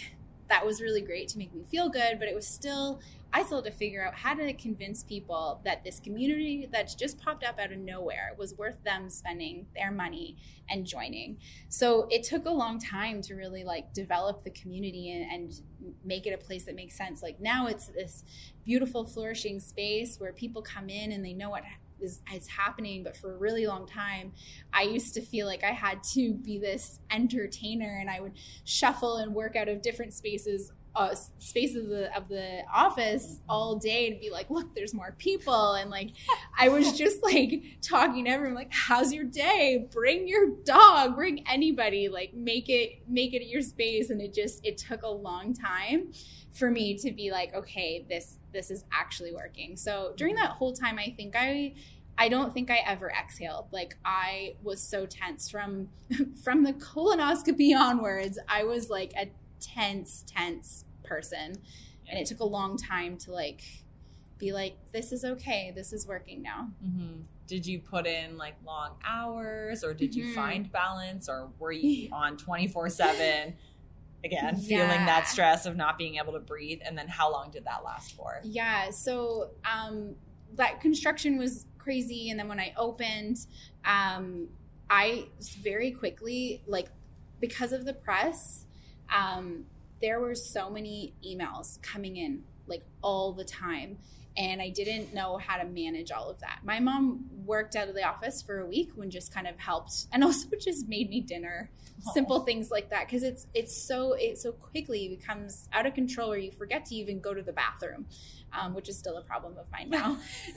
that 0.48 0.64
was 0.64 0.80
really 0.80 1.00
great 1.00 1.28
to 1.28 1.38
make 1.38 1.54
me 1.54 1.64
feel 1.70 1.88
good 1.88 2.18
but 2.18 2.28
it 2.28 2.34
was 2.34 2.46
still 2.46 3.00
i 3.32 3.42
still 3.42 3.62
had 3.62 3.70
to 3.70 3.78
figure 3.78 4.04
out 4.04 4.14
how 4.14 4.34
to 4.34 4.52
convince 4.54 5.02
people 5.02 5.60
that 5.64 5.84
this 5.84 6.00
community 6.00 6.68
that's 6.72 6.94
just 6.94 7.18
popped 7.18 7.44
up 7.44 7.58
out 7.58 7.72
of 7.72 7.78
nowhere 7.78 8.34
was 8.38 8.54
worth 8.56 8.82
them 8.84 9.10
spending 9.10 9.66
their 9.74 9.90
money 9.90 10.36
and 10.68 10.86
joining. 10.86 11.38
So 11.68 12.06
it 12.10 12.22
took 12.22 12.46
a 12.46 12.50
long 12.50 12.78
time 12.78 13.22
to 13.22 13.34
really 13.34 13.64
like 13.64 13.92
develop 13.92 14.44
the 14.44 14.50
community 14.50 15.10
and, 15.12 15.30
and 15.30 15.60
make 16.04 16.26
it 16.26 16.32
a 16.32 16.38
place 16.38 16.64
that 16.64 16.74
makes 16.74 16.96
sense. 16.96 17.22
Like 17.22 17.40
now 17.40 17.66
it's 17.66 17.88
this 17.88 18.24
beautiful 18.64 19.04
flourishing 19.04 19.60
space 19.60 20.18
where 20.18 20.32
people 20.32 20.62
come 20.62 20.88
in 20.88 21.12
and 21.12 21.24
they 21.24 21.32
know 21.32 21.50
what 21.50 21.64
is, 22.00 22.22
is 22.34 22.46
happening 22.48 23.02
but 23.02 23.16
for 23.16 23.34
a 23.34 23.36
really 23.38 23.66
long 23.66 23.86
time 23.86 24.32
i 24.72 24.82
used 24.82 25.14
to 25.14 25.20
feel 25.20 25.46
like 25.46 25.64
i 25.64 25.72
had 25.72 26.02
to 26.02 26.34
be 26.34 26.58
this 26.58 27.00
entertainer 27.10 27.98
and 28.00 28.10
i 28.10 28.20
would 28.20 28.32
shuffle 28.64 29.16
and 29.16 29.34
work 29.34 29.56
out 29.56 29.68
of 29.68 29.82
different 29.82 30.12
spaces 30.12 30.72
uh, 30.96 31.14
spaces 31.38 31.84
of 31.84 31.90
the, 31.90 32.16
of 32.16 32.28
the 32.28 32.62
office 32.72 33.40
all 33.48 33.76
day 33.76 34.10
to 34.10 34.18
be 34.18 34.30
like 34.30 34.48
look 34.48 34.74
there's 34.74 34.94
more 34.94 35.14
people. 35.18 35.74
And 35.74 35.90
like 35.90 36.10
i 36.58 36.68
was 36.68 36.92
just 36.98 37.22
like 37.22 37.62
talking 37.82 38.24
to 38.24 38.30
everyone 38.30 38.54
like 38.54 38.72
how's 38.72 39.12
your 39.12 39.24
day? 39.24 39.88
Bring 39.92 40.26
your 40.26 40.48
dog 40.64 41.14
bring 41.14 41.44
anybody 41.48 42.08
like 42.08 42.32
make 42.34 42.68
it 42.68 43.02
make 43.06 43.34
it 43.34 43.46
your 43.46 43.62
space. 43.62 44.10
And 44.10 44.20
it 44.20 44.34
just 44.34 44.64
it 44.64 44.78
took 44.78 45.02
a 45.02 45.08
long 45.08 45.52
time 45.52 46.12
for 46.58 46.70
me 46.70 46.96
to 46.96 47.10
be 47.12 47.30
like 47.30 47.54
okay 47.54 48.04
this 48.08 48.38
this 48.52 48.70
is 48.70 48.84
actually 48.92 49.32
working 49.32 49.76
so 49.76 50.12
during 50.16 50.34
that 50.34 50.50
whole 50.50 50.72
time 50.72 50.98
i 50.98 51.12
think 51.16 51.34
i 51.36 51.74
I 52.18 52.30
don't 52.30 52.54
think 52.54 52.70
I 52.70 52.76
ever 52.86 53.12
exhaled. 53.12 53.66
Like 53.72 53.98
I 54.02 54.54
was 54.62 54.82
so 54.82 55.04
tense 55.04 55.50
from 55.50 55.90
from 56.42 56.62
the 56.62 56.72
colonoscopy 56.72 57.78
onwards. 57.78 58.38
I 58.48 58.64
was 58.64 58.88
like 58.88 59.12
a 59.18 59.28
tense, 59.60 60.24
tense 60.26 60.86
person, 61.04 61.56
and 62.08 62.18
it 62.18 62.26
took 62.26 62.40
a 62.40 62.46
long 62.46 62.78
time 62.78 63.18
to 63.18 63.32
like 63.32 63.60
be 64.38 64.54
like, 64.54 64.78
this 64.92 65.12
is 65.12 65.26
okay. 65.26 65.74
This 65.76 65.92
is 65.92 66.06
working 66.06 66.40
now. 66.40 66.70
hmm 66.82 67.20
Did 67.46 67.66
you 67.66 67.80
put 67.80 68.06
in 68.06 68.38
like 68.38 68.54
long 68.64 68.92
hours 69.04 69.84
or 69.84 69.92
did 69.92 70.14
you 70.14 70.24
Mhm. 70.24 70.34
find 70.34 70.72
balance 70.72 71.28
or 71.28 71.50
were 71.58 71.72
you 71.72 72.08
on 72.12 72.38
24 72.38 72.88
7? 72.88 73.54
Again, 74.26 74.56
feeling 74.56 75.06
that 75.06 75.28
stress 75.28 75.66
of 75.66 75.76
not 75.76 75.98
being 75.98 76.16
able 76.16 76.32
to 76.32 76.40
breathe. 76.40 76.80
And 76.84 76.96
then 76.96 77.08
how 77.08 77.32
long 77.32 77.50
did 77.50 77.64
that 77.64 77.84
last 77.84 78.14
for? 78.16 78.40
Yeah. 78.44 78.90
So 78.90 79.50
um, 79.64 80.14
that 80.54 80.80
construction 80.80 81.38
was 81.38 81.66
crazy, 81.78 82.30
and 82.30 82.38
then 82.38 82.48
when 82.48 82.60
I 82.60 82.72
opened, 82.76 83.38
um, 83.84 84.48
I 84.90 85.26
very 85.62 85.92
quickly 85.92 86.62
like 86.66 86.88
because 87.40 87.72
of 87.72 87.84
the 87.84 87.94
press. 87.94 88.64
Um, 89.14 89.66
there 90.02 90.20
were 90.20 90.34
so 90.34 90.68
many 90.68 91.14
emails 91.26 91.80
coming 91.80 92.16
in 92.16 92.42
like 92.66 92.82
all 93.02 93.32
the 93.32 93.44
time 93.44 93.98
and 94.36 94.60
i 94.60 94.68
didn't 94.68 95.12
know 95.14 95.36
how 95.38 95.56
to 95.56 95.64
manage 95.64 96.10
all 96.10 96.28
of 96.28 96.38
that 96.40 96.60
my 96.64 96.80
mom 96.80 97.24
worked 97.44 97.76
out 97.76 97.88
of 97.88 97.94
the 97.94 98.02
office 98.02 98.42
for 98.42 98.60
a 98.60 98.66
week 98.66 98.90
when 98.94 99.10
just 99.10 99.32
kind 99.32 99.46
of 99.46 99.58
helped 99.58 100.06
and 100.12 100.22
also 100.24 100.48
just 100.60 100.88
made 100.88 101.08
me 101.10 101.20
dinner 101.20 101.70
simple 102.12 102.40
things 102.40 102.70
like 102.70 102.90
that 102.90 103.06
because 103.06 103.22
it's 103.22 103.46
it's 103.54 103.76
so 103.76 104.12
it 104.12 104.38
so 104.38 104.52
quickly 104.52 105.08
becomes 105.08 105.68
out 105.72 105.86
of 105.86 105.94
control 105.94 106.32
or 106.32 106.36
you 106.36 106.52
forget 106.52 106.84
to 106.84 106.94
even 106.94 107.20
go 107.20 107.32
to 107.34 107.42
the 107.42 107.52
bathroom 107.52 108.06
um, 108.52 108.74
which 108.74 108.88
is 108.88 108.96
still 108.98 109.16
a 109.16 109.22
problem 109.22 109.56
of 109.58 109.66
mine 109.72 109.88
now 109.90 110.16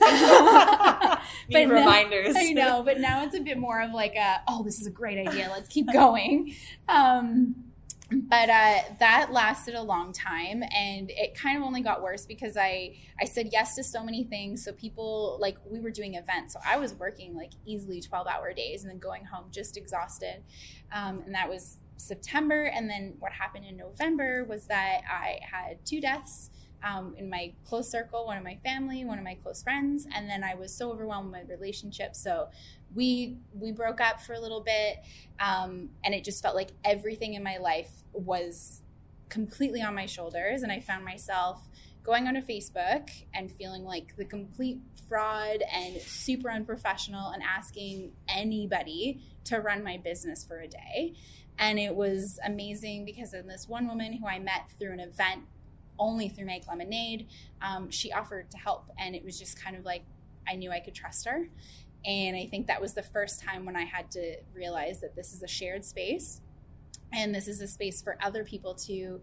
now- 1.48 1.74
reminders. 1.74 2.34
I 2.36 2.52
know, 2.52 2.82
but 2.82 3.00
now 3.00 3.24
it's 3.24 3.34
a 3.34 3.40
bit 3.40 3.58
more 3.58 3.80
of 3.80 3.92
like 3.92 4.14
a, 4.14 4.42
oh, 4.48 4.62
this 4.62 4.80
is 4.80 4.86
a 4.86 4.90
great 4.90 5.26
idea. 5.26 5.48
Let's 5.50 5.68
keep 5.68 5.92
going. 5.92 6.54
Um, 6.88 7.54
but 8.10 8.50
uh, 8.50 8.78
that 8.98 9.28
lasted 9.32 9.74
a 9.74 9.82
long 9.82 10.12
time, 10.12 10.62
and 10.62 11.10
it 11.10 11.34
kind 11.34 11.56
of 11.56 11.62
only 11.62 11.80
got 11.80 12.02
worse 12.02 12.26
because 12.26 12.56
I 12.56 12.96
I 13.20 13.24
said 13.24 13.50
yes 13.52 13.74
to 13.76 13.84
so 13.84 14.02
many 14.02 14.24
things. 14.24 14.64
So 14.64 14.72
people 14.72 15.38
like 15.40 15.56
we 15.64 15.80
were 15.80 15.90
doing 15.90 16.14
events, 16.14 16.54
so 16.54 16.60
I 16.66 16.76
was 16.78 16.94
working 16.94 17.36
like 17.36 17.52
easily 17.66 18.00
twelve 18.00 18.26
hour 18.26 18.52
days, 18.52 18.82
and 18.82 18.90
then 18.90 18.98
going 18.98 19.24
home 19.24 19.46
just 19.50 19.76
exhausted. 19.76 20.42
Um, 20.92 21.22
and 21.24 21.34
that 21.34 21.48
was 21.48 21.78
September, 21.96 22.64
and 22.64 22.90
then 22.90 23.14
what 23.18 23.32
happened 23.32 23.66
in 23.66 23.76
November 23.76 24.44
was 24.44 24.66
that 24.66 25.02
I 25.08 25.38
had 25.42 25.84
two 25.84 26.00
deaths 26.00 26.50
um, 26.82 27.14
in 27.18 27.28
my 27.28 27.52
close 27.64 27.90
circle, 27.90 28.26
one 28.26 28.38
of 28.38 28.44
my 28.44 28.56
family, 28.56 29.04
one 29.04 29.18
of 29.18 29.24
my 29.24 29.34
close 29.34 29.62
friends, 29.62 30.06
and 30.14 30.28
then 30.28 30.42
I 30.42 30.54
was 30.54 30.74
so 30.74 30.90
overwhelmed 30.90 31.30
with 31.30 31.42
my 31.42 31.54
relationship. 31.54 32.16
So 32.16 32.48
we 32.94 33.36
we 33.54 33.72
broke 33.72 34.00
up 34.00 34.20
for 34.20 34.34
a 34.34 34.40
little 34.40 34.60
bit, 34.60 34.98
um, 35.38 35.90
and 36.04 36.14
it 36.14 36.24
just 36.24 36.42
felt 36.42 36.54
like 36.54 36.70
everything 36.84 37.34
in 37.34 37.42
my 37.42 37.58
life 37.58 37.90
was 38.12 38.82
completely 39.28 39.82
on 39.82 39.94
my 39.94 40.06
shoulders, 40.06 40.62
and 40.62 40.72
I 40.72 40.80
found 40.80 41.04
myself 41.04 41.60
going 42.02 42.26
onto 42.26 42.40
Facebook 42.40 43.10
and 43.34 43.50
feeling 43.52 43.84
like 43.84 44.16
the 44.16 44.24
complete 44.24 44.80
fraud 45.08 45.62
and 45.72 46.00
super 46.00 46.50
unprofessional, 46.50 47.30
and 47.30 47.42
asking 47.42 48.12
anybody 48.28 49.20
to 49.44 49.58
run 49.58 49.82
my 49.84 49.96
business 49.96 50.44
for 50.44 50.60
a 50.60 50.68
day. 50.68 51.14
And 51.58 51.78
it 51.78 51.94
was 51.94 52.38
amazing 52.44 53.04
because 53.04 53.32
then 53.32 53.46
this 53.46 53.68
one 53.68 53.86
woman 53.86 54.14
who 54.14 54.26
I 54.26 54.38
met 54.38 54.70
through 54.78 54.92
an 54.92 55.00
event 55.00 55.42
only 55.98 56.28
through 56.28 56.46
Make 56.46 56.66
Lemonade. 56.66 57.28
Um, 57.60 57.90
she 57.90 58.10
offered 58.12 58.50
to 58.52 58.56
help, 58.56 58.90
and 58.98 59.14
it 59.14 59.24
was 59.24 59.38
just 59.38 59.62
kind 59.62 59.76
of 59.76 59.84
like 59.84 60.02
I 60.48 60.56
knew 60.56 60.70
I 60.72 60.80
could 60.80 60.94
trust 60.94 61.28
her. 61.28 61.48
And 62.04 62.36
I 62.36 62.46
think 62.46 62.66
that 62.68 62.80
was 62.80 62.94
the 62.94 63.02
first 63.02 63.42
time 63.42 63.64
when 63.64 63.76
I 63.76 63.84
had 63.84 64.10
to 64.12 64.36
realize 64.54 65.00
that 65.00 65.14
this 65.14 65.32
is 65.32 65.42
a 65.42 65.48
shared 65.48 65.84
space, 65.84 66.40
and 67.12 67.34
this 67.34 67.48
is 67.48 67.60
a 67.60 67.68
space 67.68 68.00
for 68.00 68.16
other 68.22 68.44
people 68.44 68.74
to 68.86 69.20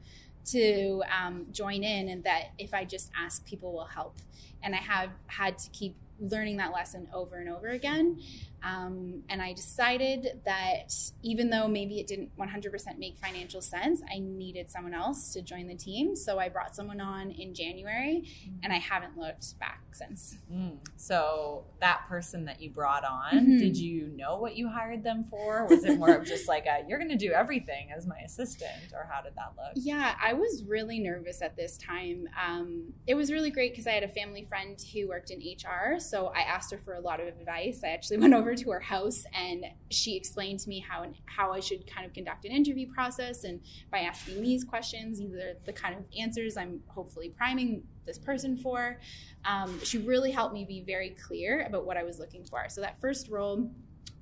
to 0.52 1.04
um, 1.12 1.46
join 1.52 1.84
in, 1.84 2.08
and 2.08 2.24
that 2.24 2.52
if 2.58 2.74
I 2.74 2.86
just 2.86 3.12
ask, 3.18 3.46
people 3.46 3.74
will 3.74 3.86
help. 3.86 4.18
And 4.64 4.74
I 4.74 4.78
have 4.78 5.10
had 5.28 5.58
to 5.58 5.70
keep 5.72 5.96
learning 6.20 6.58
that 6.58 6.72
lesson 6.72 7.08
over 7.14 7.38
and 7.38 7.50
over 7.50 7.68
again. 7.68 8.20
Um, 8.64 9.24
and 9.30 9.42
I 9.42 9.54
decided 9.54 10.42
that 10.46 10.94
even 11.24 11.50
though 11.50 11.68
maybe 11.68 12.00
it 12.00 12.08
didn't 12.08 12.36
100% 12.38 12.98
make 12.98 13.18
financial 13.18 13.62
sense, 13.62 14.02
I 14.12 14.20
needed 14.20 14.70
someone 14.70 14.94
else 14.94 15.32
to 15.34 15.42
join 15.42 15.68
the 15.68 15.76
team. 15.76 16.16
So 16.16 16.40
I 16.40 16.50
brought 16.50 16.76
someone 16.76 17.00
on 17.00 17.32
in 17.32 17.54
January, 17.54 18.28
and 18.64 18.74
I 18.74 18.78
haven't 18.78 19.18
looked 19.18 19.58
back 19.60 19.82
since. 19.94 20.38
Mm. 20.52 20.78
So 20.96 21.66
that 21.80 22.02
person 22.08 22.46
that 22.46 22.62
you 22.62 22.70
brought 22.70 23.04
on, 23.04 23.32
Mhm. 23.34 23.60
did 23.60 23.78
you 23.78 24.08
know 24.16 24.38
what 24.40 24.56
you 24.56 24.68
hired 24.70 25.04
them 25.04 25.24
for? 25.24 25.66
Was 25.68 25.84
it 25.86 25.98
more 25.98 26.16
of 26.16 26.26
just 26.26 26.48
like 26.48 26.66
a, 26.66 26.84
you're 26.88 27.00
going 27.00 27.10
to 27.10 27.16
do 27.18 27.32
everything 27.34 27.92
as 27.96 28.06
my 28.06 28.18
assistant, 28.20 28.92
or 28.94 29.08
how 29.12 29.22
did 29.22 29.34
that 29.36 29.54
look? 29.58 29.74
Yeah, 29.76 30.16
I 30.22 30.34
was 30.34 30.64
really 30.64 31.00
nervous 31.00 31.42
at 31.42 31.56
this 31.56 31.78
time. 31.78 32.28
Um, 32.44 32.94
it 33.06 33.16
was 33.16 33.32
really 33.32 33.50
great 33.52 33.72
because 33.72 33.88
I 33.88 33.92
had 33.92 34.04
a 34.04 34.08
family 34.10 34.44
friend 34.44 34.80
who 34.94 35.08
worked 35.08 35.32
in 35.32 35.40
HR. 35.40 36.00
So 36.00 36.28
I 36.36 36.42
asked 36.42 36.72
her 36.72 36.78
for 36.78 36.94
a 36.96 37.00
lot 37.00 37.20
of 37.20 37.28
advice. 37.28 37.82
I 37.84 37.90
actually 37.90 38.18
went 38.28 38.34
over 38.34 38.47
to 38.56 38.72
her 38.72 38.80
house 38.80 39.24
and 39.34 39.66
she 39.90 40.16
explained 40.16 40.60
to 40.60 40.70
me 40.70 40.80
how 40.80 41.06
how 41.26 41.52
I 41.54 41.60
should 41.60 41.86
kind 41.92 42.06
of 42.06 42.14
conduct 42.14 42.46
an 42.46 42.52
interview 42.52 42.92
process. 42.92 43.44
And 43.44 43.62
by 43.92 44.00
asking 44.00 44.42
these 44.42 44.64
questions, 44.64 45.20
these 45.20 45.34
are 45.34 45.54
the 45.66 45.74
kind 45.74 45.96
of 45.96 46.04
answers 46.20 46.58
I'm 46.58 46.82
hopefully 46.88 47.34
priming 47.36 47.84
this 48.06 48.18
person 48.18 48.58
for. 48.58 49.00
Um, 49.46 49.80
she 49.84 49.98
really 49.98 50.32
helped 50.32 50.54
me 50.54 50.66
be 50.66 50.84
very 50.86 51.12
clear 51.28 51.66
about 51.68 51.86
what 51.86 51.98
I 51.98 52.04
was 52.04 52.20
looking 52.20 52.46
for. 52.46 52.66
So 52.70 52.82
that 52.82 53.00
first 53.00 53.30
role 53.30 53.70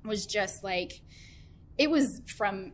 was 0.04 0.26
just 0.26 0.62
like, 0.62 1.00
it 1.78 1.90
was 1.90 2.22
from 2.26 2.72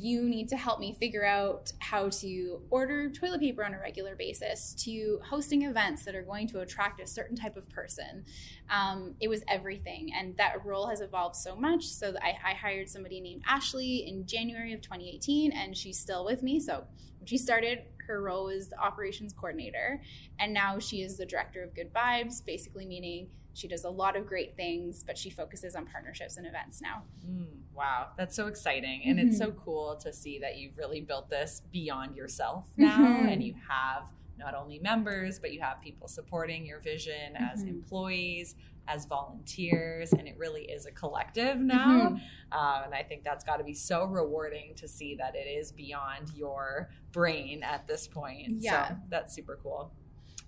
you 0.00 0.22
need 0.22 0.48
to 0.48 0.56
help 0.56 0.80
me 0.80 0.94
figure 0.98 1.24
out 1.24 1.72
how 1.80 2.08
to 2.08 2.60
order 2.70 3.10
toilet 3.10 3.40
paper 3.40 3.64
on 3.64 3.74
a 3.74 3.78
regular 3.78 4.14
basis 4.14 4.74
to 4.74 5.20
hosting 5.24 5.62
events 5.62 6.04
that 6.04 6.14
are 6.14 6.22
going 6.22 6.46
to 6.48 6.60
attract 6.60 7.00
a 7.00 7.06
certain 7.06 7.36
type 7.36 7.56
of 7.56 7.68
person. 7.68 8.24
Um, 8.70 9.14
it 9.20 9.28
was 9.28 9.42
everything 9.48 10.12
and 10.14 10.36
that 10.36 10.64
role 10.64 10.86
has 10.86 11.00
evolved 11.00 11.36
so 11.36 11.56
much. 11.56 11.84
So 11.84 12.14
I, 12.22 12.36
I 12.50 12.54
hired 12.54 12.88
somebody 12.88 13.20
named 13.20 13.42
ashley 13.46 14.06
in 14.06 14.26
january 14.26 14.72
of 14.72 14.80
2018 14.80 15.52
and 15.52 15.76
she's 15.76 15.98
still 15.98 16.24
with 16.24 16.42
me. 16.42 16.60
So 16.60 16.84
when 17.18 17.26
she 17.26 17.38
started 17.38 17.80
her 18.06 18.22
role 18.22 18.46
was 18.46 18.68
the 18.68 18.78
operations 18.78 19.34
coordinator 19.34 20.00
and 20.38 20.54
now 20.54 20.78
she 20.78 21.02
is 21.02 21.18
the 21.18 21.26
director 21.26 21.62
of 21.62 21.74
good 21.74 21.92
vibes 21.92 22.44
basically 22.44 22.86
meaning 22.86 23.28
she 23.58 23.68
does 23.68 23.84
a 23.84 23.90
lot 23.90 24.16
of 24.16 24.26
great 24.26 24.56
things 24.56 25.02
but 25.06 25.18
she 25.18 25.30
focuses 25.30 25.74
on 25.74 25.86
partnerships 25.86 26.36
and 26.36 26.46
events 26.46 26.80
now 26.80 27.02
Mm, 27.28 27.46
wow, 27.74 28.08
that's 28.16 28.34
so 28.34 28.46
exciting. 28.46 29.02
And 29.06 29.20
it's 29.20 29.38
so 29.38 29.52
cool 29.52 29.96
to 30.02 30.12
see 30.12 30.38
that 30.40 30.56
you've 30.56 30.76
really 30.76 31.00
built 31.00 31.28
this 31.30 31.62
beyond 31.72 32.16
yourself 32.16 32.66
now 32.76 32.98
Mhm. 32.98 33.32
and 33.32 33.42
you 33.42 33.54
have 33.68 34.10
not 34.38 34.54
only 34.54 34.78
members, 34.78 35.38
but 35.38 35.52
you 35.52 35.60
have 35.60 35.80
people 35.80 36.06
supporting 36.08 36.64
your 36.64 36.78
vision 36.80 37.34
mm-hmm. 37.34 37.44
as 37.44 37.64
employees, 37.64 38.54
as 38.86 39.04
volunteers, 39.04 40.12
and 40.12 40.28
it 40.28 40.36
really 40.38 40.62
is 40.62 40.86
a 40.86 40.92
collective 40.92 41.58
now. 41.58 42.10
Mm-hmm. 42.10 42.58
Um, 42.58 42.84
and 42.84 42.94
I 42.94 43.02
think 43.02 43.24
that's 43.24 43.44
got 43.44 43.56
to 43.56 43.64
be 43.64 43.74
so 43.74 44.04
rewarding 44.04 44.74
to 44.76 44.88
see 44.88 45.16
that 45.16 45.34
it 45.34 45.48
is 45.48 45.72
beyond 45.72 46.30
your 46.34 46.88
brain 47.12 47.62
at 47.62 47.86
this 47.86 48.06
point. 48.06 48.62
Yeah. 48.62 48.88
So 48.88 48.96
that's 49.08 49.34
super 49.34 49.58
cool. 49.62 49.92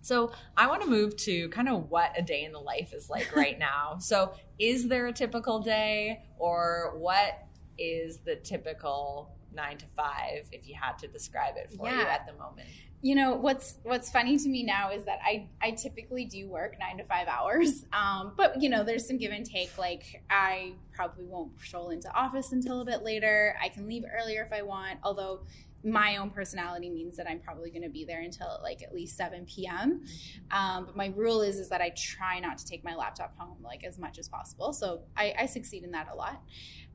So 0.03 0.33
I 0.57 0.67
want 0.67 0.83
to 0.83 0.89
move 0.89 1.17
to 1.19 1.49
kind 1.51 1.69
of 1.69 1.91
what 1.91 2.13
a 2.17 2.23
day 2.23 2.45
in 2.45 2.53
the 2.53 2.61
life 2.61 2.93
is 2.93 3.11
like 3.11 3.35
right 3.35 3.59
now. 3.71 3.99
So 3.99 4.33
is 4.59 4.89
there 4.89 5.07
a 5.07 5.13
typical 5.13 5.61
day 5.61 6.23
or 6.39 6.95
what 6.97 7.47
is 7.79 8.19
the 8.19 8.37
typical 8.37 9.35
nine 9.53 9.77
to 9.79 9.87
five 9.87 10.49
if 10.53 10.69
you 10.69 10.75
had 10.81 10.99
to 10.99 11.09
describe 11.09 11.55
it 11.57 11.71
for 11.77 11.87
yeah. 11.87 12.01
you 12.01 12.03
at 12.03 12.27
the 12.27 12.33
moment? 12.35 12.69
You 13.03 13.15
know 13.15 13.35
what's 13.35 13.77
what's 13.83 14.11
funny 14.11 14.37
to 14.37 14.49
me 14.49 14.63
now 14.63 14.91
is 14.91 15.07
that 15.07 15.21
I 15.25 15.49
I 15.63 15.71
typically 15.71 16.27
do 16.27 16.49
work 16.49 16.77
nine 16.79 16.99
to 16.99 17.05
five 17.05 17.29
hours, 17.29 17.87
um, 17.95 18.35
but 18.37 18.61
you 18.61 18.69
know 18.69 18.85
there's 18.85 19.09
some 19.09 19.17
give 19.17 19.33
and 19.33 19.47
take. 19.47 19.79
Like 19.79 20.23
I 20.29 20.75
probably 20.93 21.25
won't 21.25 21.59
stroll 21.63 21.89
into 21.89 22.13
office 22.15 22.53
until 22.53 22.83
a 22.83 22.85
bit 22.85 23.03
later. 23.03 23.57
I 23.63 23.71
can 23.71 23.89
leave 23.89 24.05
earlier 24.21 24.43
if 24.43 24.53
I 24.53 24.61
want, 24.61 24.99
although 25.03 25.47
my 25.83 26.17
own 26.17 26.31
personality 26.31 26.91
means 26.91 27.17
that 27.17 27.27
I'm 27.29 27.41
probably 27.41 27.71
going 27.71 27.83
to 27.83 27.89
be 27.89 28.05
there 28.05 28.21
until 28.21 28.59
like 28.63 28.83
at 28.83 28.95
least 28.95 29.17
7 29.17 29.47
p.m. 29.47 30.05
Um, 30.51 30.87
but 30.87 30.97
my 30.97 31.13
rule 31.17 31.41
is 31.41 31.57
is 31.57 31.69
that 31.71 31.81
I 31.81 31.91
try 31.97 32.39
not 32.39 32.59
to 32.59 32.67
take 32.67 32.85
my 32.85 32.95
laptop 32.95 33.37
home 33.39 33.57
like 33.63 33.85
as 33.85 33.99
much 33.99 34.19
as 34.19 34.29
possible. 34.29 34.73
So 34.73 35.03
I, 35.17 35.35
I 35.39 35.47
succeed 35.47 35.85
in 35.85 35.93
that 35.93 36.09
a 36.13 36.17
lot. 36.17 36.43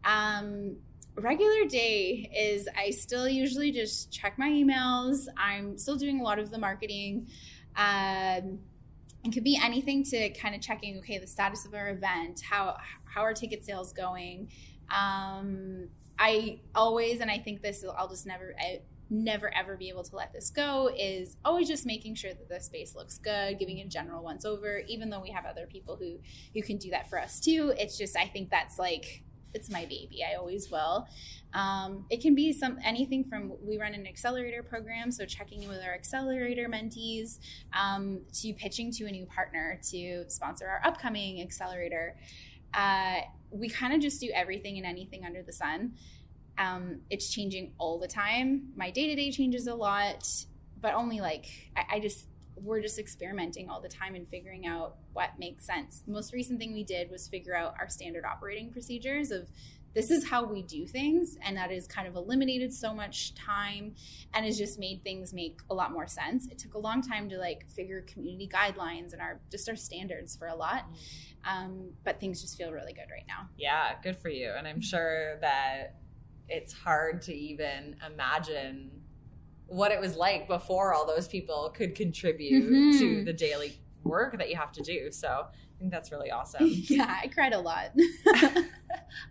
Um, 0.03 0.77
regular 1.15 1.65
day 1.67 2.29
is 2.35 2.67
I 2.77 2.91
still 2.91 3.27
usually 3.27 3.71
just 3.71 4.11
check 4.11 4.37
my 4.37 4.49
emails. 4.49 5.25
I'm 5.37 5.77
still 5.77 5.95
doing 5.95 6.19
a 6.19 6.23
lot 6.23 6.39
of 6.39 6.51
the 6.51 6.59
marketing. 6.59 7.27
Um, 7.75 8.59
it 9.23 9.33
could 9.33 9.43
be 9.43 9.59
anything 9.61 10.03
to 10.05 10.29
kind 10.29 10.53
of 10.53 10.61
checking 10.61 10.97
okay 10.99 11.17
the 11.17 11.27
status 11.27 11.65
of 11.65 11.73
our 11.73 11.89
event, 11.89 12.41
how 12.47 12.77
how 13.05 13.21
are 13.21 13.33
ticket 13.33 13.65
sales 13.65 13.91
going. 13.91 14.51
Um, 14.95 15.87
I 16.17 16.59
always, 16.73 17.19
and 17.19 17.29
I 17.29 17.39
think 17.39 17.61
this, 17.61 17.83
I'll 17.97 18.09
just 18.09 18.25
never, 18.25 18.55
I 18.59 18.81
never 19.09 19.53
ever 19.53 19.77
be 19.77 19.89
able 19.89 20.03
to 20.03 20.15
let 20.15 20.33
this 20.33 20.49
go, 20.49 20.89
is 20.97 21.37
always 21.45 21.67
just 21.67 21.85
making 21.85 22.15
sure 22.15 22.33
that 22.33 22.49
the 22.49 22.59
space 22.59 22.95
looks 22.95 23.17
good, 23.17 23.59
giving 23.59 23.79
a 23.79 23.85
general 23.85 24.23
once 24.23 24.45
over, 24.45 24.79
even 24.87 25.09
though 25.09 25.21
we 25.21 25.29
have 25.29 25.45
other 25.45 25.67
people 25.67 25.95
who, 25.95 26.17
who 26.53 26.61
can 26.61 26.77
do 26.77 26.89
that 26.89 27.09
for 27.09 27.19
us 27.19 27.39
too. 27.39 27.73
It's 27.77 27.97
just, 27.97 28.17
I 28.17 28.27
think 28.27 28.49
that's 28.49 28.79
like, 28.79 29.23
it's 29.53 29.69
my 29.69 29.85
baby. 29.85 30.21
I 30.29 30.35
always 30.35 30.69
will. 30.69 31.07
Um, 31.53 32.05
it 32.09 32.21
can 32.21 32.35
be 32.35 32.51
some 32.51 32.77
anything 32.83 33.23
from 33.23 33.53
we 33.61 33.77
run 33.77 33.93
an 33.93 34.05
accelerator 34.05 34.61
program, 34.61 35.11
so 35.11 35.25
checking 35.25 35.63
in 35.63 35.69
with 35.69 35.81
our 35.81 35.93
accelerator 35.93 36.67
mentees, 36.67 37.39
um, 37.71 38.19
to 38.41 38.53
pitching 38.53 38.91
to 38.93 39.05
a 39.05 39.11
new 39.11 39.25
partner 39.25 39.79
to 39.91 40.25
sponsor 40.27 40.67
our 40.67 40.81
upcoming 40.83 41.41
accelerator. 41.41 42.17
Uh, 42.75 43.21
we 43.51 43.69
kind 43.69 43.93
of 43.93 44.01
just 44.01 44.19
do 44.19 44.29
everything 44.33 44.77
and 44.77 44.85
anything 44.85 45.25
under 45.25 45.41
the 45.41 45.53
sun. 45.53 45.93
Um, 46.57 47.01
it's 47.09 47.29
changing 47.29 47.73
all 47.77 47.99
the 47.99 48.07
time. 48.07 48.69
My 48.75 48.91
day 48.91 49.07
to 49.07 49.15
day 49.15 49.31
changes 49.31 49.67
a 49.67 49.75
lot, 49.75 50.27
but 50.81 50.93
only 50.93 51.19
like 51.19 51.45
I, 51.75 51.95
I 51.95 51.99
just 51.99 52.27
we're 52.57 52.81
just 52.81 52.97
experimenting 52.97 53.69
all 53.69 53.81
the 53.81 53.89
time 53.89 54.15
and 54.15 54.27
figuring 54.29 54.65
out 54.65 54.95
what 55.13 55.31
makes 55.37 55.65
sense. 55.65 55.99
The 55.99 56.11
most 56.11 56.33
recent 56.33 56.59
thing 56.59 56.73
we 56.73 56.83
did 56.83 57.11
was 57.11 57.27
figure 57.27 57.55
out 57.55 57.75
our 57.79 57.89
standard 57.89 58.23
operating 58.23 58.71
procedures 58.71 59.31
of 59.31 59.49
this 59.95 60.11
is 60.11 60.29
how 60.29 60.45
we 60.45 60.61
do 60.61 60.85
things 60.85 61.37
and 61.41 61.57
that 61.57 61.71
has 61.71 61.87
kind 61.87 62.07
of 62.07 62.15
eliminated 62.15 62.71
so 62.71 62.93
much 62.93 63.33
time 63.33 63.95
and 64.33 64.45
has 64.45 64.57
just 64.57 64.77
made 64.77 65.01
things 65.03 65.33
make 65.33 65.61
a 65.71 65.73
lot 65.73 65.91
more 65.91 66.05
sense 66.05 66.47
it 66.47 66.59
took 66.59 66.75
a 66.75 66.79
long 66.79 67.01
time 67.01 67.27
to 67.29 67.37
like 67.37 67.67
figure 67.69 68.01
community 68.01 68.47
guidelines 68.47 69.13
and 69.13 69.21
our 69.21 69.39
just 69.49 69.67
our 69.67 69.75
standards 69.75 70.35
for 70.35 70.47
a 70.47 70.55
lot 70.55 70.85
um, 71.45 71.91
but 72.03 72.19
things 72.19 72.41
just 72.41 72.57
feel 72.57 72.71
really 72.71 72.93
good 72.93 73.09
right 73.11 73.25
now. 73.27 73.47
Yeah, 73.57 73.93
good 74.01 74.17
for 74.17 74.29
you. 74.29 74.51
And 74.57 74.67
I'm 74.67 74.81
sure 74.81 75.37
that 75.41 75.95
it's 76.49 76.73
hard 76.73 77.21
to 77.23 77.33
even 77.33 77.95
imagine 78.05 78.91
what 79.67 79.91
it 79.91 79.99
was 79.99 80.15
like 80.15 80.47
before 80.47 80.93
all 80.93 81.05
those 81.05 81.27
people 81.27 81.71
could 81.75 81.95
contribute 81.95 82.63
mm-hmm. 82.63 82.99
to 82.99 83.25
the 83.25 83.33
daily 83.33 83.79
work 84.03 84.37
that 84.37 84.49
you 84.49 84.55
have 84.55 84.71
to 84.73 84.81
do. 84.81 85.11
So 85.11 85.47
I 85.75 85.79
think 85.79 85.91
that's 85.91 86.11
really 86.11 86.31
awesome. 86.31 86.69
Yeah, 86.69 87.19
I 87.23 87.27
cried 87.27 87.53
a 87.53 87.59
lot. 87.59 87.91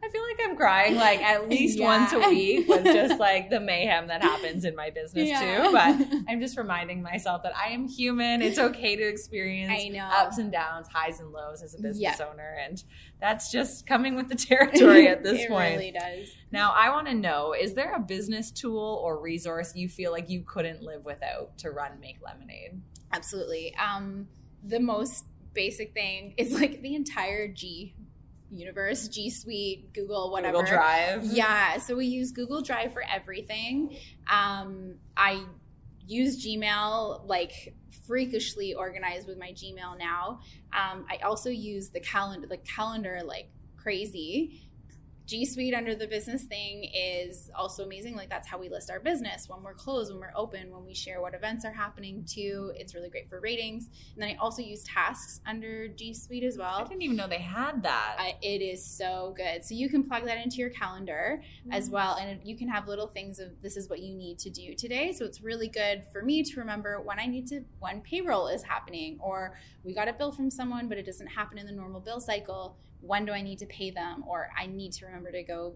I 0.03 0.09
feel 0.09 0.23
like 0.23 0.41
I'm 0.45 0.57
crying 0.57 0.97
like 0.97 1.21
at 1.21 1.49
least 1.49 1.79
yeah. 1.79 1.87
once 1.87 2.13
a 2.13 2.29
week 2.29 2.69
with 2.69 2.85
just 2.85 3.19
like 3.19 3.51
the 3.51 3.61
mayhem 3.61 4.09
that 4.09 4.23
happens 4.23 4.65
in 4.65 4.77
my 4.77 4.91
business 4.91 5.29
yeah. 5.29 5.65
too. 5.65 5.73
But 5.73 6.25
I'm 6.29 6.41
just 6.41 6.57
reminding 6.57 7.03
myself 7.03 7.43
that 7.43 7.57
I 7.57 7.71
am 7.71 7.89
human. 7.89 8.43
It's 8.43 8.59
okay 8.59 8.97
to 8.97 9.03
experience 9.03 9.73
ups 10.01 10.39
and 10.39 10.53
downs, 10.53 10.89
highs 10.89 11.21
and 11.21 11.31
lows 11.33 11.63
as 11.63 11.75
a 11.75 11.79
business 11.79 12.19
yep. 12.19 12.21
owner. 12.21 12.57
And 12.63 12.83
that's 13.21 13.51
just 13.51 13.87
coming 13.87 14.15
with 14.15 14.29
the 14.29 14.35
territory 14.37 15.09
at 15.09 15.23
this 15.23 15.43
it 15.43 15.49
point. 15.49 15.75
It 15.75 15.77
really 15.77 15.93
does. 15.93 16.29
Now, 16.51 16.73
I 16.77 16.91
want 16.91 17.07
to 17.09 17.15
know 17.15 17.55
is 17.59 17.75
there 17.75 17.95
a 17.95 18.01
business 18.01 18.51
tool 18.51 19.01
or 19.03 19.21
resource 19.21 19.75
you 19.75 19.89
feel 19.89 20.13
like 20.13 20.29
you 20.29 20.43
couldn't 20.43 20.83
live 20.83 21.05
without 21.05 21.59
to 21.59 21.71
run 21.71 22.01
Make 22.01 22.19
Lemonade? 22.23 22.81
Absolutely. 23.13 23.75
Um, 23.77 24.29
the 24.63 24.81
most 24.81 25.25
basic 25.55 25.95
thing 25.95 26.35
is 26.37 26.53
like 26.53 26.83
the 26.83 26.95
entire 26.95 27.49
G 27.49 27.95
universe, 28.51 29.09
G 29.09 29.31
Suite, 29.31 29.93
Google, 29.93 30.31
whatever. 30.31 30.59
Google 30.59 30.73
Drive. 30.77 31.25
Yeah. 31.25 31.79
So 31.79 31.97
we 31.97 32.07
use 32.07 32.31
Google 32.31 32.63
Drive 32.63 32.93
for 32.93 33.03
everything. 33.13 33.97
Um, 34.31 34.95
I 35.17 35.45
use 36.07 36.45
Gmail 36.45 37.27
like 37.27 37.75
freakishly 38.07 38.75
organized 38.75 39.27
with 39.27 39.39
my 39.39 39.53
Gmail 39.53 39.99
now. 39.99 40.41
Um, 40.73 41.07
I 41.11 41.19
also 41.25 41.51
use 41.51 41.89
the 41.91 42.01
calendar, 42.01 42.47
the 42.47 42.59
calendar 42.59 43.21
like 43.25 43.49
crazy. 43.77 44.69
G 45.27 45.47
Suite 45.47 45.73
under 45.73 45.95
the 45.95 46.07
business 46.07 46.45
thing 46.45 46.91
is 46.95 47.51
also 47.55 47.85
amazing. 47.85 48.15
Like 48.15 48.29
that's 48.29 48.47
how 48.47 48.59
we 48.59 48.69
list 48.69 48.91
our 48.91 49.01
business 49.01 49.49
when 49.49 49.63
we're 49.63 49.73
closed, 49.73 50.13
when 50.13 50.21
we're 50.21 50.33
open, 50.37 50.71
when 50.71 50.85
we 50.85 50.93
share 50.93 51.23
what 51.23 51.35
events 51.35 51.65
are 51.65 51.73
happening 51.73 52.25
too. 52.27 52.73
It's 52.77 52.95
really 52.95 53.09
great 53.09 53.29
for 53.29 53.41
ratings. 53.41 53.89
And 54.15 54.23
then 54.23 54.29
I 54.29 54.35
also 54.35 54.61
use 54.61 54.85
tasks 54.85 55.41
under 55.47 55.89
G 55.89 56.13
Suite 56.13 56.45
as 56.45 56.59
well. 56.59 56.75
I 56.75 56.85
didn't 56.85 57.03
even 57.03 57.17
know 57.17 57.27
they 57.27 57.39
had 57.39 57.83
that. 57.85 58.17
I, 58.19 58.37
it 58.43 58.61
is 58.61 58.85
so 58.85 59.35
good. 59.37 59.65
So 59.65 59.75
you 59.75 59.89
can 59.89 60.05
plug 60.05 60.27
that 60.27 60.45
into 60.45 60.57
your 60.57 60.71
calendar 60.71 61.43
mm-hmm. 61.63 61.73
as 61.73 61.89
well, 61.89 62.17
and 62.17 62.39
you 62.45 62.57
can 62.57 62.69
have 62.69 62.87
little 62.87 63.07
things 63.07 63.39
of 63.39 63.63
this 63.63 63.79
is 63.79 63.89
what 63.89 64.01
you 64.01 64.15
need 64.15 64.39
to 64.41 64.51
do 64.51 64.75
today. 64.75 65.13
So 65.13 65.25
it's 65.25 65.41
really 65.41 65.69
good 65.69 66.05
for 66.13 66.23
me 66.23 66.43
to 66.43 66.61
remember 66.61 67.01
when 67.01 67.19
I 67.19 67.27
need 67.27 67.47
to 67.49 67.65
when 67.81 68.03
payroll 68.03 68.49
is 68.49 68.63
happening, 68.63 69.19
or 69.21 69.57
we 69.85 69.95
got 69.95 70.09
a 70.09 70.13
bill 70.13 70.33
from 70.33 70.51
someone, 70.51 70.87
but 70.87 70.99
it 70.99 71.07
doesn't 71.07 71.29
happen 71.29 71.57
in 71.57 71.65
the 71.65 71.73
normal 71.73 72.01
bill 72.01 72.21
cycle 72.21 72.77
when 73.07 73.25
do 73.25 73.33
I 73.33 73.43
need 73.43 73.59
to 73.61 73.67
pay 73.67 73.91
them, 73.91 74.25
or 74.27 74.49
I 74.59 74.67
need 74.67 74.93
to 74.95 75.07
remember 75.07 75.31
to 75.33 75.43
go 75.43 75.75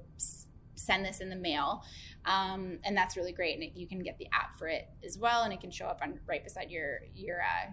send 0.74 1.04
this 1.04 1.20
in 1.20 1.28
the 1.28 1.36
mail. 1.36 1.82
Um, 2.24 2.78
and 2.84 2.96
that's 2.96 3.16
really 3.16 3.32
great. 3.32 3.58
And 3.58 3.70
you 3.74 3.86
can 3.86 4.02
get 4.02 4.18
the 4.18 4.28
app 4.32 4.58
for 4.58 4.68
it 4.68 4.88
as 5.04 5.18
well, 5.18 5.42
and 5.42 5.52
it 5.52 5.60
can 5.60 5.70
show 5.70 5.86
up 5.86 6.00
on 6.02 6.20
right 6.26 6.42
beside 6.42 6.70
your 6.70 7.00
your 7.14 7.40
uh, 7.40 7.70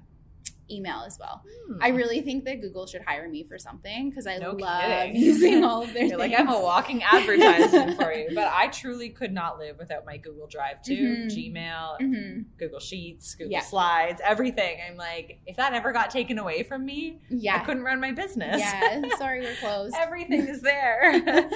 email 0.70 1.04
as 1.06 1.18
well. 1.20 1.44
Hmm. 1.68 1.78
I 1.82 1.90
really 1.90 2.22
think 2.22 2.46
that 2.46 2.62
Google 2.62 2.88
should 2.88 3.02
hire 3.02 3.30
me 3.30 3.44
for 3.44 3.58
something 3.58 4.10
because 4.10 4.28
I 4.28 4.38
no 4.38 4.52
love 4.52 4.82
kidding. 4.82 5.16
using 5.22 5.64
all 5.64 5.84
of 5.84 5.94
their. 5.94 6.06
You're 6.06 6.18
like 6.18 6.34
I'm 6.38 6.50
a 6.50 6.60
walking 6.60 7.04
advertisement 7.04 7.98
for 7.98 8.12
you, 8.12 8.30
but 8.34 8.48
I 8.48 8.68
truly 8.72 9.10
could 9.10 9.32
not 9.32 9.60
live 9.60 9.78
without 9.78 10.06
my 10.06 10.18
Google 10.18 10.48
Drive 10.48 10.82
too, 10.82 10.94
mm-hmm. 10.94 11.28
Gmail, 11.28 12.02
mm-hmm. 12.02 12.42
Google 12.58 12.80
Sheets, 12.80 13.36
Google 13.36 13.52
yeah. 13.52 13.62
Slides, 13.62 14.22
everything. 14.24 14.80
I'm 14.88 14.98
like, 14.98 15.40
if 15.46 15.58
that 15.58 15.74
ever 15.74 15.92
got 15.92 16.10
taken 16.10 16.38
away 16.38 16.64
from 16.64 16.86
me, 16.86 17.20
yeah, 17.30 17.56
I 17.56 17.60
couldn't 17.60 17.84
run 17.84 18.00
my 18.00 18.12
business. 18.12 18.60
Yeah, 18.60 19.02
sorry, 19.18 19.42
we're 19.42 19.56
closed. 19.56 19.96
everything 20.00 20.48
is 20.48 20.62
there. 20.62 21.50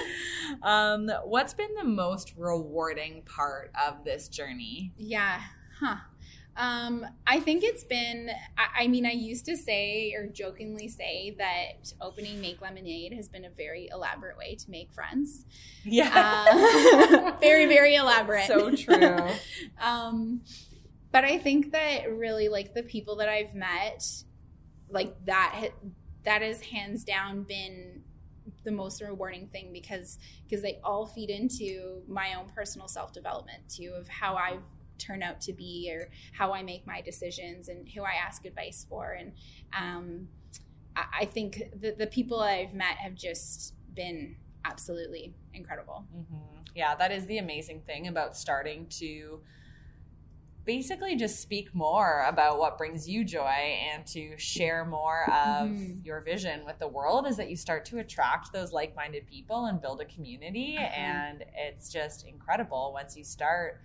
um, 0.62 1.10
what's 1.24 1.54
been 1.54 1.74
the 1.74 1.84
most 1.84 2.32
rewarding 2.36 3.22
part 3.22 3.72
of 3.86 4.04
this 4.04 4.28
journey? 4.28 4.92
Yeah, 4.96 5.40
huh. 5.80 5.96
Um, 6.56 7.06
I 7.26 7.40
think 7.40 7.62
it's 7.64 7.84
been, 7.84 8.30
I, 8.58 8.84
I, 8.84 8.88
mean, 8.88 9.06
I 9.06 9.12
used 9.12 9.46
to 9.46 9.56
say 9.56 10.12
or 10.14 10.26
jokingly 10.26 10.88
say 10.88 11.34
that 11.38 11.92
opening 12.00 12.40
Make 12.40 12.60
Lemonade 12.60 13.14
has 13.14 13.28
been 13.28 13.44
a 13.44 13.50
very 13.50 13.88
elaborate 13.92 14.36
way 14.36 14.56
to 14.56 14.70
make 14.70 14.92
friends. 14.92 15.46
Yeah. 15.84 16.10
Uh, 16.14 17.32
very, 17.40 17.66
very 17.66 17.94
elaborate. 17.94 18.46
So 18.46 18.74
true. 18.74 19.28
um, 19.80 20.42
but 21.12 21.24
I 21.24 21.38
think 21.38 21.72
that 21.72 22.10
really, 22.12 22.48
like, 22.48 22.74
the 22.74 22.82
people 22.82 23.16
that 23.16 23.28
I've 23.28 23.54
met, 23.54 24.04
like, 24.90 25.14
that, 25.26 25.70
that 26.24 26.42
has 26.42 26.60
hands 26.60 27.04
down 27.04 27.44
been 27.44 28.02
the 28.64 28.70
most 28.70 29.00
rewarding 29.00 29.46
thing 29.46 29.72
because 29.72 30.18
because 30.44 30.62
they 30.62 30.78
all 30.84 31.06
feed 31.06 31.30
into 31.30 32.02
my 32.06 32.34
own 32.34 32.46
personal 32.54 32.88
self 32.88 33.12
development 33.12 33.62
too 33.68 33.92
of 33.96 34.06
how 34.08 34.36
I've 34.36 34.62
turn 35.00 35.22
out 35.22 35.40
to 35.42 35.52
be 35.52 35.90
or 35.92 36.10
how 36.32 36.52
I 36.52 36.62
make 36.62 36.86
my 36.86 37.00
decisions 37.00 37.68
and 37.68 37.88
who 37.88 38.02
I 38.02 38.12
ask 38.24 38.44
advice 38.44 38.86
for. 38.88 39.12
And 39.12 39.32
um, 39.76 40.28
I 40.96 41.24
think 41.24 41.62
the, 41.80 41.92
the 41.98 42.06
people 42.06 42.40
I've 42.40 42.74
met 42.74 42.96
have 42.98 43.14
just 43.14 43.74
been 43.94 44.36
absolutely 44.64 45.34
incredible. 45.54 46.04
Mm-hmm. 46.14 46.62
Yeah, 46.74 46.94
that 46.96 47.10
is 47.10 47.26
the 47.26 47.38
amazing 47.38 47.80
thing 47.82 48.06
about 48.06 48.36
starting 48.36 48.86
to 49.00 49.40
basically 50.66 51.16
just 51.16 51.40
speak 51.40 51.74
more 51.74 52.24
about 52.28 52.58
what 52.58 52.76
brings 52.76 53.08
you 53.08 53.24
joy 53.24 53.42
and 53.92 54.06
to 54.06 54.36
share 54.36 54.84
more 54.84 55.24
of 55.32 55.68
Mhm. 55.70 56.04
your 56.04 56.20
vision 56.20 56.64
with 56.66 56.78
the 56.78 56.86
world 56.86 57.26
is 57.26 57.36
that 57.38 57.48
you 57.48 57.56
start 57.56 57.84
to 57.86 57.98
attract 57.98 58.52
those 58.52 58.70
like-minded 58.72 59.26
people 59.26 59.64
and 59.66 59.80
build 59.80 60.00
a 60.00 60.04
community 60.04 60.76
Uh-huh. 60.76 60.86
and 60.94 61.44
it's 61.56 61.90
just 61.90 62.26
incredible 62.26 62.92
once 62.92 63.16
you 63.16 63.24
start 63.24 63.80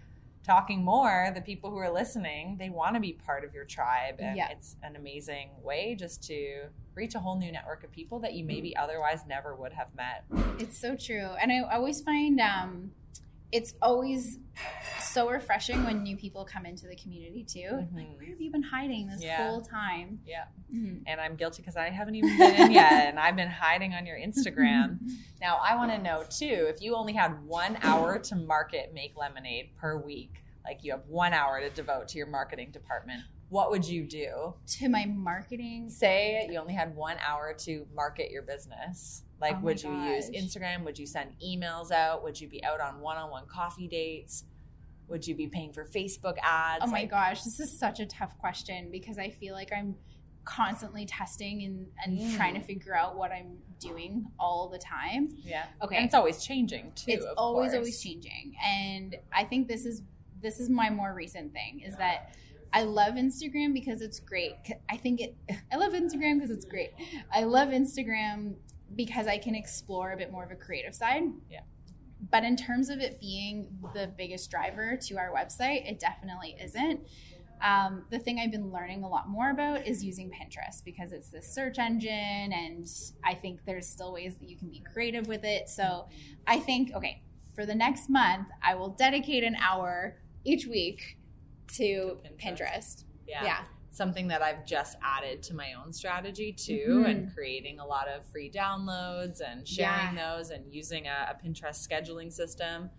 talking 0.46 0.84
more 0.84 1.32
the 1.34 1.41
people 1.41 1.72
who 1.72 1.78
are 1.78 1.91
listening 1.91 2.56
they 2.60 2.70
want 2.70 2.93
to 2.93 3.00
be 3.00 3.14
part 3.14 3.43
of 3.43 3.54
your 3.54 3.66
tribe 3.66 4.16
and 4.20 4.38
Yeah. 4.38 4.50
it's 4.52 4.76
an 4.84 4.96
amazing 4.96 5.50
way 5.64 5.96
just 5.96 6.22
to 6.28 6.66
reach 6.93 7.16
a 7.16 7.20
whole 7.20 7.38
new 7.38 7.52
network 7.52 7.84
of 7.84 7.91
people 7.91 8.20
that 8.20 8.34
you 8.34 8.43
maybe 8.46 8.78
otherwise 8.78 9.22
never 9.28 9.56
would 9.56 9.74
have 9.74 9.88
met 9.96 10.24
It's 10.60 10.78
so 10.78 10.96
true. 10.96 11.30
And 11.41 11.52
I 11.52 11.60
always 11.62 12.00
find 12.02 12.39
um, 12.39 12.91
it's 13.52 13.74
always 13.82 14.38
so 15.02 15.30
refreshing 15.30 15.84
when 15.84 16.04
new 16.04 16.18
people 16.18 16.43
come 16.46 16.66
into 16.66 16.88
the 16.88 16.96
community 16.96 17.43
too. 17.43 17.70
Like, 17.72 17.91
Mhm. 17.91 18.18
where 18.18 18.28
have 18.30 18.41
you 18.41 18.52
been 18.52 18.64
hiding 18.64 19.08
this 19.08 19.22
Yeah. 19.24 19.48
whole 19.48 19.62
time? 19.62 20.20
yeah 20.26 20.46
Mhm. 20.74 21.04
and 21.06 21.22
I'm 21.22 21.36
guilty 21.36 21.62
because 21.62 21.78
I 21.78 21.89
haven't 21.89 22.16
even 22.16 22.38
been 22.38 22.56
in 22.56 22.72
yet, 22.72 23.08
and 23.08 23.20
I've 23.20 23.36
been 23.36 23.50
hiding 23.50 23.93
on 23.93 24.06
your 24.06 24.18
Instagram. 24.18 25.00
Now, 25.41 25.58
I 25.64 25.76
want 25.76 25.91
to 25.91 25.98
know 26.02 26.24
too 26.24 26.66
if 26.70 26.82
you 26.82 26.96
only 26.96 27.14
had 27.14 27.46
one 27.46 27.78
hour 27.82 28.18
to 28.18 28.36
market 28.36 28.93
Make 28.93 29.16
Lemonade 29.16 29.76
per 29.78 29.96
week, 29.98 30.41
like 30.64 30.84
you 30.84 30.91
have 30.91 31.06
one 31.08 31.34
hour 31.34 31.60
to 31.60 31.70
devote 31.70 32.08
to 32.10 32.18
your 32.18 32.28
marketing 32.28 32.72
department, 32.72 33.22
what 33.50 33.70
would 33.70 33.86
you 33.88 34.06
do? 34.08 34.56
to 34.66 34.89
my 34.89 35.06
marketing. 35.06 35.89
Say 35.89 36.48
you 36.50 36.58
only 36.58 36.74
had 36.74 36.96
one 36.96 37.18
hour 37.20 37.54
to 37.60 37.86
market 37.93 38.32
your 38.32 38.41
business. 38.41 39.24
Like, 39.41 39.55
Oh 39.57 39.61
would 39.61 39.81
you 39.83 39.91
use. 39.91 40.29
Instagram? 40.29 40.83
Would 40.86 40.97
you 40.97 41.05
send 41.05 41.31
emails 41.45 41.91
out? 41.91 42.23
Would 42.23 42.39
you 42.39 42.47
be 42.47 42.63
out 42.63 42.79
on 42.79 42.99
one 43.01 43.17
on 43.17 43.29
one 43.29 43.45
coffee 43.47 43.88
dates? 43.88 44.45
Would 45.07 45.27
you 45.27 45.36
be 45.36 45.47
paying 45.47 45.71
for 45.73 45.86
Facebook 45.86 46.36
ads? 46.41 46.83
Oh 46.83 46.88
my 46.88 47.01
Like, 47.01 47.11
gosh, 47.11 47.43
this 47.43 47.59
is 47.59 47.77
such 47.77 47.99
a 47.99 48.05
tough 48.05 48.38
question 48.39 48.89
because 48.91 49.19
I 49.19 49.29
feel 49.29 49.53
like 49.53 49.71
I'm 49.75 49.95
constantly 50.45 51.05
testing 51.05 51.63
and, 51.63 51.88
and 52.03 52.19
Mm. 52.19 52.36
trying 52.38 52.53
to 52.53 52.61
figure 52.61 52.95
out 52.95 53.17
what 53.17 53.31
I'm 53.31 53.57
doing 53.79 54.27
all 54.39 54.69
the 54.69 54.77
time. 54.77 55.29
Yeah. 55.43 55.65
Okay. 55.81 55.95
And 55.97 56.05
it's 56.05 56.13
always 56.13 56.43
changing 56.43 56.91
too. 56.95 57.11
it's 57.11 57.25
always 57.38 57.71
course. 57.71 57.77
always 57.77 58.01
changing 58.01 58.55
and 58.63 59.15
i 59.33 59.43
think 59.43 59.67
this 59.67 59.86
is 59.86 60.01
this 60.41 60.59
is 60.59 60.69
my 60.69 60.89
more 60.89 61.13
recent 61.13 61.51
thing 61.51 61.81
is 61.86 61.95
that 61.97 62.36
i 62.73 62.83
love 62.83 63.15
instagram 63.15 63.73
because 63.73 64.01
it's 64.01 64.19
great 64.19 64.53
i 64.89 64.95
think 64.97 65.19
it 65.19 65.36
i 65.73 65.75
love 65.75 65.93
instagram 65.93 66.36
because 66.36 66.51
it's 66.51 66.65
great 66.65 66.91
i 67.33 67.43
love 67.43 67.69
instagram 67.69 68.53
because 68.95 69.27
i 69.27 69.38
can 69.38 69.55
explore 69.55 70.11
a 70.11 70.17
bit 70.17 70.31
more 70.31 70.43
of 70.43 70.51
a 70.51 70.55
creative 70.55 70.93
side 70.93 71.23
Yeah. 71.49 71.61
but 72.31 72.43
in 72.43 72.55
terms 72.55 72.89
of 72.89 72.99
it 72.99 73.19
being 73.19 73.67
the 73.93 74.11
biggest 74.17 74.51
driver 74.51 74.97
to 75.07 75.17
our 75.17 75.31
website 75.33 75.89
it 75.89 75.99
definitely 75.99 76.55
isn't 76.61 77.01
um, 77.61 78.03
the 78.11 78.19
thing 78.19 78.38
I've 78.39 78.51
been 78.51 78.71
learning 78.71 79.03
a 79.03 79.09
lot 79.09 79.29
more 79.29 79.49
about 79.49 79.88
is 79.88 80.03
using 80.03 80.29
Pinterest 80.29 80.83
because 80.83 81.13
it's 81.13 81.29
this 81.29 81.47
search 81.47 81.79
engine, 81.79 82.11
and 82.11 82.86
I 83.23 83.33
think 83.33 83.61
there's 83.65 83.88
still 83.88 84.11
ways 84.13 84.36
that 84.36 84.49
you 84.49 84.57
can 84.57 84.69
be 84.69 84.83
creative 84.93 85.27
with 85.27 85.43
it. 85.45 85.69
So 85.69 86.07
I 86.45 86.59
think, 86.59 86.93
okay, 86.93 87.23
for 87.55 87.65
the 87.65 87.73
next 87.73 88.09
month, 88.09 88.49
I 88.61 88.75
will 88.75 88.89
dedicate 88.89 89.43
an 89.43 89.55
hour 89.55 90.17
each 90.43 90.67
week 90.67 91.17
to 91.75 92.19
Pinterest. 92.38 92.59
Pinterest. 92.61 93.03
Yeah. 93.27 93.43
Yeah. 93.45 93.63
Something 93.96 94.28
that 94.28 94.41
I've 94.41 94.66
just 94.66 94.98
added 95.02 95.41
to 95.43 95.56
my 95.56 95.72
own 95.82 95.93
strategy 95.93 96.52
too, 96.52 97.02
Mhm. 97.06 97.10
and 97.10 97.34
creating 97.34 97.80
a 97.80 97.86
lot 97.86 98.10
of 98.10 98.26
free 98.26 98.52
downloads 98.52 99.39
and 99.39 99.66
sharing 99.66 100.16
those 100.16 100.50
and 100.50 100.74
using 100.74 101.08
a, 101.08 101.32
a 101.34 101.36
Pinterest 101.41 101.88
scheduling 101.88 102.30
system. 102.30 102.89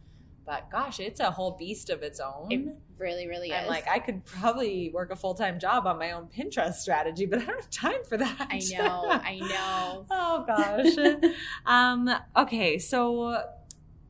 But 0.47 0.71
gosh, 0.71 0.99
it's 0.99 1.21
a 1.21 1.31
whole 1.31 1.51
beast 1.59 1.91
of 1.91 2.03
its 2.03 2.19
own. 2.19 2.51
It 2.51 2.65
really, 2.99 3.27
really 3.27 3.53
I'm 3.53 3.65
is. 3.65 3.69
like, 3.69 3.87
I 3.87 3.99
could 3.99 4.25
probably 4.25 4.89
work 4.89 5.11
a 5.11 5.17
full 5.17 5.35
time 5.35 5.59
job 5.59 5.87
on 5.87 5.99
my 5.99 6.13
own 6.13 6.29
Pinterest 6.29 6.75
strategy, 6.75 7.27
but 7.27 7.41
I 7.41 7.45
don't 7.45 7.57
have 7.61 7.69
time 7.71 8.03
for 8.09 8.17
that. 8.17 8.47
I 8.49 8.61
know, 8.79 9.11
I 9.11 9.39
know. 9.41 10.07
oh 10.11 10.45
gosh. 10.47 11.33
um, 11.67 12.09
okay, 12.37 12.79
so 12.79 13.43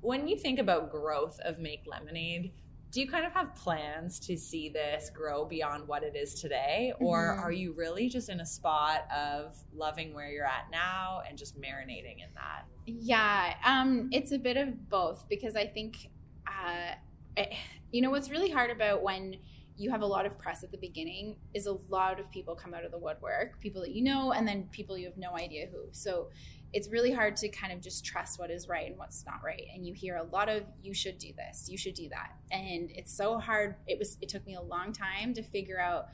when 0.02 0.28
you 0.28 0.36
think 0.38 0.60
about 0.60 0.92
growth 0.92 1.40
of 1.40 1.58
Make 1.58 1.82
Lemonade, 1.84 2.52
do 2.90 3.00
you 3.00 3.08
kind 3.08 3.26
of 3.26 3.32
have 3.32 3.54
plans 3.54 4.18
to 4.20 4.36
see 4.36 4.68
this 4.68 5.10
grow 5.10 5.44
beyond 5.44 5.86
what 5.86 6.02
it 6.02 6.16
is 6.16 6.34
today? 6.40 6.92
Or 7.00 7.36
Mhm. 7.36 7.42
are 7.42 7.52
you 7.52 7.72
really 7.72 8.08
just 8.08 8.28
in 8.28 8.40
a 8.40 8.46
spot 8.46 9.10
of 9.10 9.56
loving 9.74 10.14
where 10.14 10.30
you're 10.30 10.46
at 10.46 10.70
now 10.70 11.20
and 11.28 11.36
just 11.36 11.60
marinating 11.60 12.22
in 12.22 12.32
that? 12.34 12.64
Yeah, 12.86 13.54
um, 13.64 14.08
it's 14.12 14.32
a 14.32 14.38
bit 14.38 14.56
of 14.56 14.88
both 14.88 15.28
because 15.28 15.56
I 15.56 15.66
think, 15.66 16.10
uh, 16.46 16.94
it- 17.36 17.52
you 17.92 18.00
know, 18.00 18.10
what's 18.10 18.30
really 18.30 18.50
hard 18.50 18.70
about 18.70 19.02
when 19.02 19.36
you 19.78 19.90
have 19.90 20.00
a 20.00 20.06
lot 20.06 20.24
of 20.24 20.38
press 20.38 20.64
at 20.64 20.70
the 20.70 20.78
beginning 20.78 21.36
is 21.52 21.66
a 21.66 21.72
lot 21.90 22.18
of 22.18 22.30
people 22.30 22.54
come 22.54 22.72
out 22.72 22.84
of 22.84 22.90
the 22.92 22.98
woodwork, 22.98 23.60
people 23.60 23.82
that 23.82 23.90
you 23.90 24.02
know, 24.02 24.32
and 24.32 24.48
then 24.48 24.68
people 24.68 24.96
you 24.96 25.06
have 25.06 25.18
no 25.18 25.36
idea 25.36 25.66
who. 25.66 25.86
So 25.92 26.30
it's 26.76 26.90
really 26.90 27.10
hard 27.10 27.34
to 27.34 27.48
kind 27.48 27.72
of 27.72 27.80
just 27.80 28.04
trust 28.04 28.38
what 28.38 28.50
is 28.50 28.68
right 28.68 28.86
and 28.86 28.98
what's 28.98 29.24
not 29.24 29.40
right. 29.42 29.62
And 29.74 29.86
you 29.86 29.94
hear 29.94 30.16
a 30.16 30.24
lot 30.24 30.50
of, 30.50 30.64
you 30.82 30.92
should 30.92 31.16
do 31.16 31.32
this, 31.34 31.70
you 31.70 31.78
should 31.78 31.94
do 31.94 32.10
that. 32.10 32.32
And 32.50 32.90
it's 32.90 33.16
so 33.16 33.38
hard. 33.38 33.76
It 33.86 33.98
was, 33.98 34.18
it 34.20 34.28
took 34.28 34.46
me 34.46 34.56
a 34.56 34.60
long 34.60 34.92
time 34.92 35.32
to 35.32 35.42
figure 35.42 35.80
out 35.80 36.08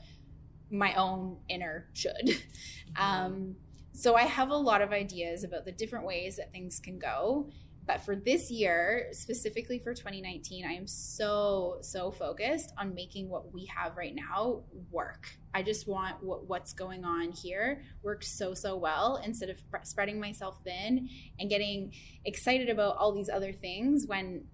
my 0.71 0.93
own 0.95 1.37
inner 1.49 1.89
should. 1.93 2.41
Um, 2.95 3.55
so 3.91 4.15
I 4.15 4.21
have 4.21 4.51
a 4.51 4.55
lot 4.55 4.83
of 4.83 4.91
ideas 4.91 5.43
about 5.43 5.65
the 5.65 5.71
different 5.71 6.05
ways 6.05 6.35
that 6.35 6.51
things 6.51 6.79
can 6.79 6.99
go. 6.99 7.49
But 7.85 8.01
for 8.01 8.15
this 8.15 8.49
year, 8.49 9.07
specifically 9.11 9.79
for 9.79 9.93
2019, 9.93 10.65
I 10.65 10.73
am 10.73 10.87
so, 10.87 11.77
so 11.81 12.11
focused 12.11 12.71
on 12.77 12.93
making 12.93 13.29
what 13.29 13.53
we 13.53 13.65
have 13.65 13.97
right 13.97 14.15
now 14.15 14.63
work. 14.89 15.37
I 15.53 15.63
just 15.63 15.87
want 15.87 16.23
what, 16.23 16.47
what's 16.47 16.73
going 16.73 17.03
on 17.03 17.31
here 17.31 17.83
work 18.01 18.23
so, 18.23 18.53
so 18.53 18.77
well 18.77 19.21
instead 19.23 19.49
of 19.49 19.57
sp- 19.59 19.83
spreading 19.83 20.19
myself 20.19 20.59
thin 20.63 21.09
and 21.39 21.49
getting 21.49 21.93
excited 22.25 22.69
about 22.69 22.97
all 22.97 23.11
these 23.11 23.29
other 23.29 23.51
things 23.51 24.05
when, 24.07 24.45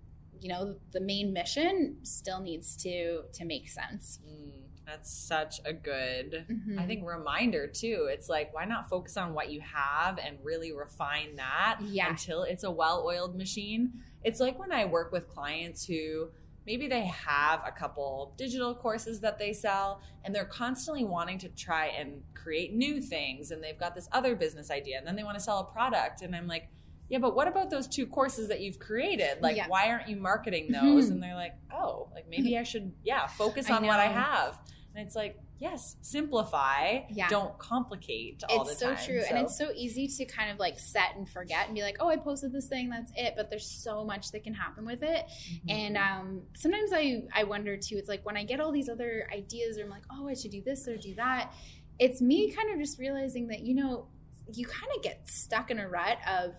you 0.41 0.49
know, 0.49 0.75
the 0.91 1.01
main 1.01 1.31
mission 1.31 1.97
still 2.03 2.39
needs 2.39 2.75
to 2.77 3.23
to 3.33 3.45
make 3.45 3.69
sense. 3.69 4.19
Mm, 4.27 4.68
that's 4.89 5.11
such 5.11 5.61
a 5.65 5.73
good 5.73 6.45
Mhm. 6.49 6.79
I 6.79 6.85
think 6.87 7.05
reminder 7.05 7.67
too. 7.67 8.07
It's 8.11 8.27
like 8.29 8.53
why 8.53 8.65
not 8.65 8.89
focus 8.89 9.17
on 9.17 9.33
what 9.33 9.49
you 9.51 9.61
have 9.61 10.17
and 10.17 10.37
really 10.43 10.71
refine 10.71 11.35
that 11.35 11.79
Yeah. 11.83 12.09
until 12.09 12.43
it's 12.43 12.63
a 12.63 12.71
well-oiled 12.71 13.35
machine. 13.35 13.93
It's 14.23 14.39
like 14.39 14.57
when 14.59 14.71
I 14.71 14.85
work 14.85 15.11
with 15.11 15.27
clients 15.29 15.85
who 15.85 16.31
maybe 16.65 16.87
they 16.87 17.05
have 17.05 17.61
a 17.65 17.71
couple 17.71 18.33
digital 18.37 18.75
courses 18.75 19.21
that 19.21 19.39
they 19.39 19.53
sell 19.53 20.01
and 20.23 20.35
they're 20.35 20.45
constantly 20.45 21.03
wanting 21.05 21.37
to 21.39 21.49
try 21.49 21.87
and 21.87 22.21
create 22.33 22.73
new 22.73 23.01
things 23.01 23.51
and 23.51 23.63
they've 23.63 23.79
got 23.79 23.95
this 23.95 24.09
other 24.11 24.35
business 24.35 24.69
idea 24.69 24.97
and 24.97 25.07
then 25.07 25.15
they 25.15 25.23
want 25.23 25.35
to 25.37 25.43
sell 25.43 25.59
a 25.59 25.63
product 25.71 26.21
and 26.21 26.35
I'm 26.35 26.47
like 26.47 26.69
yeah, 27.11 27.17
but 27.17 27.35
what 27.35 27.47
about 27.47 27.71
those 27.71 27.87
two 27.87 28.05
courses 28.05 28.49
that 28.49 28.61
you've 28.61 28.77
created? 28.77 29.41
Like, 29.41 29.55
Yeah. 29.57 29.67
why 29.67 29.89
aren't 29.89 30.07
you 30.09 30.15
marketing 30.15 30.67
those? 30.71 31.07
Mhm. 31.07 31.13
And 31.13 31.23
they're 31.23 31.33
like, 31.33 31.55
oh, 31.73 32.07
like 32.13 32.27
maybe 32.29 32.55
I 32.55 32.61
should, 32.61 32.93
yeah, 33.03 33.25
focus 33.25 33.67
I 33.67 33.77
on 33.77 33.87
what 33.87 33.99
I 33.99 34.05
have. 34.05 34.59
And 34.99 35.07
it's 35.07 35.15
like, 35.15 35.39
yes, 35.59 35.95
simplify. 36.01 36.99
Yeah. 37.09 37.27
Don't 37.29 37.57
complicate 37.57 38.43
all 38.49 38.61
it's 38.61 38.71
the 38.73 38.75
so 38.75 38.95
time. 38.95 39.05
true 39.05 39.21
and 39.29 39.37
it's 39.39 39.57
so 39.57 39.71
easy 39.75 40.07
to 40.07 40.25
kind 40.25 40.51
of 40.51 40.59
like 40.59 40.77
set 40.79 41.15
and 41.15 41.27
forget 41.27 41.65
and 41.67 41.75
be 41.75 41.81
like 41.81 41.97
oh 41.99 42.07
i 42.09 42.15
posted 42.17 42.51
this 42.51 42.67
thing 42.67 42.89
that's 42.89 43.11
it 43.15 43.33
but 43.35 43.49
there's 43.49 43.65
so 43.69 44.03
much 44.05 44.31
that 44.31 44.43
can 44.43 44.53
happen 44.53 44.85
with 44.85 45.03
it 45.03 45.25
Mm-hmm. 45.51 45.69
and 45.69 45.97
um, 45.97 46.41
sometimes 46.55 46.91
i 46.93 47.23
i 47.33 47.43
wonder 47.43 47.75
too 47.77 47.95
it's 47.97 48.07
like 48.09 48.25
when 48.25 48.37
i 48.37 48.43
get 48.43 48.59
all 48.59 48.71
these 48.71 48.89
other 48.89 49.27
ideas 49.33 49.77
or 49.77 49.83
i'm 49.83 49.89
like 49.89 50.03
oh 50.11 50.27
i 50.27 50.33
should 50.33 50.51
do 50.51 50.61
this 50.61 50.87
or 50.87 50.95
do 50.97 51.13
that 51.15 51.53
it's 51.99 52.21
me 52.21 52.51
kind 52.51 52.71
of 52.71 52.79
just 52.79 52.99
realizing 52.99 53.47
that 53.47 53.61
you 53.61 53.75
know 53.75 54.07
you 54.53 54.65
kind 54.65 54.91
of 54.95 55.01
get 55.03 55.27
stuck 55.29 55.69
in 55.71 55.79
a 55.79 55.87
rut 55.87 56.17
of 56.27 56.55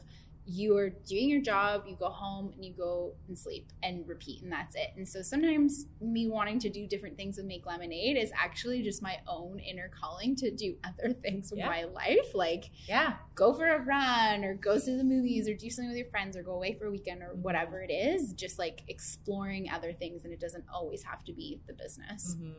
you 0.53 0.77
are 0.77 0.91
doing 0.91 1.29
your 1.29 1.41
job, 1.41 1.85
you 1.87 1.95
go 1.97 2.09
home 2.09 2.51
and 2.55 2.65
you 2.65 2.73
go 2.73 3.15
and 3.29 3.39
sleep 3.39 3.69
and 3.83 4.07
repeat, 4.09 4.43
and 4.43 4.51
that's 4.51 4.75
it. 4.75 4.89
And 4.97 5.09
so 5.09 5.23
sometimes 5.23 5.87
me 6.01 6.29
wanting 6.29 6.59
to 6.61 6.69
do 6.69 6.87
different 6.87 7.17
things 7.17 7.37
with 7.37 7.47
Make 7.47 7.67
Lemonade 7.67 8.17
is 8.17 8.33
actually 8.37 8.83
just 8.83 9.01
my 9.03 9.19
own 9.29 9.59
inner 9.61 9.89
calling 9.89 10.35
to 10.37 10.51
do 10.51 10.77
other 10.85 11.13
things 11.13 11.51
with 11.51 11.59
Yeah. 11.61 11.69
my 11.69 11.85
life, 11.85 12.35
like 12.35 12.71
yeah. 12.89 13.15
go 13.35 13.53
for 13.53 13.69
a 13.69 13.81
run 13.85 14.45
or 14.45 14.55
go 14.55 14.79
to 14.79 14.97
the 14.97 15.05
movies 15.05 15.49
or 15.49 15.55
do 15.55 15.71
something 15.71 15.89
with 15.91 15.99
your 15.99 16.07
friends 16.09 16.37
or 16.37 16.43
go 16.43 16.53
away 16.53 16.75
for 16.75 16.87
a 16.87 16.91
weekend 16.91 17.23
or 17.23 17.35
whatever 17.35 17.81
it 17.83 17.93
is, 17.93 18.33
just 18.33 18.59
like 18.59 18.83
exploring 18.89 19.71
other 19.71 19.93
things. 19.93 20.25
And 20.25 20.33
it 20.33 20.41
doesn't 20.41 20.65
always 20.73 21.03
have 21.05 21.25
to 21.27 21.33
be 21.33 21.61
the 21.67 21.73
business. 21.73 22.35
Mhm. 22.41 22.55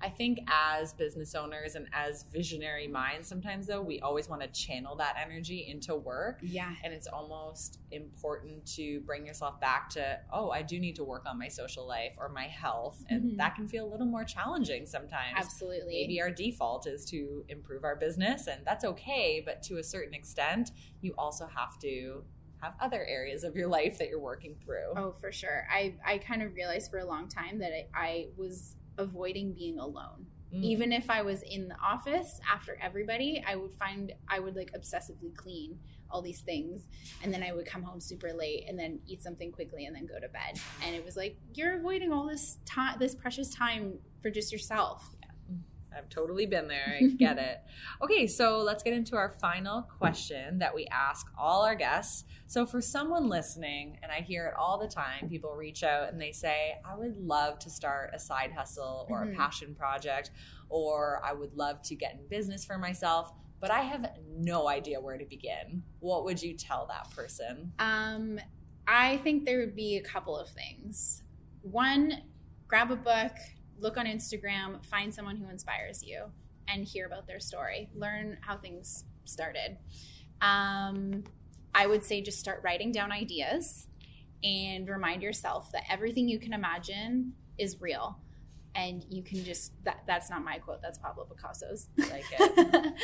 I 0.00 0.10
think 0.10 0.40
as 0.48 0.92
business 0.92 1.34
owners 1.34 1.74
and 1.74 1.88
as 1.92 2.24
visionary 2.30 2.86
minds, 2.86 3.28
sometimes 3.28 3.66
though, 3.66 3.80
we 3.80 4.00
always 4.00 4.28
want 4.28 4.42
to 4.42 4.48
channel 4.48 4.94
that 4.96 5.16
energy 5.20 5.66
into 5.68 5.96
work. 5.96 6.40
Yeah. 6.42 6.74
And 6.84 6.92
it's 6.92 7.06
almost 7.06 7.78
important 7.90 8.66
to 8.76 9.00
bring 9.00 9.26
yourself 9.26 9.60
back 9.60 9.88
to, 9.90 10.20
oh, 10.32 10.50
I 10.50 10.62
do 10.62 10.78
need 10.78 10.96
to 10.96 11.04
work 11.04 11.24
on 11.26 11.38
my 11.38 11.48
social 11.48 11.86
life 11.86 12.14
or 12.18 12.28
my 12.28 12.44
health. 12.44 13.04
And 13.08 13.32
Mhm. 13.32 13.36
that 13.38 13.54
can 13.54 13.68
feel 13.68 13.86
a 13.86 13.90
little 13.90 14.06
more 14.06 14.24
challenging 14.24 14.84
sometimes. 14.86 15.34
Absolutely. 15.36 15.94
Maybe 15.94 16.20
our 16.20 16.30
default 16.30 16.86
is 16.86 17.04
to 17.06 17.44
improve 17.48 17.84
our 17.84 17.96
business, 17.96 18.46
and 18.48 18.64
that's 18.66 18.84
okay. 18.84 19.40
But 19.44 19.62
to 19.64 19.78
a 19.78 19.82
certain 19.82 20.14
extent, 20.14 20.72
you 21.00 21.14
also 21.16 21.46
have 21.46 21.78
to 21.80 22.24
have 22.62 22.74
other 22.80 23.04
areas 23.04 23.44
of 23.44 23.54
your 23.54 23.68
life 23.68 23.98
that 23.98 24.08
you're 24.08 24.18
working 24.20 24.56
through. 24.64 24.92
Oh, 24.96 25.12
for 25.20 25.30
sure. 25.30 25.66
I, 25.70 25.94
I 26.04 26.18
kind 26.18 26.42
of 26.42 26.54
realized 26.54 26.90
for 26.90 26.98
a 26.98 27.04
long 27.04 27.28
time 27.28 27.58
that 27.58 27.72
I, 27.72 27.86
I 27.94 28.26
was 28.36 28.76
avoiding 28.98 29.52
being 29.52 29.78
alone. 29.78 30.26
Mm. 30.54 30.62
Even 30.62 30.92
if 30.92 31.10
I 31.10 31.22
was 31.22 31.42
in 31.42 31.68
the 31.68 31.76
office 31.82 32.40
after 32.52 32.78
everybody, 32.80 33.44
I 33.46 33.56
would 33.56 33.72
find 33.72 34.12
I 34.28 34.38
would 34.38 34.56
like 34.56 34.72
obsessively 34.72 35.34
clean 35.34 35.78
all 36.08 36.22
these 36.22 36.40
things 36.40 36.86
and 37.22 37.34
then 37.34 37.42
I 37.42 37.52
would 37.52 37.66
come 37.66 37.82
home 37.82 38.00
super 38.00 38.32
late 38.32 38.64
and 38.68 38.78
then 38.78 39.00
eat 39.08 39.22
something 39.22 39.50
quickly 39.50 39.86
and 39.86 39.96
then 39.96 40.06
go 40.06 40.20
to 40.20 40.28
bed. 40.28 40.60
And 40.84 40.94
it 40.94 41.04
was 41.04 41.16
like 41.16 41.36
you're 41.54 41.78
avoiding 41.78 42.12
all 42.12 42.26
this 42.26 42.58
time 42.64 42.96
this 42.98 43.14
precious 43.14 43.54
time 43.54 43.98
for 44.22 44.30
just 44.30 44.52
yourself. 44.52 45.15
I've 45.96 46.08
totally 46.08 46.46
been 46.46 46.68
there. 46.68 46.98
I 47.00 47.06
get 47.18 47.38
it. 47.38 47.58
Okay, 48.02 48.26
so 48.26 48.58
let's 48.58 48.82
get 48.82 48.92
into 48.92 49.16
our 49.16 49.30
final 49.30 49.82
question 49.82 50.58
that 50.58 50.74
we 50.74 50.86
ask 50.86 51.26
all 51.38 51.64
our 51.64 51.74
guests. 51.74 52.24
So, 52.46 52.66
for 52.66 52.80
someone 52.80 53.28
listening, 53.28 53.98
and 54.02 54.12
I 54.12 54.20
hear 54.20 54.46
it 54.46 54.54
all 54.58 54.78
the 54.78 54.88
time, 54.88 55.28
people 55.28 55.54
reach 55.54 55.82
out 55.82 56.12
and 56.12 56.20
they 56.20 56.32
say, 56.32 56.76
I 56.84 56.96
would 56.96 57.16
love 57.16 57.58
to 57.60 57.70
start 57.70 58.10
a 58.14 58.18
side 58.18 58.52
hustle 58.52 59.06
or 59.08 59.22
mm-hmm. 59.22 59.34
a 59.34 59.36
passion 59.36 59.74
project, 59.74 60.30
or 60.68 61.20
I 61.24 61.32
would 61.32 61.54
love 61.54 61.82
to 61.82 61.94
get 61.94 62.14
in 62.14 62.28
business 62.28 62.64
for 62.64 62.78
myself, 62.78 63.32
but 63.60 63.70
I 63.70 63.80
have 63.80 64.10
no 64.36 64.68
idea 64.68 65.00
where 65.00 65.18
to 65.18 65.24
begin. 65.24 65.82
What 66.00 66.24
would 66.24 66.42
you 66.42 66.54
tell 66.54 66.86
that 66.86 67.10
person? 67.14 67.72
Um, 67.78 68.38
I 68.86 69.16
think 69.18 69.44
there 69.44 69.58
would 69.58 69.74
be 69.74 69.96
a 69.96 70.02
couple 70.02 70.36
of 70.36 70.48
things. 70.48 71.22
One, 71.62 72.22
grab 72.68 72.90
a 72.90 72.96
book, 72.96 73.32
look 73.78 73.96
on 73.96 74.06
Instagram, 74.06 74.84
find 74.86 75.14
someone 75.14 75.36
who 75.36 75.48
inspires 75.48 76.02
you, 76.02 76.24
and 76.68 76.84
hear 76.84 77.06
about 77.06 77.26
their 77.26 77.40
story. 77.40 77.88
Learn 77.94 78.38
how 78.40 78.56
things 78.56 79.04
started. 79.24 79.76
Um, 80.40 81.24
I 81.74 81.86
would 81.86 82.04
say 82.04 82.22
just 82.22 82.38
start 82.38 82.60
writing 82.64 82.92
down 82.92 83.12
ideas 83.12 83.86
and 84.42 84.88
remind 84.88 85.22
yourself 85.22 85.70
that 85.72 85.84
everything 85.90 86.28
you 86.28 86.38
can 86.38 86.52
imagine 86.52 87.32
is 87.58 87.80
real 87.80 88.18
and 88.76 89.04
you 89.08 89.22
can 89.22 89.42
just 89.42 89.72
that 89.84 90.02
that's 90.06 90.28
not 90.28 90.44
my 90.44 90.58
quote 90.58 90.82
that's 90.82 90.98
pablo 90.98 91.24
picasso's. 91.24 91.88
Like 91.98 92.24
it 92.30 92.94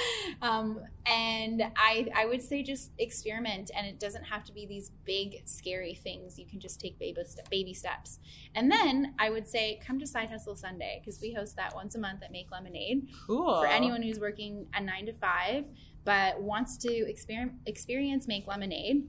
um, 0.43 0.81
and 1.07 1.63
i 1.77 2.07
i 2.15 2.27
would 2.27 2.43
say 2.43 2.63
just 2.63 2.93
experiment 2.99 3.71
and 3.77 3.87
it 3.87 3.99
doesn't 3.99 4.25
have 4.25 4.45
to 4.45 4.53
be 4.53 4.67
these 4.67 4.91
big 5.05 5.43
scary 5.47 5.95
things. 5.95 6.39
You 6.39 6.47
can 6.47 6.61
just 6.61 6.81
take 6.81 6.99
baby, 6.99 7.21
baby 7.51 7.75
steps. 7.75 8.21
And 8.55 8.71
then 8.71 9.15
i 9.19 9.31
would 9.31 9.49
say 9.49 9.81
come 9.85 9.99
to 9.99 10.07
side 10.07 10.31
hustle 10.31 10.55
sunday 10.55 11.01
because 11.03 11.21
we 11.21 11.33
host 11.33 11.57
that 11.57 11.75
once 11.75 11.95
a 11.95 11.99
month 11.99 12.23
at 12.23 12.31
make 12.31 12.51
lemonade. 12.51 13.09
Cool. 13.27 13.61
For 13.61 13.67
anyone 13.67 14.03
who's 14.03 14.21
working 14.21 14.67
a 14.75 14.83
nine 14.83 15.07
to 15.07 15.13
five 15.13 15.65
but 16.05 16.41
wants 16.41 16.77
to 16.79 16.89
exper- 16.89 17.55
experience 17.67 18.27
make 18.27 18.47
lemonade 18.47 19.05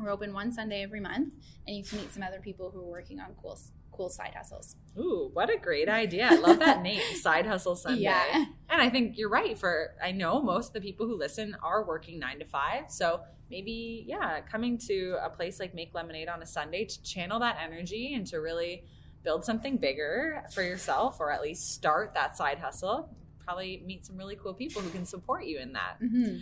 we're 0.00 0.10
open 0.10 0.32
one 0.32 0.52
sunday 0.52 0.82
every 0.82 1.00
month 1.00 1.32
and 1.66 1.76
you 1.76 1.84
can 1.84 1.98
meet 1.98 2.12
some 2.12 2.22
other 2.22 2.40
people 2.40 2.70
who 2.70 2.80
are 2.80 2.90
working 2.90 3.20
on 3.20 3.28
cool 3.40 3.58
cool 4.00 4.08
side 4.08 4.32
hustles. 4.34 4.76
Ooh, 4.98 5.28
what 5.34 5.50
a 5.50 5.58
great 5.58 5.88
idea. 5.88 6.26
I 6.30 6.36
love 6.36 6.58
that 6.60 6.80
name, 6.80 7.02
Side 7.16 7.44
Hustle 7.44 7.76
Sunday. 7.76 8.02
Yeah. 8.02 8.46
And 8.70 8.80
I 8.80 8.88
think 8.88 9.18
you're 9.18 9.28
right 9.28 9.58
for 9.58 9.94
I 10.02 10.12
know 10.12 10.40
most 10.40 10.68
of 10.68 10.72
the 10.72 10.80
people 10.80 11.06
who 11.06 11.18
listen 11.18 11.54
are 11.62 11.84
working 11.84 12.18
9 12.18 12.38
to 12.38 12.44
5. 12.46 12.84
So 12.88 13.20
maybe 13.50 14.04
yeah, 14.08 14.40
coming 14.40 14.78
to 14.86 15.18
a 15.22 15.28
place 15.28 15.60
like 15.60 15.74
Make 15.74 15.92
Lemonade 15.92 16.28
on 16.28 16.42
a 16.42 16.46
Sunday 16.46 16.86
to 16.86 17.02
channel 17.02 17.40
that 17.40 17.58
energy 17.62 18.14
and 18.14 18.26
to 18.28 18.38
really 18.38 18.84
build 19.22 19.44
something 19.44 19.76
bigger 19.76 20.44
for 20.54 20.62
yourself 20.62 21.20
or 21.20 21.30
at 21.30 21.42
least 21.42 21.74
start 21.74 22.14
that 22.14 22.38
side 22.38 22.58
hustle. 22.58 23.14
Probably 23.44 23.82
meet 23.84 24.06
some 24.06 24.16
really 24.16 24.36
cool 24.36 24.54
people 24.54 24.80
who 24.80 24.88
can 24.88 25.04
support 25.04 25.44
you 25.44 25.58
in 25.58 25.74
that. 25.74 25.96
Mm-hmm. 26.02 26.38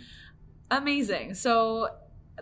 Amazing. 0.71 1.33
So 1.33 1.89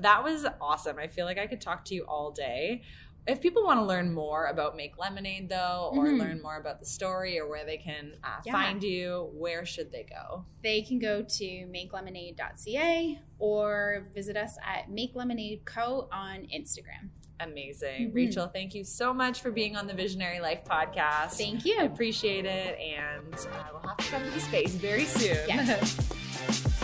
that 0.02 0.24
was 0.24 0.46
awesome. 0.62 0.98
I 1.00 1.08
feel 1.08 1.26
like 1.26 1.38
I 1.38 1.48
could 1.48 1.62
talk 1.62 1.86
to 1.86 1.96
you 1.96 2.04
all 2.04 2.32
day 2.32 2.84
if 3.28 3.42
people 3.42 3.64
want 3.64 3.80
to 3.80 3.86
learn 3.86 4.14
more 4.14 4.46
about 4.46 4.76
Make 4.76 4.98
Lemonade, 4.98 5.50
though, 5.50 5.92
or 5.94 6.06
mm-hmm. 6.06 6.20
learn 6.20 6.42
more 6.42 6.58
about 6.58 6.80
the 6.80 6.86
story 6.86 7.38
or 7.40 7.48
where 7.48 7.66
they 7.66 7.78
can 7.78 8.14
uh, 8.24 8.40
yeah. 8.46 8.54
find 8.54 8.82
you, 8.82 9.30
where 9.34 9.66
should 9.66 9.92
they 9.92 10.04
go? 10.04 10.46
They 10.64 10.82
can 10.82 10.98
go 10.98 11.22
to 11.22 11.44
makelemonade.ca 11.44 13.20
or 13.40 14.06
visit 14.14 14.38
us 14.38 14.58
at 14.66 14.90
Make 14.90 15.12
Lemonade 15.14 15.66
Co. 15.66 16.08
on 16.12 16.48
Instagram. 16.56 17.10
Amazing. 17.40 18.08
Mm-hmm. 18.08 18.16
Rachel, 18.16 18.48
thank 18.48 18.74
you 18.74 18.84
so 18.84 19.14
much 19.14 19.42
for 19.42 19.52
being 19.52 19.76
on 19.76 19.86
the 19.86 19.94
Visionary 19.94 20.40
Life 20.40 20.64
podcast. 20.64 21.34
Thank 21.34 21.66
you. 21.66 21.78
I 21.80 21.84
appreciate 21.84 22.46
it. 22.46 22.80
And 22.80 23.34
uh, 23.34 23.64
we'll 23.74 23.90
have 23.90 23.98
to 23.98 24.12
come 24.12 24.24
to 24.24 24.32
the 24.32 24.40
space 24.40 24.74
very 24.74 25.06
soon. 25.06 25.38
Yes. 25.48 26.84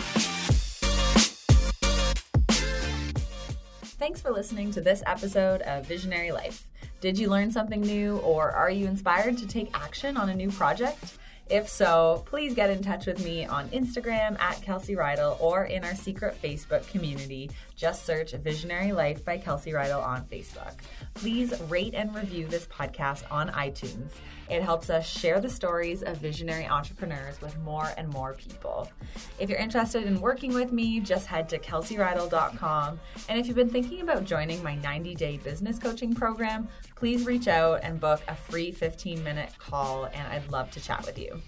Thanks 3.96 4.20
for 4.20 4.32
listening 4.32 4.72
to 4.72 4.80
this 4.80 5.04
episode 5.06 5.62
of 5.62 5.86
Visionary 5.86 6.32
Life. 6.32 6.68
Did 7.00 7.16
you 7.16 7.30
learn 7.30 7.52
something 7.52 7.80
new 7.80 8.16
or 8.18 8.50
are 8.50 8.68
you 8.68 8.86
inspired 8.86 9.38
to 9.38 9.46
take 9.46 9.70
action 9.72 10.16
on 10.16 10.30
a 10.30 10.34
new 10.34 10.50
project? 10.50 11.16
If 11.48 11.68
so, 11.68 12.24
please 12.26 12.54
get 12.54 12.70
in 12.70 12.82
touch 12.82 13.06
with 13.06 13.24
me 13.24 13.46
on 13.46 13.68
Instagram 13.68 14.40
at 14.40 14.60
Kelsey 14.62 14.96
Reidel 14.96 15.38
or 15.40 15.66
in 15.66 15.84
our 15.84 15.94
secret 15.94 16.36
Facebook 16.42 16.88
community. 16.88 17.50
Just 17.76 18.06
search 18.06 18.32
Visionary 18.32 18.92
Life 18.92 19.24
by 19.24 19.38
Kelsey 19.38 19.72
Reidel 19.72 20.00
on 20.00 20.24
Facebook. 20.26 20.74
Please 21.14 21.52
rate 21.62 21.94
and 21.94 22.14
review 22.14 22.46
this 22.46 22.66
podcast 22.66 23.24
on 23.30 23.48
iTunes. 23.50 24.12
It 24.48 24.62
helps 24.62 24.90
us 24.90 25.06
share 25.08 25.40
the 25.40 25.48
stories 25.48 26.02
of 26.02 26.18
visionary 26.18 26.66
entrepreneurs 26.66 27.40
with 27.40 27.58
more 27.58 27.90
and 27.96 28.08
more 28.10 28.34
people. 28.34 28.90
If 29.38 29.48
you're 29.48 29.58
interested 29.58 30.04
in 30.04 30.20
working 30.20 30.54
with 30.54 30.70
me, 30.70 31.00
just 31.00 31.26
head 31.26 31.48
to 31.48 31.58
kelseyreidel.com. 31.58 33.00
And 33.28 33.40
if 33.40 33.46
you've 33.46 33.56
been 33.56 33.70
thinking 33.70 34.02
about 34.02 34.24
joining 34.24 34.62
my 34.62 34.76
90 34.76 35.14
day 35.14 35.38
business 35.38 35.78
coaching 35.78 36.14
program, 36.14 36.68
please 36.94 37.26
reach 37.26 37.48
out 37.48 37.80
and 37.82 37.98
book 37.98 38.22
a 38.28 38.36
free 38.36 38.70
15 38.70 39.22
minute 39.24 39.50
call, 39.58 40.04
and 40.04 40.32
I'd 40.32 40.50
love 40.50 40.70
to 40.72 40.80
chat 40.80 41.04
with 41.04 41.18
you. 41.18 41.40